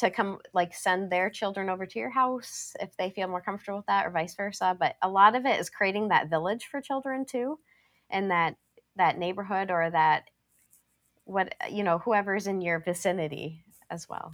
to 0.00 0.10
come 0.10 0.40
like 0.52 0.74
send 0.74 1.10
their 1.10 1.30
children 1.30 1.68
over 1.68 1.86
to 1.86 1.98
your 1.98 2.10
house 2.10 2.74
if 2.80 2.96
they 2.96 3.10
feel 3.10 3.28
more 3.28 3.40
comfortable 3.40 3.78
with 3.78 3.86
that 3.86 4.06
or 4.06 4.10
vice 4.10 4.34
versa 4.34 4.76
but 4.78 4.96
a 5.02 5.08
lot 5.08 5.34
of 5.36 5.46
it 5.46 5.60
is 5.60 5.70
creating 5.70 6.08
that 6.08 6.28
village 6.28 6.66
for 6.66 6.80
children 6.80 7.24
too 7.24 7.58
and 8.08 8.30
that 8.30 8.56
that 8.96 9.18
neighborhood 9.18 9.70
or 9.70 9.90
that 9.90 10.30
what 11.24 11.54
you 11.70 11.82
know 11.82 11.98
whoever's 11.98 12.46
in 12.46 12.60
your 12.60 12.80
vicinity 12.80 13.64
as 13.88 14.08
well. 14.08 14.32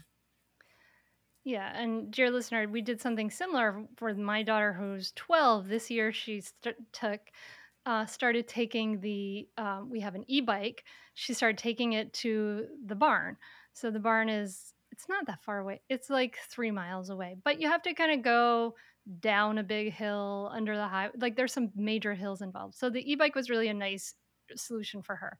Yeah 1.44 1.70
and 1.76 2.10
dear 2.10 2.30
listener 2.30 2.68
we 2.68 2.82
did 2.82 3.00
something 3.00 3.30
similar 3.30 3.86
for 3.96 4.12
my 4.14 4.42
daughter 4.42 4.72
who's 4.72 5.12
12 5.12 5.68
this 5.68 5.90
year 5.90 6.12
she 6.12 6.40
st- 6.40 6.92
took 6.92 7.20
uh, 7.84 8.04
started 8.04 8.48
taking 8.48 9.00
the 9.00 9.48
um, 9.56 9.88
we 9.90 10.00
have 10.00 10.16
an 10.16 10.24
e-bike 10.26 10.84
she 11.14 11.32
started 11.34 11.56
taking 11.56 11.92
it 11.94 12.12
to 12.12 12.66
the 12.84 12.96
barn. 12.96 13.36
So 13.72 13.90
the 13.90 14.00
barn 14.00 14.28
is 14.28 14.74
it's 14.96 15.08
not 15.08 15.26
that 15.26 15.42
far 15.42 15.58
away. 15.58 15.82
It's 15.90 16.08
like 16.08 16.38
three 16.48 16.70
miles 16.70 17.10
away, 17.10 17.36
but 17.44 17.60
you 17.60 17.68
have 17.68 17.82
to 17.82 17.92
kind 17.92 18.12
of 18.12 18.24
go 18.24 18.74
down 19.20 19.58
a 19.58 19.62
big 19.62 19.92
hill 19.92 20.50
under 20.52 20.74
the 20.74 20.88
high. 20.88 21.10
Like 21.20 21.36
there's 21.36 21.52
some 21.52 21.70
major 21.76 22.14
hills 22.14 22.40
involved. 22.40 22.74
So 22.74 22.88
the 22.88 23.10
e 23.10 23.14
bike 23.14 23.34
was 23.34 23.50
really 23.50 23.68
a 23.68 23.74
nice 23.74 24.14
solution 24.54 25.02
for 25.02 25.14
her 25.16 25.38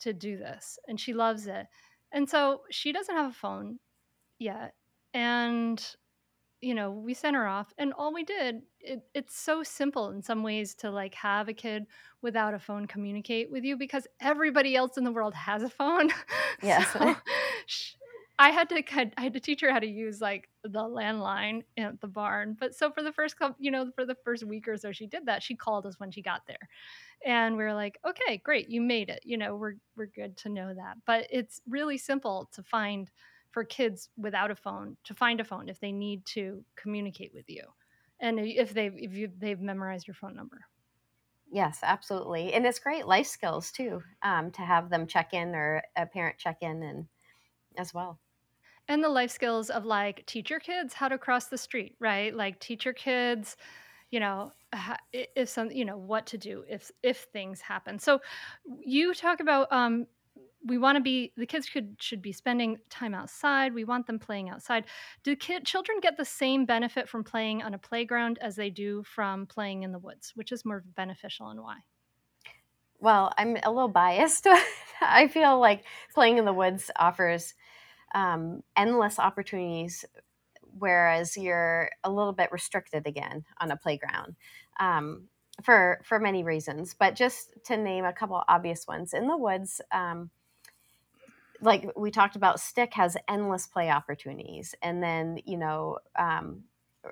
to 0.00 0.12
do 0.12 0.36
this, 0.36 0.78
and 0.86 1.00
she 1.00 1.14
loves 1.14 1.46
it. 1.46 1.66
And 2.12 2.28
so 2.28 2.60
she 2.70 2.92
doesn't 2.92 3.14
have 3.14 3.30
a 3.30 3.34
phone 3.34 3.78
yet, 4.38 4.74
and 5.14 5.82
you 6.60 6.74
know 6.74 6.90
we 6.90 7.14
sent 7.14 7.36
her 7.36 7.46
off 7.46 7.74
and 7.76 7.92
all 7.92 8.14
we 8.14 8.24
did 8.24 8.62
it, 8.80 9.02
it's 9.12 9.36
so 9.36 9.62
simple 9.62 10.08
in 10.10 10.22
some 10.22 10.42
ways 10.42 10.74
to 10.74 10.90
like 10.90 11.14
have 11.14 11.46
a 11.48 11.52
kid 11.52 11.84
without 12.22 12.54
a 12.54 12.58
phone 12.58 12.86
communicate 12.86 13.50
with 13.50 13.64
you 13.64 13.76
because 13.76 14.06
everybody 14.18 14.74
else 14.74 14.96
in 14.96 15.04
the 15.04 15.12
world 15.12 15.34
has 15.34 15.62
a 15.62 15.68
phone 15.68 16.08
yeah 16.62 16.82
so 16.84 17.14
she, 17.66 17.96
I 18.38 18.50
had 18.50 18.68
to 18.70 18.82
I 19.16 19.22
had 19.22 19.32
to 19.34 19.40
teach 19.40 19.60
her 19.60 19.70
how 19.70 19.78
to 19.78 19.86
use 19.86 20.20
like 20.20 20.50
the 20.62 20.80
landline 20.80 21.62
at 21.76 22.00
the 22.00 22.08
barn. 22.08 22.56
But 22.58 22.74
so 22.74 22.90
for 22.90 23.02
the 23.02 23.12
first 23.12 23.38
couple, 23.38 23.56
you 23.60 23.70
know, 23.70 23.92
for 23.92 24.04
the 24.04 24.16
first 24.24 24.42
week 24.44 24.66
or 24.66 24.76
so 24.76 24.90
she 24.90 25.06
did 25.06 25.26
that. 25.26 25.42
She 25.42 25.54
called 25.54 25.86
us 25.86 26.00
when 26.00 26.10
she 26.10 26.20
got 26.20 26.46
there. 26.46 26.68
And 27.24 27.56
we 27.56 27.64
were 27.64 27.74
like, 27.74 27.98
"Okay, 28.04 28.38
great. 28.38 28.68
You 28.70 28.80
made 28.80 29.10
it. 29.10 29.22
You 29.24 29.36
know, 29.38 29.56
we're 29.56 29.76
we're 29.96 30.06
good 30.06 30.36
to 30.38 30.48
know 30.48 30.74
that." 30.74 30.98
But 31.06 31.28
it's 31.30 31.62
really 31.68 31.98
simple 31.98 32.48
to 32.52 32.62
find 32.62 33.10
for 33.50 33.64
kids 33.64 34.10
without 34.16 34.50
a 34.50 34.56
phone 34.56 34.96
to 35.04 35.14
find 35.14 35.40
a 35.40 35.44
phone 35.44 35.68
if 35.68 35.80
they 35.80 35.92
need 35.92 36.26
to 36.26 36.64
communicate 36.76 37.34
with 37.34 37.48
you. 37.50 37.64
And 38.20 38.40
if 38.40 38.74
they 38.74 38.88
if 38.88 39.14
you 39.14 39.32
they've 39.36 39.60
memorized 39.60 40.06
your 40.08 40.14
phone 40.14 40.36
number. 40.36 40.66
Yes, 41.50 41.80
absolutely. 41.82 42.52
And 42.52 42.66
it's 42.66 42.78
great 42.78 43.06
life 43.06 43.26
skills 43.26 43.70
too, 43.70 44.02
um, 44.22 44.50
to 44.52 44.62
have 44.62 44.90
them 44.90 45.06
check 45.06 45.32
in 45.32 45.54
or 45.54 45.82
a 45.96 46.06
parent 46.06 46.38
check 46.38 46.58
in 46.62 46.82
and 46.82 47.08
as 47.78 47.94
well 47.94 48.20
and 48.88 49.02
the 49.02 49.08
life 49.08 49.30
skills 49.30 49.70
of 49.70 49.84
like 49.84 50.24
teach 50.26 50.50
your 50.50 50.60
kids 50.60 50.94
how 50.94 51.08
to 51.08 51.18
cross 51.18 51.46
the 51.46 51.58
street 51.58 51.96
right? 52.00 52.34
Like 52.34 52.60
teach 52.60 52.84
your 52.84 52.94
kids 52.94 53.56
you 54.10 54.20
know 54.20 54.52
if 55.12 55.48
some 55.48 55.70
you 55.70 55.84
know 55.84 55.96
what 55.96 56.26
to 56.26 56.38
do 56.38 56.64
if 56.68 56.90
if 57.02 57.26
things 57.32 57.60
happen. 57.60 57.98
So 57.98 58.20
you 58.80 59.14
talk 59.14 59.40
about 59.40 59.72
um 59.72 60.06
we 60.66 60.78
want 60.78 60.96
to 60.96 61.02
be 61.02 61.32
the 61.36 61.46
kids 61.46 61.68
could 61.68 61.96
should 61.98 62.22
be 62.22 62.32
spending 62.32 62.78
time 62.88 63.14
outside 63.14 63.74
we 63.74 63.84
want 63.84 64.06
them 64.06 64.18
playing 64.18 64.50
outside. 64.50 64.84
Do 65.22 65.34
kid 65.36 65.64
children 65.64 65.98
get 66.00 66.16
the 66.16 66.24
same 66.24 66.64
benefit 66.64 67.08
from 67.08 67.24
playing 67.24 67.62
on 67.62 67.74
a 67.74 67.78
playground 67.78 68.38
as 68.40 68.56
they 68.56 68.70
do 68.70 69.02
from 69.02 69.46
playing 69.46 69.82
in 69.82 69.92
the 69.92 69.98
woods 69.98 70.32
which 70.34 70.52
is 70.52 70.64
more 70.64 70.84
beneficial 70.94 71.48
and 71.48 71.60
why? 71.60 71.78
Well 73.00 73.32
i'm 73.36 73.56
a 73.62 73.70
little 73.70 73.88
biased. 73.88 74.46
I 75.00 75.28
feel 75.28 75.58
like 75.58 75.84
playing 76.14 76.38
in 76.38 76.44
the 76.44 76.52
woods 76.52 76.90
offers 76.96 77.54
um, 78.14 78.62
endless 78.76 79.18
opportunities 79.18 80.04
whereas 80.78 81.36
you're 81.36 81.90
a 82.02 82.10
little 82.10 82.32
bit 82.32 82.50
restricted 82.52 83.06
again 83.06 83.44
on 83.60 83.70
a 83.70 83.76
playground 83.76 84.34
um, 84.80 85.28
for 85.62 86.00
for 86.04 86.18
many 86.18 86.42
reasons. 86.42 86.94
But 86.98 87.14
just 87.14 87.52
to 87.66 87.76
name 87.76 88.04
a 88.04 88.12
couple 88.12 88.42
obvious 88.48 88.86
ones 88.86 89.14
in 89.14 89.28
the 89.28 89.36
woods 89.36 89.80
um, 89.92 90.30
like 91.60 91.90
we 91.96 92.10
talked 92.10 92.36
about 92.36 92.60
stick 92.60 92.92
has 92.94 93.16
endless 93.28 93.66
play 93.66 93.90
opportunities. 93.90 94.74
And 94.82 95.02
then 95.02 95.38
you 95.44 95.56
know 95.56 95.98
um, 96.18 96.64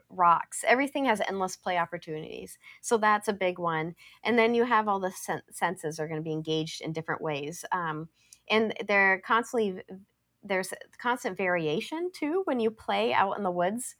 rocks 0.08 0.64
everything 0.66 1.04
has 1.04 1.20
endless 1.28 1.56
play 1.56 1.78
opportunities. 1.78 2.58
So 2.80 2.96
that's 2.98 3.28
a 3.28 3.32
big 3.32 3.58
one. 3.58 3.94
And 4.24 4.38
then 4.38 4.54
you 4.54 4.64
have 4.64 4.88
all 4.88 5.00
the 5.00 5.12
sen- 5.12 5.42
senses 5.50 6.00
are 6.00 6.08
going 6.08 6.20
to 6.20 6.24
be 6.24 6.32
engaged 6.32 6.80
in 6.80 6.92
different 6.92 7.22
ways. 7.22 7.64
Um, 7.72 8.08
and 8.50 8.74
they're 8.88 9.22
constantly 9.24 9.82
there's 10.42 10.72
constant 10.98 11.36
variation 11.36 12.10
too 12.12 12.42
when 12.44 12.60
you 12.60 12.70
play 12.70 13.12
out 13.12 13.36
in 13.36 13.42
the 13.42 13.50
woods 13.50 13.96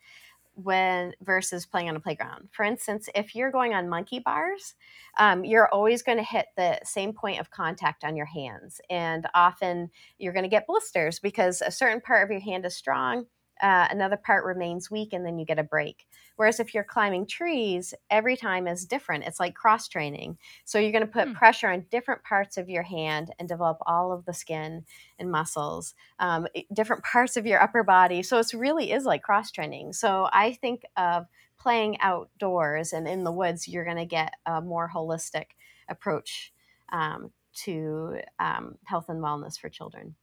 when 0.55 1.15
versus 1.23 1.65
playing 1.65 1.89
on 1.89 1.97
a 1.97 2.01
playground. 2.01 2.49
For 2.53 2.63
instance, 2.63 3.09
if 3.15 3.35
you're 3.35 3.51
going 3.51 3.73
on 3.73 3.89
monkey 3.89 4.19
bars, 4.19 4.75
um, 5.17 5.45
you're 5.45 5.69
always 5.69 6.03
going 6.03 6.19
to 6.19 6.25
hit 6.25 6.47
the 6.57 6.79
same 6.85 7.15
point 7.15 7.41
of 7.41 7.51
contact 7.51 8.05
on 8.05 8.17
your 8.17 8.27
hands, 8.27 8.79
and 8.91 9.27
often 9.35 9.91
you're 10.19 10.35
going 10.35 10.45
to 10.45 10.51
get 10.51 10.67
blisters 10.67 11.19
because 11.19 11.63
a 11.63 11.71
certain 11.71 12.03
part 12.03 12.23
of 12.23 12.31
your 12.31 12.41
hand 12.41 12.67
is 12.67 12.77
strong 12.77 13.25
uh, 13.63 13.87
another 13.91 14.17
part 14.17 14.45
remains 14.45 14.91
weak 14.91 15.13
and 15.13 15.25
then 15.25 15.39
you 15.39 15.47
get 15.47 15.59
a 15.59 15.63
break. 15.63 16.07
Whereas 16.43 16.59
if 16.59 16.75
you're 16.75 16.83
climbing 16.83 17.27
trees, 17.27 17.95
every 18.11 18.37
time 18.37 18.67
is 18.67 18.85
different. 18.85 19.23
It's 19.23 19.39
like 19.39 19.55
cross 19.55 19.87
training. 19.87 20.39
So 20.65 20.81
you're 20.81 20.91
going 20.91 21.07
to 21.07 21.13
put 21.13 21.29
hmm. 21.29 21.35
pressure 21.35 21.69
on 21.69 21.87
different 21.89 22.25
parts 22.25 22.57
of 22.57 22.69
your 22.69 22.83
hand 22.83 23.31
and 23.39 23.49
develop 23.49 23.79
all 23.87 24.11
of 24.11 24.25
the 24.25 24.35
skin 24.35 24.85
and 25.21 25.31
muscles, 25.31 25.95
um, 26.19 26.49
different 26.73 27.05
parts 27.05 27.37
of 27.37 27.47
your 27.47 27.63
upper 27.63 27.85
body. 27.85 28.25
So 28.25 28.41
it 28.41 28.53
really 28.55 28.91
is 28.91 29.05
like 29.05 29.23
cross 29.23 29.53
training. 29.53 29.93
So 29.93 30.29
I 30.33 30.55
think 30.55 30.83
of 30.97 31.27
playing 31.61 32.01
outdoors 32.01 32.93
and 32.93 33.07
in 33.07 33.23
the 33.23 33.31
woods, 33.31 33.69
you're 33.69 33.85
going 33.85 33.99
to 33.99 34.05
get 34.05 34.35
a 34.45 34.61
more 34.61 34.91
holistic 34.93 35.51
approach 35.89 36.53
um, 36.91 37.31
to 37.67 38.17
um, 38.41 38.79
health 38.83 39.09
and 39.09 39.23
wellness 39.23 39.57
for 39.57 39.69
children. 39.69 40.17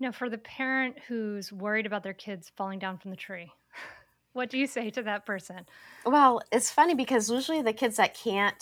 Now, 0.00 0.10
for 0.10 0.28
the 0.28 0.38
parent 0.38 0.96
who's 1.06 1.52
worried 1.52 1.86
about 1.86 2.02
their 2.02 2.12
kids 2.12 2.50
falling 2.56 2.80
down 2.80 2.98
from 2.98 3.12
the 3.12 3.16
tree, 3.16 3.52
what 4.32 4.50
do 4.50 4.58
you 4.58 4.66
say 4.66 4.90
to 4.90 5.02
that 5.02 5.26
person? 5.26 5.66
Well, 6.04 6.40
it's 6.52 6.70
funny 6.70 6.94
because 6.94 7.30
usually 7.30 7.62
the 7.62 7.72
kids 7.72 7.96
that 7.96 8.14
can't, 8.14 8.54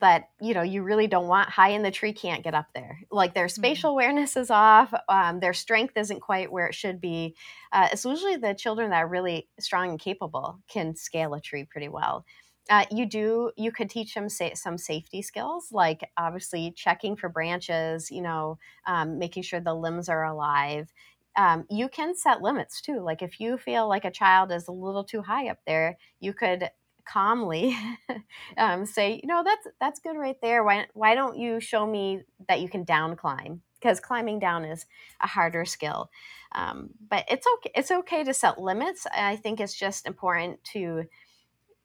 that, 0.00 0.30
you 0.40 0.54
know, 0.54 0.62
you 0.62 0.82
really 0.82 1.06
don't 1.06 1.28
want 1.28 1.48
high 1.48 1.70
in 1.70 1.82
the 1.82 1.90
tree 1.90 2.12
can't 2.12 2.44
get 2.44 2.54
up 2.54 2.66
there. 2.74 3.00
Like 3.10 3.34
their 3.34 3.46
mm-hmm. 3.46 3.60
spatial 3.60 3.90
mm-hmm. 3.90 3.94
awareness 3.94 4.36
is 4.36 4.50
off, 4.50 4.92
um, 5.08 5.40
their 5.40 5.54
strength 5.54 5.96
isn't 5.96 6.20
quite 6.20 6.52
where 6.52 6.66
it 6.66 6.74
should 6.74 7.00
be. 7.00 7.34
Uh, 7.72 7.88
it's 7.92 8.04
usually 8.04 8.36
the 8.36 8.54
children 8.54 8.90
that 8.90 9.04
are 9.04 9.08
really 9.08 9.48
strong 9.58 9.90
and 9.90 10.00
capable 10.00 10.60
can 10.68 10.94
scale 10.96 11.34
a 11.34 11.40
tree 11.40 11.64
pretty 11.64 11.88
well. 11.88 12.24
Uh, 12.68 12.84
you 12.92 13.04
do 13.04 13.50
you 13.56 13.72
could 13.72 13.90
teach 13.90 14.14
them 14.14 14.28
say, 14.28 14.54
some 14.54 14.78
safety 14.78 15.22
skills 15.22 15.72
like 15.72 16.08
obviously 16.16 16.72
checking 16.76 17.16
for 17.16 17.28
branches 17.28 18.12
you 18.12 18.22
know 18.22 18.58
um, 18.86 19.18
making 19.18 19.42
sure 19.42 19.58
the 19.58 19.74
limbs 19.74 20.08
are 20.08 20.24
alive 20.24 20.92
um, 21.36 21.64
you 21.70 21.88
can 21.88 22.14
set 22.14 22.42
limits 22.42 22.80
too 22.80 23.00
like 23.00 23.22
if 23.22 23.40
you 23.40 23.56
feel 23.56 23.88
like 23.88 24.04
a 24.04 24.10
child 24.10 24.50
is 24.52 24.68
a 24.68 24.72
little 24.72 25.04
too 25.04 25.22
high 25.22 25.48
up 25.48 25.58
there 25.66 25.96
you 26.20 26.32
could 26.32 26.68
calmly 27.06 27.76
um, 28.58 28.86
say 28.86 29.14
you 29.22 29.26
know 29.26 29.42
that's 29.44 29.66
that's 29.80 30.00
good 30.00 30.16
right 30.16 30.36
there. 30.42 30.62
Why, 30.62 30.86
why 30.94 31.14
don't 31.14 31.36
you 31.38 31.60
show 31.60 31.86
me 31.86 32.22
that 32.48 32.60
you 32.60 32.68
can 32.68 32.84
down 32.84 33.16
climb? 33.16 33.62
Because 33.80 33.98
climbing 34.00 34.38
down 34.38 34.64
is 34.64 34.86
a 35.20 35.26
harder 35.26 35.64
skill. 35.64 36.10
Um, 36.52 36.90
but 37.08 37.24
it's 37.28 37.46
okay 37.56 37.70
it's 37.74 37.90
okay 37.90 38.22
to 38.24 38.34
set 38.34 38.60
limits. 38.60 39.06
I 39.12 39.36
think 39.36 39.60
it's 39.60 39.74
just 39.74 40.06
important 40.06 40.62
to 40.72 41.04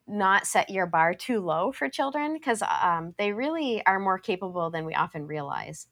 not 0.08 0.48
set 0.48 0.70
your 0.70 0.86
bar 0.86 1.14
too 1.14 1.40
low 1.42 1.72
for 1.72 1.90
children 1.90 2.34
because 2.34 2.62
um, 2.64 3.16
they 3.18 3.34
really 3.34 3.86
are 3.86 4.00
more 4.00 4.20
capable 4.20 4.70
than 4.70 4.86
we 4.86 4.94
often 4.94 5.26
realize. 5.28 5.88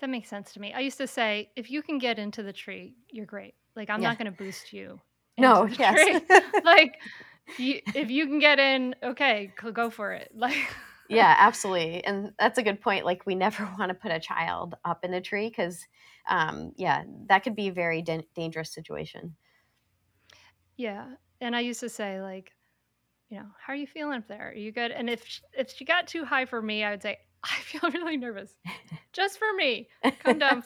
That 0.00 0.10
makes 0.10 0.28
sense 0.28 0.52
to 0.52 0.60
me. 0.60 0.72
I 0.72 0.80
used 0.80 0.98
to 0.98 1.06
say, 1.06 1.50
if 1.56 1.70
you 1.70 1.82
can 1.82 1.98
get 1.98 2.18
into 2.18 2.42
the 2.42 2.52
tree, 2.52 2.94
you're 3.10 3.26
great. 3.26 3.54
Like 3.76 3.90
I'm 3.90 4.00
yeah. 4.00 4.08
not 4.08 4.18
going 4.18 4.32
to 4.32 4.36
boost 4.36 4.72
you. 4.72 5.00
No, 5.38 5.66
yes. 5.66 6.22
like 6.64 6.96
you, 7.58 7.80
if 7.94 8.10
you 8.10 8.26
can 8.26 8.38
get 8.38 8.58
in, 8.58 8.94
okay, 9.02 9.52
go 9.72 9.90
for 9.90 10.12
it. 10.12 10.30
Like 10.36 10.56
yeah, 11.16 11.34
absolutely. 11.38 12.04
And 12.04 12.32
that's 12.38 12.58
a 12.58 12.62
good 12.62 12.80
point. 12.80 13.04
Like 13.04 13.26
we 13.26 13.34
never 13.34 13.68
want 13.78 13.90
to 13.90 13.94
put 13.94 14.12
a 14.12 14.20
child 14.20 14.76
up 14.84 15.04
in 15.04 15.12
a 15.12 15.20
tree 15.20 15.48
because, 15.48 15.86
um, 16.28 16.72
yeah, 16.76 17.02
that 17.26 17.42
could 17.42 17.56
be 17.56 17.68
a 17.68 17.72
very 17.72 18.00
da- 18.00 18.26
dangerous 18.36 18.72
situation. 18.72 19.34
Yeah, 20.76 21.06
and 21.40 21.54
I 21.54 21.60
used 21.60 21.80
to 21.80 21.88
say 21.88 22.22
like, 22.22 22.52
you 23.28 23.38
know, 23.38 23.46
how 23.58 23.72
are 23.72 23.76
you 23.76 23.86
feeling 23.86 24.18
up 24.18 24.28
there? 24.28 24.50
Are 24.50 24.54
you 24.54 24.72
good? 24.72 24.92
And 24.92 25.10
if 25.10 25.26
she, 25.26 25.40
if 25.52 25.70
she 25.70 25.84
got 25.84 26.06
too 26.06 26.24
high 26.24 26.46
for 26.46 26.62
me, 26.62 26.84
I 26.84 26.90
would 26.90 27.02
say, 27.02 27.18
I 27.44 27.60
feel 27.60 27.90
really 27.90 28.16
nervous. 28.16 28.54
Just 29.12 29.38
for 29.38 29.52
me. 29.56 29.88
Come 30.20 30.38
down 30.38 30.62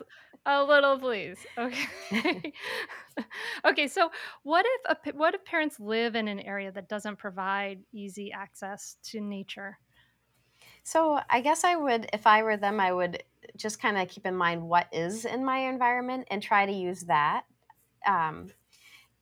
a 0.47 0.62
little, 0.64 0.99
please. 0.99 1.39
Okay. 1.59 2.53
okay. 3.64 3.89
So, 3.89 4.11
what 4.43 4.66
if 4.66 4.97
a, 5.07 5.16
what 5.16 5.35
if 5.35 5.45
parents 5.45 5.79
live 5.79 6.14
in 6.16 6.29
an 6.29 6.41
area 6.41 6.72
that 6.72 6.89
doesn't 6.89 7.16
provide 7.16 7.81
easy 7.93 8.33
access 8.33 8.97
to 9.05 9.20
nature? 9.20 9.79
So, 10.83 11.20
I 11.31 11.41
guess 11.41 11.64
I 11.64 11.77
would, 11.77 12.09
if 12.12 12.27
I 12.27 12.43
were 12.43 12.57
them, 12.57 12.81
I 12.81 12.93
would 12.93 13.22
just 13.57 13.81
kind 13.81 13.97
of 13.97 14.09
keep 14.09 14.27
in 14.27 14.35
mind 14.35 14.62
what 14.62 14.89
is 14.93 15.25
in 15.25 15.45
my 15.45 15.59
environment 15.59 16.27
and 16.31 16.43
try 16.43 16.66
to 16.66 16.72
use 16.72 17.03
that. 17.03 17.45
Um, 18.07 18.51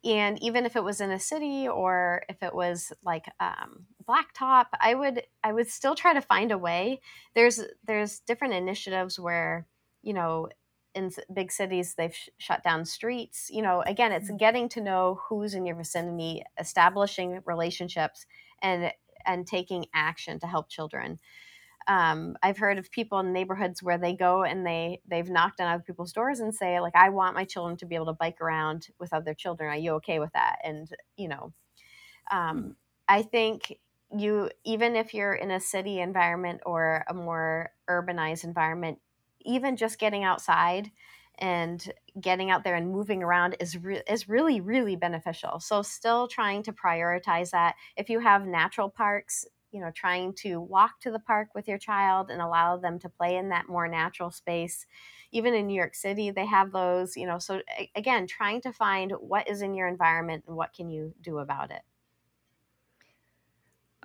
and 0.04 0.42
even 0.42 0.66
if 0.66 0.74
it 0.74 0.82
was 0.82 1.00
in 1.00 1.10
a 1.10 1.20
city 1.20 1.68
or 1.68 2.22
if 2.28 2.42
it 2.42 2.54
was 2.54 2.92
like 3.04 3.26
um, 3.38 3.86
blacktop 4.08 4.66
i 4.80 4.94
would 4.94 5.22
i 5.42 5.52
would 5.52 5.68
still 5.68 5.94
try 5.94 6.12
to 6.12 6.20
find 6.20 6.52
a 6.52 6.58
way 6.58 7.00
there's 7.34 7.60
there's 7.86 8.20
different 8.20 8.54
initiatives 8.54 9.18
where 9.18 9.66
you 10.02 10.12
know 10.12 10.48
in 10.94 11.10
big 11.32 11.50
cities 11.50 11.94
they've 11.94 12.14
sh- 12.14 12.28
shut 12.38 12.62
down 12.62 12.84
streets 12.84 13.48
you 13.50 13.62
know 13.62 13.82
again 13.86 14.12
it's 14.12 14.30
mm. 14.30 14.38
getting 14.38 14.68
to 14.68 14.80
know 14.80 15.20
who's 15.28 15.54
in 15.54 15.66
your 15.66 15.76
vicinity 15.76 16.42
establishing 16.58 17.40
relationships 17.46 18.26
and 18.62 18.92
and 19.24 19.46
taking 19.46 19.86
action 19.94 20.38
to 20.38 20.46
help 20.46 20.68
children 20.68 21.18
um, 21.88 22.36
I've 22.42 22.58
heard 22.58 22.78
of 22.78 22.90
people 22.90 23.18
in 23.20 23.32
neighborhoods 23.32 23.82
where 23.82 23.98
they 23.98 24.14
go 24.14 24.44
and 24.44 24.66
they 24.66 25.00
they've 25.08 25.28
knocked 25.28 25.60
on 25.60 25.66
other 25.66 25.82
people's 25.82 26.12
doors 26.12 26.40
and 26.40 26.54
say 26.54 26.80
like 26.80 26.94
I 26.94 27.08
want 27.08 27.34
my 27.34 27.44
children 27.44 27.76
to 27.78 27.86
be 27.86 27.94
able 27.94 28.06
to 28.06 28.12
bike 28.12 28.40
around 28.40 28.88
with 28.98 29.12
other 29.12 29.34
children. 29.34 29.70
Are 29.70 29.76
you 29.76 29.92
okay 29.94 30.18
with 30.18 30.32
that? 30.32 30.56
And 30.64 30.88
you 31.16 31.28
know, 31.28 31.52
um, 32.30 32.62
hmm. 32.62 32.70
I 33.08 33.22
think 33.22 33.78
you 34.16 34.50
even 34.64 34.96
if 34.96 35.14
you're 35.14 35.34
in 35.34 35.50
a 35.50 35.60
city 35.60 36.00
environment 36.00 36.60
or 36.66 37.04
a 37.08 37.14
more 37.14 37.72
urbanized 37.88 38.44
environment, 38.44 39.00
even 39.40 39.76
just 39.76 39.98
getting 39.98 40.24
outside 40.24 40.90
and 41.38 41.92
getting 42.20 42.50
out 42.50 42.62
there 42.62 42.74
and 42.74 42.90
moving 42.90 43.22
around 43.22 43.56
is 43.58 43.76
re- 43.78 44.02
is 44.08 44.28
really 44.28 44.60
really 44.60 44.96
beneficial. 44.96 45.60
So 45.60 45.82
still 45.82 46.28
trying 46.28 46.62
to 46.64 46.72
prioritize 46.72 47.50
that. 47.50 47.76
If 47.96 48.10
you 48.10 48.20
have 48.20 48.46
natural 48.46 48.90
parks, 48.90 49.46
you 49.70 49.80
know 49.80 49.90
trying 49.90 50.34
to 50.34 50.60
walk 50.60 51.00
to 51.00 51.10
the 51.10 51.18
park 51.18 51.48
with 51.54 51.66
your 51.66 51.78
child 51.78 52.30
and 52.30 52.42
allow 52.42 52.76
them 52.76 52.98
to 53.00 53.08
play 53.08 53.36
in 53.36 53.48
that 53.48 53.68
more 53.68 53.88
natural 53.88 54.30
space 54.30 54.84
even 55.30 55.54
in 55.54 55.66
new 55.66 55.74
york 55.74 55.94
city 55.94 56.30
they 56.30 56.44
have 56.44 56.72
those 56.72 57.16
you 57.16 57.26
know 57.26 57.38
so 57.38 57.62
again 57.94 58.26
trying 58.26 58.60
to 58.60 58.70
find 58.70 59.12
what 59.12 59.48
is 59.48 59.62
in 59.62 59.74
your 59.74 59.88
environment 59.88 60.44
and 60.46 60.56
what 60.56 60.74
can 60.74 60.90
you 60.90 61.14
do 61.22 61.38
about 61.38 61.70
it 61.70 61.80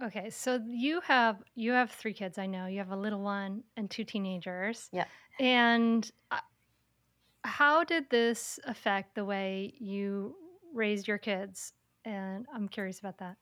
okay 0.01 0.29
so 0.29 0.59
you 0.67 1.01
have 1.01 1.37
you 1.55 1.71
have 1.71 1.91
three 1.91 2.13
kids 2.13 2.37
i 2.37 2.45
know. 2.45 2.67
You 2.67 2.79
have 2.79 2.91
a 2.91 2.97
little 2.97 3.21
one 3.21 3.63
and 3.75 3.89
two 3.89 4.03
teenagers. 4.03 4.89
Yeah. 4.91 5.05
And 5.39 6.09
uh, 6.31 6.39
how 7.43 7.83
did 7.83 8.09
this 8.09 8.59
affect 8.65 9.15
the 9.15 9.25
way 9.25 9.73
you 9.79 10.35
raised 10.73 11.07
your 11.07 11.17
kids? 11.17 11.73
And 12.05 12.45
i'm 12.53 12.67
curious 12.67 12.99
about 12.99 13.17
that. 13.19 13.37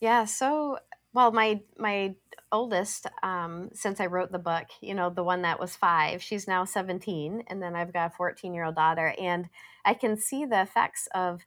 Yeah 0.00 0.24
so 0.24 0.78
well 1.12 1.32
my 1.32 1.60
my 1.78 2.14
oldest 2.52 3.06
um, 3.22 3.70
since 3.72 4.00
i 4.00 4.06
wrote 4.06 4.32
the 4.32 4.38
book 4.38 4.66
you 4.80 4.94
know 4.94 5.10
the 5.10 5.22
one 5.22 5.42
that 5.42 5.60
was 5.60 5.76
five 5.76 6.20
she's 6.22 6.48
now 6.48 6.64
17 6.64 7.44
and 7.46 7.62
then 7.62 7.76
i've 7.76 7.92
got 7.92 8.12
a 8.12 8.16
14 8.16 8.52
year 8.54 8.64
old 8.64 8.74
daughter. 8.74 9.14
And 9.18 9.48
i 9.84 9.94
can 9.94 10.16
see 10.16 10.44
the 10.44 10.62
effects 10.62 11.08
of 11.14 11.46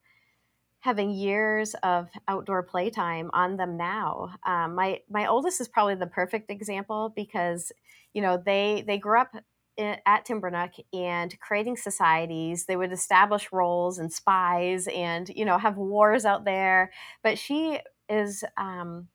having 0.83 1.09
years 1.09 1.75
of 1.83 2.09
outdoor 2.27 2.61
playtime 2.61 3.29
on 3.33 3.55
them 3.57 3.77
now 3.77 4.29
um, 4.45 4.75
my 4.75 4.99
my 5.09 5.25
oldest 5.27 5.61
is 5.61 5.67
probably 5.67 5.95
the 5.95 6.07
perfect 6.07 6.51
example 6.51 7.13
because 7.15 7.71
you 8.13 8.21
know 8.21 8.41
they 8.45 8.83
they 8.85 8.97
grew 8.97 9.19
up 9.19 9.33
in, 9.77 9.97
at 10.05 10.25
TimberNook 10.25 10.73
and 10.93 11.37
creating 11.39 11.77
societies. 11.77 12.65
They 12.65 12.75
would 12.75 12.91
establish 12.91 13.51
roles 13.51 13.97
and 13.97 14.11
spies 14.11 14.87
and, 14.87 15.29
you 15.29 15.45
know, 15.45 15.57
have 15.57 15.77
wars 15.77 16.25
out 16.25 16.45
there. 16.45 16.91
But 17.23 17.37
she 17.37 17.79
is 18.09 18.43
um, 18.57 19.07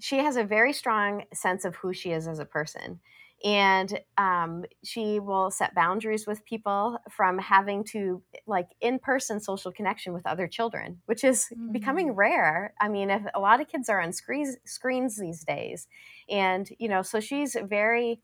she 0.00 0.18
has 0.18 0.36
a 0.36 0.44
very 0.44 0.72
strong 0.72 1.24
sense 1.32 1.64
of 1.64 1.76
who 1.76 1.92
she 1.92 2.10
is 2.10 2.26
as 2.26 2.38
a 2.38 2.44
person 2.44 3.00
and 3.42 3.98
um, 4.16 4.64
she 4.84 5.18
will 5.18 5.50
set 5.50 5.74
boundaries 5.74 6.26
with 6.26 6.44
people 6.44 6.98
from 7.10 7.38
having 7.38 7.84
to 7.84 8.22
like 8.46 8.68
in-person 8.80 9.40
social 9.40 9.72
connection 9.72 10.12
with 10.12 10.26
other 10.26 10.46
children 10.46 11.00
which 11.06 11.24
is 11.24 11.46
mm-hmm. 11.52 11.72
becoming 11.72 12.12
rare 12.12 12.72
i 12.80 12.88
mean 12.88 13.10
if 13.10 13.22
a 13.34 13.40
lot 13.40 13.60
of 13.60 13.68
kids 13.68 13.88
are 13.88 14.00
on 14.00 14.12
screens 14.12 14.56
screens 14.64 15.18
these 15.18 15.44
days 15.44 15.88
and 16.28 16.70
you 16.78 16.88
know 16.88 17.02
so 17.02 17.20
she's 17.20 17.56
very 17.64 18.20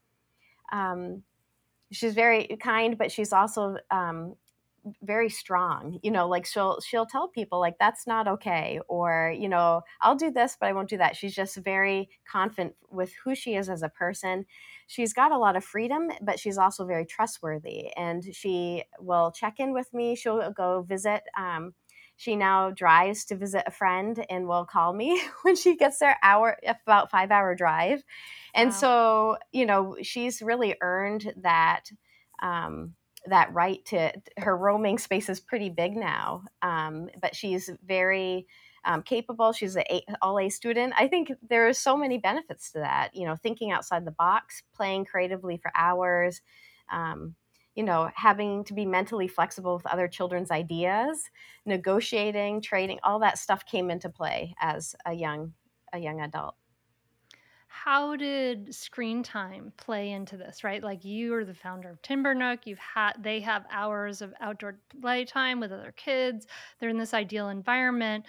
um, 0.72 1.22
she's 1.90 2.14
very 2.14 2.56
kind 2.62 2.96
but 2.96 3.11
she's 3.11 3.32
also 3.32 3.76
um, 3.90 4.34
very 5.02 5.28
strong 5.28 5.98
you 6.02 6.10
know 6.10 6.26
like 6.28 6.46
she'll 6.46 6.80
she'll 6.80 7.06
tell 7.06 7.28
people 7.28 7.60
like 7.60 7.76
that's 7.78 8.06
not 8.06 8.26
okay 8.26 8.80
or 8.88 9.34
you 9.36 9.48
know 9.48 9.82
i'll 10.00 10.14
do 10.14 10.30
this 10.30 10.56
but 10.58 10.68
i 10.68 10.72
won't 10.72 10.88
do 10.88 10.96
that 10.96 11.16
she's 11.16 11.34
just 11.34 11.56
very 11.56 12.08
confident 12.30 12.74
with 12.90 13.12
who 13.24 13.34
she 13.34 13.54
is 13.54 13.68
as 13.68 13.82
a 13.82 13.88
person 13.88 14.44
she's 14.86 15.12
got 15.12 15.32
a 15.32 15.38
lot 15.38 15.56
of 15.56 15.64
freedom 15.64 16.10
but 16.22 16.38
she's 16.38 16.58
also 16.58 16.86
very 16.86 17.04
trustworthy 17.04 17.94
and 17.96 18.34
she 18.34 18.82
will 18.98 19.30
check 19.30 19.54
in 19.58 19.72
with 19.72 19.92
me 19.92 20.14
she'll 20.14 20.50
go 20.52 20.82
visit 20.82 21.22
um, 21.36 21.74
she 22.16 22.36
now 22.36 22.70
drives 22.70 23.24
to 23.24 23.34
visit 23.34 23.64
a 23.66 23.70
friend 23.70 24.24
and 24.28 24.46
will 24.46 24.66
call 24.66 24.92
me 24.92 25.20
when 25.42 25.56
she 25.56 25.76
gets 25.76 25.98
there 25.98 26.18
hour 26.22 26.58
about 26.66 27.10
five 27.10 27.30
hour 27.30 27.54
drive 27.54 28.02
and 28.54 28.70
wow. 28.70 28.76
so 28.76 29.36
you 29.52 29.66
know 29.66 29.96
she's 30.02 30.40
really 30.40 30.74
earned 30.80 31.32
that 31.36 31.90
um, 32.42 32.94
that 33.26 33.52
right 33.52 33.84
to 33.84 34.12
her 34.38 34.56
roaming 34.56 34.98
space 34.98 35.28
is 35.28 35.40
pretty 35.40 35.68
big 35.68 35.96
now 35.96 36.42
um, 36.62 37.08
but 37.20 37.34
she's 37.34 37.70
very 37.84 38.46
um, 38.84 39.02
capable. 39.02 39.52
She's 39.52 39.76
an 39.76 39.84
all 40.22 40.38
a 40.38 40.48
student. 40.48 40.94
I 40.96 41.08
think 41.08 41.32
there 41.46 41.68
are 41.68 41.72
so 41.72 41.96
many 41.96 42.18
benefits 42.18 42.72
to 42.72 42.78
that 42.78 43.14
you 43.14 43.26
know 43.26 43.36
thinking 43.36 43.70
outside 43.70 44.04
the 44.04 44.10
box 44.10 44.62
playing 44.74 45.04
creatively 45.04 45.58
for 45.58 45.70
hours 45.74 46.40
um, 46.90 47.34
you 47.74 47.84
know 47.84 48.10
having 48.14 48.64
to 48.64 48.74
be 48.74 48.86
mentally 48.86 49.28
flexible 49.28 49.76
with 49.76 49.86
other 49.86 50.08
children's 50.08 50.50
ideas 50.50 51.30
negotiating 51.66 52.60
trading 52.60 52.98
all 53.04 53.20
that 53.20 53.38
stuff 53.38 53.64
came 53.64 53.90
into 53.90 54.08
play 54.08 54.54
as 54.60 54.94
a 55.06 55.12
young 55.12 55.52
a 55.92 55.98
young 55.98 56.20
adult 56.20 56.54
how 57.72 58.16
did 58.16 58.74
screen 58.74 59.22
time 59.22 59.72
play 59.76 60.10
into 60.10 60.36
this 60.36 60.64
right? 60.64 60.82
Like 60.82 61.04
you 61.04 61.32
are 61.34 61.44
the 61.44 61.54
founder 61.54 61.88
of 61.88 62.02
TimberNook 62.02 62.66
you've 62.66 62.80
had 62.80 63.12
they 63.22 63.40
have 63.40 63.64
hours 63.70 64.20
of 64.20 64.34
outdoor 64.40 64.76
playtime 65.00 65.60
with 65.60 65.70
other 65.72 65.94
kids 65.96 66.46
they're 66.78 66.90
in 66.90 66.98
this 66.98 67.14
ideal 67.14 67.48
environment 67.48 68.24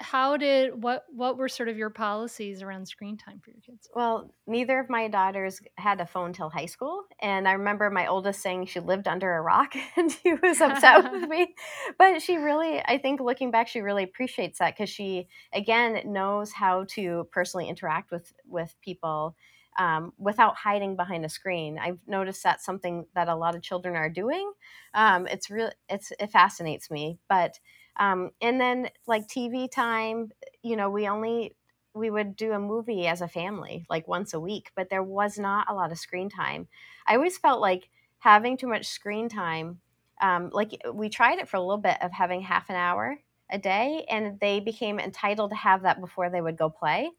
how 0.00 0.36
did 0.36 0.82
what 0.82 1.04
what 1.08 1.38
were 1.38 1.48
sort 1.48 1.68
of 1.68 1.76
your 1.78 1.88
policies 1.90 2.62
around 2.62 2.86
screen 2.86 3.16
time 3.16 3.40
for 3.42 3.50
your 3.50 3.60
kids? 3.60 3.88
Well 3.94 4.30
neither 4.46 4.78
of 4.78 4.90
my 4.90 5.08
daughters 5.08 5.60
had 5.76 6.00
a 6.00 6.06
phone 6.06 6.32
till 6.32 6.50
high 6.50 6.66
school 6.66 7.04
and 7.20 7.48
i 7.48 7.52
remember 7.52 7.88
my 7.90 8.06
oldest 8.06 8.42
saying 8.42 8.66
she 8.66 8.80
lived 8.80 9.08
under 9.08 9.32
a 9.34 9.40
rock 9.40 9.74
and 9.96 10.12
she 10.12 10.34
was 10.34 10.60
upset 10.60 11.10
with 11.10 11.22
me. 11.28 11.54
But 11.98 12.20
she 12.20 12.36
really 12.36 12.80
i 12.84 12.98
think 12.98 13.20
looking 13.20 13.50
back 13.50 13.68
she 13.68 13.80
really 13.80 14.02
appreciates 14.04 14.58
that 14.58 14.74
because 14.74 14.90
she 14.90 15.28
again 15.52 16.00
knows 16.04 16.52
how 16.52 16.84
to 16.90 17.26
personally 17.32 17.68
interact 17.68 18.10
with 18.10 18.32
with 18.46 18.74
people 18.82 19.34
um, 19.78 20.12
without 20.18 20.56
hiding 20.56 20.96
behind 20.96 21.24
a 21.24 21.28
screen. 21.28 21.78
I've 21.78 21.98
noticed 22.06 22.42
that's 22.42 22.64
something 22.64 23.06
that 23.14 23.28
a 23.28 23.36
lot 23.36 23.54
of 23.54 23.62
children 23.62 23.94
are 23.94 24.08
doing. 24.08 24.52
Um, 24.94 25.26
it's 25.26 25.50
really 25.50 25.72
it's 25.88 26.12
it 26.18 26.30
fascinates 26.30 26.90
me, 26.90 27.18
but 27.28 27.58
um, 27.98 28.30
and 28.40 28.60
then 28.60 28.90
like 29.06 29.26
TV 29.26 29.70
time, 29.70 30.30
you 30.62 30.76
know, 30.76 30.90
we 30.90 31.08
only 31.08 31.56
we 31.94 32.10
would 32.10 32.36
do 32.36 32.52
a 32.52 32.58
movie 32.58 33.06
as 33.06 33.22
a 33.22 33.28
family 33.28 33.86
like 33.88 34.06
once 34.06 34.34
a 34.34 34.40
week, 34.40 34.70
but 34.76 34.90
there 34.90 35.02
was 35.02 35.38
not 35.38 35.66
a 35.68 35.74
lot 35.74 35.92
of 35.92 35.98
screen 35.98 36.28
time. 36.28 36.68
I 37.06 37.14
always 37.14 37.38
felt 37.38 37.60
like 37.60 37.88
having 38.18 38.56
too 38.56 38.66
much 38.66 38.86
screen 38.86 39.28
time. 39.28 39.80
Um, 40.20 40.50
like 40.52 40.80
we 40.92 41.08
tried 41.08 41.38
it 41.38 41.48
for 41.48 41.56
a 41.58 41.60
little 41.60 41.76
bit 41.76 41.98
of 42.02 42.12
having 42.12 42.40
half 42.40 42.70
an 42.70 42.76
hour 42.76 43.18
a 43.50 43.58
day, 43.58 44.04
and 44.08 44.40
they 44.40 44.60
became 44.60 44.98
entitled 44.98 45.50
to 45.50 45.56
have 45.56 45.82
that 45.82 46.00
before 46.00 46.30
they 46.30 46.40
would 46.40 46.56
go 46.56 46.70
play. 46.70 47.10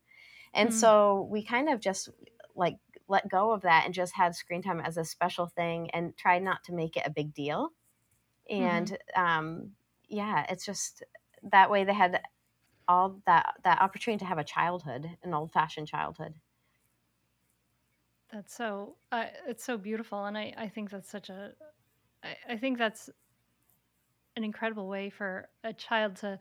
And 0.53 0.69
mm-hmm. 0.69 0.77
so 0.77 1.27
we 1.31 1.43
kind 1.43 1.69
of 1.69 1.79
just 1.79 2.09
like 2.57 2.77
let 3.07 3.29
go 3.29 3.51
of 3.51 3.61
that 3.61 3.85
and 3.85 3.93
just 3.93 4.13
had 4.13 4.35
screen 4.35 4.61
time 4.61 4.81
as 4.81 4.97
a 4.97 5.05
special 5.05 5.47
thing 5.47 5.89
and 5.91 6.17
try 6.17 6.39
not 6.39 6.63
to 6.65 6.73
make 6.73 6.97
it 6.97 7.03
a 7.05 7.09
big 7.09 7.33
deal. 7.33 7.71
Mm-hmm. 8.51 8.63
And 8.63 8.87
mm-hmm. 8.87 9.21
um, 9.23 9.71
yeah, 10.09 10.45
it's 10.49 10.65
just 10.65 11.03
that 11.51 11.69
way 11.69 11.83
they 11.83 11.93
had 11.93 12.21
all 12.87 13.19
that 13.25 13.55
that 13.63 13.81
opportunity 13.81 14.19
to 14.19 14.25
have 14.25 14.37
a 14.37 14.43
childhood, 14.43 15.09
an 15.23 15.33
old 15.33 15.51
fashioned 15.51 15.87
childhood. 15.87 16.33
That's 18.31 18.53
so 18.53 18.95
uh, 19.11 19.25
it's 19.47 19.63
so 19.63 19.77
beautiful, 19.77 20.25
and 20.25 20.37
I 20.37 20.53
I 20.57 20.67
think 20.67 20.89
that's 20.89 21.09
such 21.09 21.29
a 21.29 21.51
I, 22.23 22.53
I 22.53 22.57
think 22.57 22.77
that's 22.77 23.09
an 24.35 24.43
incredible 24.43 24.87
way 24.87 25.09
for 25.09 25.49
a 25.63 25.73
child 25.73 26.17
to 26.17 26.39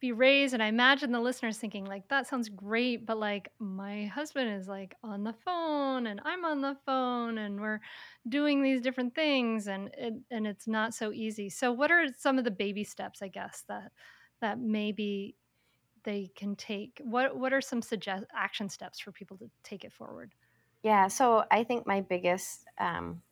be 0.00 0.12
raised 0.12 0.54
and 0.54 0.62
i 0.62 0.66
imagine 0.66 1.12
the 1.12 1.20
listeners 1.20 1.58
thinking 1.58 1.84
like 1.84 2.08
that 2.08 2.26
sounds 2.26 2.48
great 2.48 3.04
but 3.04 3.18
like 3.18 3.50
my 3.58 4.06
husband 4.06 4.48
is 4.50 4.66
like 4.66 4.94
on 5.02 5.24
the 5.24 5.34
phone 5.44 6.06
and 6.06 6.20
i'm 6.24 6.44
on 6.44 6.60
the 6.62 6.76
phone 6.86 7.36
and 7.38 7.60
we're 7.60 7.80
doing 8.28 8.62
these 8.62 8.80
different 8.80 9.14
things 9.14 9.66
and 9.66 9.90
it, 9.96 10.14
and 10.30 10.46
it's 10.46 10.66
not 10.66 10.94
so 10.94 11.12
easy. 11.12 11.48
So 11.48 11.72
what 11.72 11.90
are 11.90 12.06
some 12.16 12.38
of 12.38 12.44
the 12.44 12.50
baby 12.50 12.84
steps 12.84 13.22
i 13.22 13.28
guess 13.28 13.64
that 13.68 13.92
that 14.40 14.58
maybe 14.58 15.36
they 16.04 16.30
can 16.34 16.56
take? 16.56 17.00
What 17.04 17.36
what 17.36 17.52
are 17.52 17.60
some 17.60 17.82
suggest 17.82 18.24
action 18.34 18.68
steps 18.68 19.00
for 19.00 19.12
people 19.12 19.36
to 19.38 19.50
take 19.62 19.84
it 19.84 19.92
forward? 19.92 20.34
Yeah 20.82 21.08
so 21.08 21.44
i 21.50 21.64
think 21.64 21.86
my 21.86 22.00
biggest 22.00 22.64
um 22.78 23.22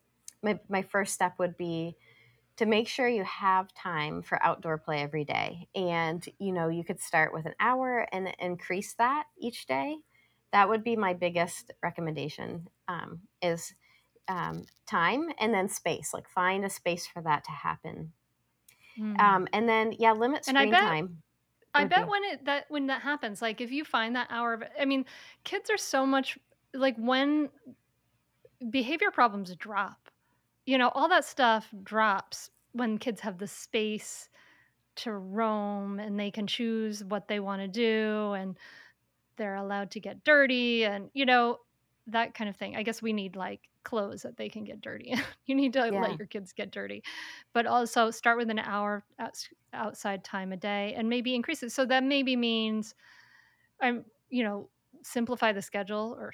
my, 0.41 0.59
my 0.69 0.81
first 0.81 1.13
step 1.13 1.37
would 1.37 1.57
be 1.57 1.97
to 2.59 2.65
make 2.65 2.89
sure 2.89 3.07
you 3.07 3.23
have 3.23 3.73
time 3.73 4.21
for 4.21 4.37
outdoor 4.43 4.77
play 4.77 4.99
every 4.99 5.23
day. 5.23 5.69
And, 5.75 6.27
you 6.39 6.51
know, 6.51 6.67
you 6.67 6.83
could 6.83 6.99
start 6.99 7.33
with 7.33 7.45
an 7.45 7.53
hour 7.57 8.05
and 8.11 8.35
increase 8.37 8.95
that 8.95 9.27
each 9.37 9.65
day. 9.65 9.95
That 10.51 10.67
would 10.67 10.83
be 10.83 10.97
my 10.97 11.13
biggest 11.13 11.71
recommendation 11.81 12.67
um, 12.89 13.21
is 13.41 13.73
um, 14.27 14.65
time 14.85 15.29
and 15.39 15.53
then 15.53 15.69
space. 15.69 16.13
Like 16.13 16.27
find 16.27 16.65
a 16.65 16.69
space 16.69 17.07
for 17.07 17.21
that 17.21 17.45
to 17.45 17.51
happen. 17.51 18.11
Mm. 18.99 19.17
Um, 19.21 19.47
and 19.53 19.69
then, 19.69 19.93
yeah, 19.97 20.11
limit 20.11 20.43
screen 20.43 20.57
and 20.57 20.67
I 20.67 20.69
bet, 20.69 20.83
time. 20.85 21.23
I 21.73 21.85
bet 21.85 22.09
when 22.09 22.25
it 22.25 22.43
that 22.43 22.65
when 22.67 22.87
that 22.87 23.03
happens, 23.03 23.41
like 23.41 23.61
if 23.61 23.71
you 23.71 23.85
find 23.85 24.17
that 24.17 24.27
hour 24.29 24.53
of, 24.53 24.63
I 24.77 24.83
mean, 24.83 25.05
kids 25.45 25.69
are 25.69 25.77
so 25.77 26.05
much 26.05 26.37
like 26.73 26.97
when 26.97 27.51
behavior 28.69 29.11
problems 29.11 29.55
drop 29.55 30.08
you 30.69 30.77
know, 30.77 30.89
all 30.89 31.09
that 31.09 31.25
stuff 31.25 31.67
drops 31.83 32.51
when 32.73 32.99
kids 32.99 33.21
have 33.21 33.39
the 33.39 33.47
space 33.47 34.29
to 34.97 35.11
roam 35.11 35.99
and 35.99 36.19
they 36.19 36.29
can 36.29 36.45
choose 36.45 37.03
what 37.03 37.27
they 37.27 37.39
want 37.39 37.59
to 37.59 37.67
do 37.67 38.33
and 38.33 38.55
they're 39.35 39.55
allowed 39.55 39.89
to 39.89 39.99
get 39.99 40.23
dirty 40.23 40.85
and 40.85 41.09
you 41.13 41.25
know 41.25 41.57
that 42.05 42.35
kind 42.35 42.49
of 42.49 42.55
thing. 42.55 42.75
I 42.75 42.83
guess 42.83 43.01
we 43.01 43.13
need 43.13 43.35
like 43.35 43.61
clothes 43.83 44.21
that 44.21 44.37
they 44.37 44.47
can 44.47 44.63
get 44.63 44.79
dirty. 44.79 45.15
you 45.47 45.55
need 45.55 45.73
to 45.73 45.89
yeah. 45.91 46.01
let 46.01 46.19
your 46.19 46.27
kids 46.27 46.53
get 46.53 46.69
dirty, 46.69 47.01
but 47.51 47.65
also 47.65 48.11
start 48.11 48.37
with 48.37 48.51
an 48.51 48.59
hour 48.59 49.03
outside 49.73 50.23
time 50.23 50.51
a 50.51 50.57
day 50.57 50.93
and 50.95 51.09
maybe 51.09 51.33
increase 51.33 51.63
it. 51.63 51.71
So 51.71 51.83
that 51.87 52.03
maybe 52.03 52.35
means 52.35 52.93
I'm, 53.81 54.05
you 54.29 54.43
know, 54.43 54.69
simplify 55.01 55.51
the 55.51 55.63
schedule 55.63 56.15
or 56.19 56.31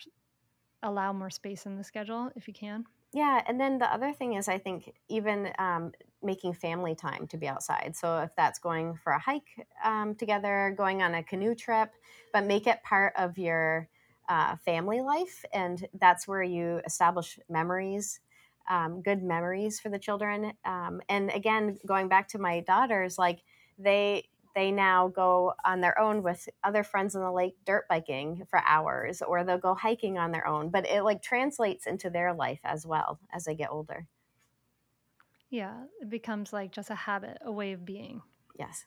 allow 0.83 1.13
more 1.13 1.29
space 1.29 1.65
in 1.65 1.77
the 1.77 1.85
schedule 1.85 2.31
if 2.35 2.49
you 2.49 2.53
can. 2.53 2.83
Yeah, 3.15 3.41
and 3.47 3.57
then 3.57 3.77
the 3.77 3.85
other 3.91 4.11
thing 4.11 4.33
is, 4.33 4.49
I 4.49 4.57
think 4.57 4.93
even 5.07 5.53
um, 5.57 5.93
making 6.21 6.53
family 6.53 6.95
time 6.95 7.27
to 7.27 7.37
be 7.37 7.47
outside. 7.47 7.95
So 7.95 8.19
if 8.19 8.35
that's 8.35 8.59
going 8.59 8.97
for 9.01 9.13
a 9.13 9.19
hike 9.19 9.65
um, 9.85 10.15
together, 10.15 10.75
going 10.77 11.01
on 11.01 11.15
a 11.15 11.23
canoe 11.23 11.55
trip, 11.55 11.91
but 12.33 12.43
make 12.45 12.67
it 12.67 12.83
part 12.83 13.13
of 13.15 13.37
your 13.37 13.87
uh, 14.27 14.57
family 14.57 14.99
life, 14.99 15.45
and 15.53 15.87
that's 15.97 16.27
where 16.27 16.43
you 16.43 16.81
establish 16.85 17.39
memories, 17.47 18.19
um, 18.69 19.01
good 19.01 19.23
memories 19.23 19.79
for 19.79 19.87
the 19.87 19.99
children. 19.99 20.51
Um, 20.65 20.99
and 21.07 21.29
again, 21.31 21.77
going 21.85 22.09
back 22.09 22.27
to 22.29 22.37
my 22.37 22.59
daughters, 22.67 23.17
like 23.17 23.43
they 23.79 24.27
they 24.55 24.71
now 24.71 25.07
go 25.09 25.53
on 25.63 25.81
their 25.81 25.99
own 25.99 26.23
with 26.23 26.47
other 26.63 26.83
friends 26.83 27.15
on 27.15 27.21
the 27.21 27.31
lake 27.31 27.55
dirt 27.65 27.85
biking 27.89 28.45
for 28.49 28.59
hours 28.65 29.21
or 29.21 29.43
they'll 29.43 29.57
go 29.57 29.75
hiking 29.75 30.17
on 30.17 30.31
their 30.31 30.47
own 30.47 30.69
but 30.69 30.87
it 30.87 31.03
like 31.03 31.21
translates 31.21 31.85
into 31.85 32.09
their 32.09 32.33
life 32.33 32.59
as 32.63 32.85
well 32.85 33.19
as 33.31 33.43
they 33.43 33.55
get 33.55 33.69
older. 33.69 34.07
Yeah 35.49 35.83
it 36.01 36.09
becomes 36.09 36.51
like 36.51 36.71
just 36.71 36.89
a 36.89 36.95
habit 36.95 37.37
a 37.41 37.51
way 37.51 37.73
of 37.73 37.85
being. 37.85 38.21
Yes 38.57 38.85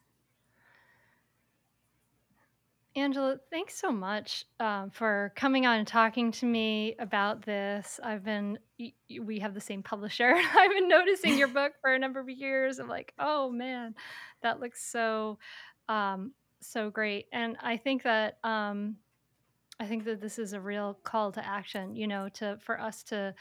Angela, 2.98 3.38
thanks 3.50 3.74
so 3.74 3.92
much 3.92 4.44
um, 4.60 4.90
for 4.90 5.32
coming 5.36 5.66
on 5.66 5.78
and 5.78 5.86
talking 5.86 6.32
to 6.32 6.46
me 6.46 6.94
about 6.98 7.44
this. 7.44 8.00
I've 8.02 8.24
been, 8.24 8.58
we 9.20 9.38
have 9.38 9.54
the 9.54 9.60
same 9.60 9.82
publisher. 9.82 10.34
I've 10.56 10.70
been 10.70 10.88
noticing 10.88 11.38
your 11.38 11.48
book 11.48 11.72
for 11.80 11.92
a 11.92 11.98
number 11.98 12.20
of 12.20 12.28
years. 12.28 12.78
I'm 12.78 12.88
like, 12.88 13.12
oh 13.18 13.50
man, 13.50 13.94
that 14.42 14.60
looks 14.60 14.84
so, 14.84 15.38
um, 15.88 16.32
so 16.60 16.90
great. 16.90 17.26
And 17.32 17.56
I 17.62 17.76
think 17.76 18.02
that, 18.02 18.38
um, 18.44 18.96
I 19.80 19.86
think 19.86 20.04
that 20.04 20.20
this 20.20 20.38
is 20.38 20.52
a 20.52 20.60
real 20.60 20.98
call 21.04 21.30
to 21.32 21.46
action. 21.46 21.94
You 21.94 22.08
know, 22.08 22.28
to 22.34 22.58
for 22.60 22.80
us 22.80 23.04
to 23.04 23.34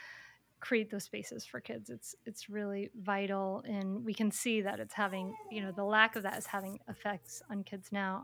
create 0.59 0.89
those 0.89 1.03
spaces 1.03 1.45
for 1.45 1.59
kids. 1.59 1.89
It's 1.89 2.15
it's 2.25 2.49
really 2.49 2.91
vital, 2.95 3.63
and 3.67 4.03
we 4.05 4.13
can 4.13 4.31
see 4.31 4.61
that 4.61 4.79
it's 4.79 4.93
having, 4.93 5.33
you 5.51 5.61
know, 5.61 5.71
the 5.71 5.83
lack 5.83 6.15
of 6.15 6.23
that 6.23 6.37
is 6.37 6.45
having 6.45 6.79
effects 6.87 7.41
on 7.49 7.63
kids 7.63 7.89
now. 7.91 8.23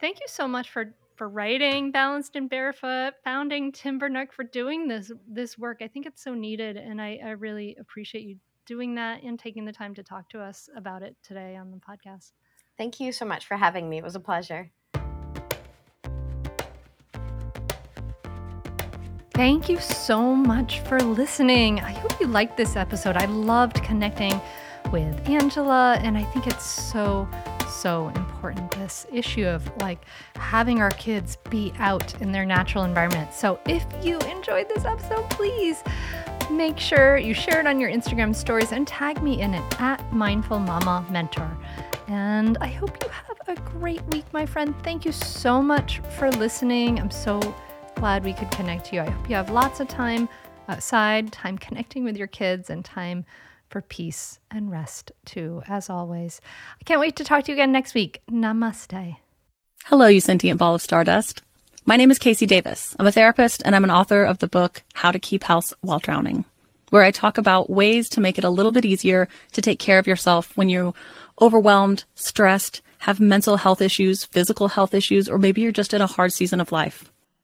Thank 0.00 0.20
you 0.20 0.26
so 0.28 0.46
much 0.46 0.70
for 0.70 0.94
for 1.16 1.30
writing 1.30 1.90
balanced 1.90 2.36
and 2.36 2.50
barefoot 2.50 3.14
founding 3.24 3.72
TimberNook 3.72 4.32
for 4.32 4.44
doing 4.44 4.86
this 4.86 5.10
this 5.26 5.56
work 5.56 5.78
i 5.80 5.88
think 5.88 6.04
it's 6.04 6.22
so 6.22 6.34
needed 6.34 6.76
and 6.76 7.00
I, 7.00 7.18
I 7.24 7.30
really 7.30 7.74
appreciate 7.80 8.24
you 8.24 8.36
doing 8.66 8.94
that 8.96 9.22
and 9.22 9.38
taking 9.38 9.64
the 9.64 9.72
time 9.72 9.94
to 9.94 10.02
talk 10.02 10.28
to 10.30 10.40
us 10.40 10.68
about 10.76 11.02
it 11.02 11.16
today 11.22 11.56
on 11.56 11.70
the 11.70 11.78
podcast 11.78 12.32
thank 12.76 13.00
you 13.00 13.12
so 13.12 13.24
much 13.24 13.46
for 13.46 13.56
having 13.56 13.88
me 13.88 13.96
it 13.96 14.04
was 14.04 14.14
a 14.14 14.20
pleasure 14.20 14.70
Thank 19.36 19.68
you 19.68 19.78
so 19.78 20.34
much 20.34 20.80
for 20.80 20.98
listening. 20.98 21.78
I 21.80 21.90
hope 21.90 22.18
you 22.18 22.26
liked 22.26 22.56
this 22.56 22.74
episode. 22.74 23.18
I 23.18 23.26
loved 23.26 23.82
connecting 23.84 24.32
with 24.90 25.28
Angela. 25.28 25.98
And 26.00 26.16
I 26.16 26.22
think 26.22 26.46
it's 26.46 26.64
so, 26.64 27.28
so 27.76 28.08
important 28.08 28.70
this 28.72 29.06
issue 29.12 29.46
of 29.46 29.70
like 29.80 30.04
having 30.36 30.80
our 30.80 30.90
kids 30.92 31.36
be 31.50 31.72
out 31.78 32.20
in 32.20 32.32
their 32.32 32.44
natural 32.44 32.84
environment. 32.84 33.32
So 33.34 33.58
if 33.66 33.84
you 34.02 34.18
enjoyed 34.20 34.68
this 34.68 34.84
episode, 34.84 35.28
please 35.30 35.82
make 36.50 36.78
sure 36.78 37.18
you 37.18 37.34
share 37.34 37.60
it 37.60 37.66
on 37.66 37.80
your 37.80 37.90
Instagram 37.90 38.34
stories 38.34 38.72
and 38.72 38.86
tag 38.86 39.22
me 39.22 39.40
in 39.40 39.54
it 39.54 39.80
at 39.80 40.12
Mindful 40.12 40.58
Mama 40.58 41.04
Mentor. 41.10 41.56
And 42.08 42.56
I 42.60 42.68
hope 42.68 43.02
you 43.02 43.10
have 43.10 43.58
a 43.58 43.60
great 43.62 44.02
week, 44.04 44.24
my 44.32 44.46
friend. 44.46 44.74
Thank 44.82 45.04
you 45.04 45.12
so 45.12 45.60
much 45.60 46.00
for 46.16 46.30
listening. 46.30 46.98
I'm 46.98 47.10
so 47.10 47.40
glad 47.96 48.24
we 48.24 48.32
could 48.32 48.50
connect 48.52 48.92
you. 48.92 49.00
I 49.00 49.10
hope 49.10 49.28
you 49.28 49.36
have 49.36 49.50
lots 49.50 49.80
of 49.80 49.88
time 49.88 50.28
outside, 50.68 51.32
time 51.32 51.58
connecting 51.58 52.04
with 52.04 52.16
your 52.16 52.26
kids, 52.26 52.70
and 52.70 52.84
time 52.84 53.24
for 53.68 53.82
peace 53.82 54.38
and 54.50 54.70
rest 54.70 55.12
too, 55.24 55.62
as 55.68 55.90
always. 55.90 56.40
I 56.80 56.84
can't 56.84 57.00
wait 57.00 57.16
to 57.16 57.24
talk 57.24 57.44
to 57.44 57.52
you 57.52 57.56
again 57.56 57.72
next 57.72 57.94
week. 57.94 58.22
Namaste. 58.30 59.16
Hello, 59.84 60.06
you 60.06 60.20
sentient 60.20 60.58
ball 60.58 60.74
of 60.74 60.82
stardust. 60.82 61.42
My 61.84 61.96
name 61.96 62.10
is 62.10 62.18
KC 62.18 62.48
Davis. 62.48 62.96
I'm 62.98 63.06
a 63.06 63.12
therapist 63.12 63.62
and 63.64 63.76
I'm 63.76 63.84
an 63.84 63.90
author 63.90 64.24
of 64.24 64.38
the 64.38 64.48
book 64.48 64.82
How 64.94 65.12
to 65.12 65.18
Keep 65.18 65.44
House 65.44 65.72
While 65.82 66.00
Drowning, 66.00 66.44
where 66.90 67.04
I 67.04 67.12
talk 67.12 67.38
about 67.38 67.70
ways 67.70 68.08
to 68.10 68.20
make 68.20 68.38
it 68.38 68.44
a 68.44 68.50
little 68.50 68.72
bit 68.72 68.84
easier 68.84 69.28
to 69.52 69.62
take 69.62 69.78
care 69.78 69.98
of 69.98 70.06
yourself 70.06 70.56
when 70.56 70.68
you're 70.68 70.94
overwhelmed, 71.40 72.04
stressed, 72.16 72.82
have 72.98 73.20
mental 73.20 73.56
health 73.56 73.80
issues, 73.80 74.24
physical 74.24 74.68
health 74.68 74.94
issues, 74.94 75.28
or 75.28 75.38
maybe 75.38 75.60
you're 75.60 75.70
just 75.70 75.94
in 75.94 76.02
a 76.02 76.06
hard 76.08 76.32
season 76.32 76.60
of 76.60 76.72
life. 76.72 77.12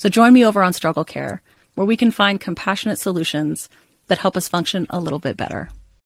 So 0.00 0.08
join 0.08 0.32
me 0.32 0.46
over 0.46 0.62
on 0.62 0.72
Struggle 0.72 1.04
Care, 1.04 1.42
where 1.74 1.86
we 1.86 1.94
can 1.94 2.10
find 2.10 2.40
compassionate 2.40 2.98
solutions 2.98 3.68
that 4.06 4.16
help 4.16 4.34
us 4.34 4.48
function 4.48 4.86
a 4.88 4.98
little 4.98 5.18
bit 5.18 5.36
better. 5.36 5.68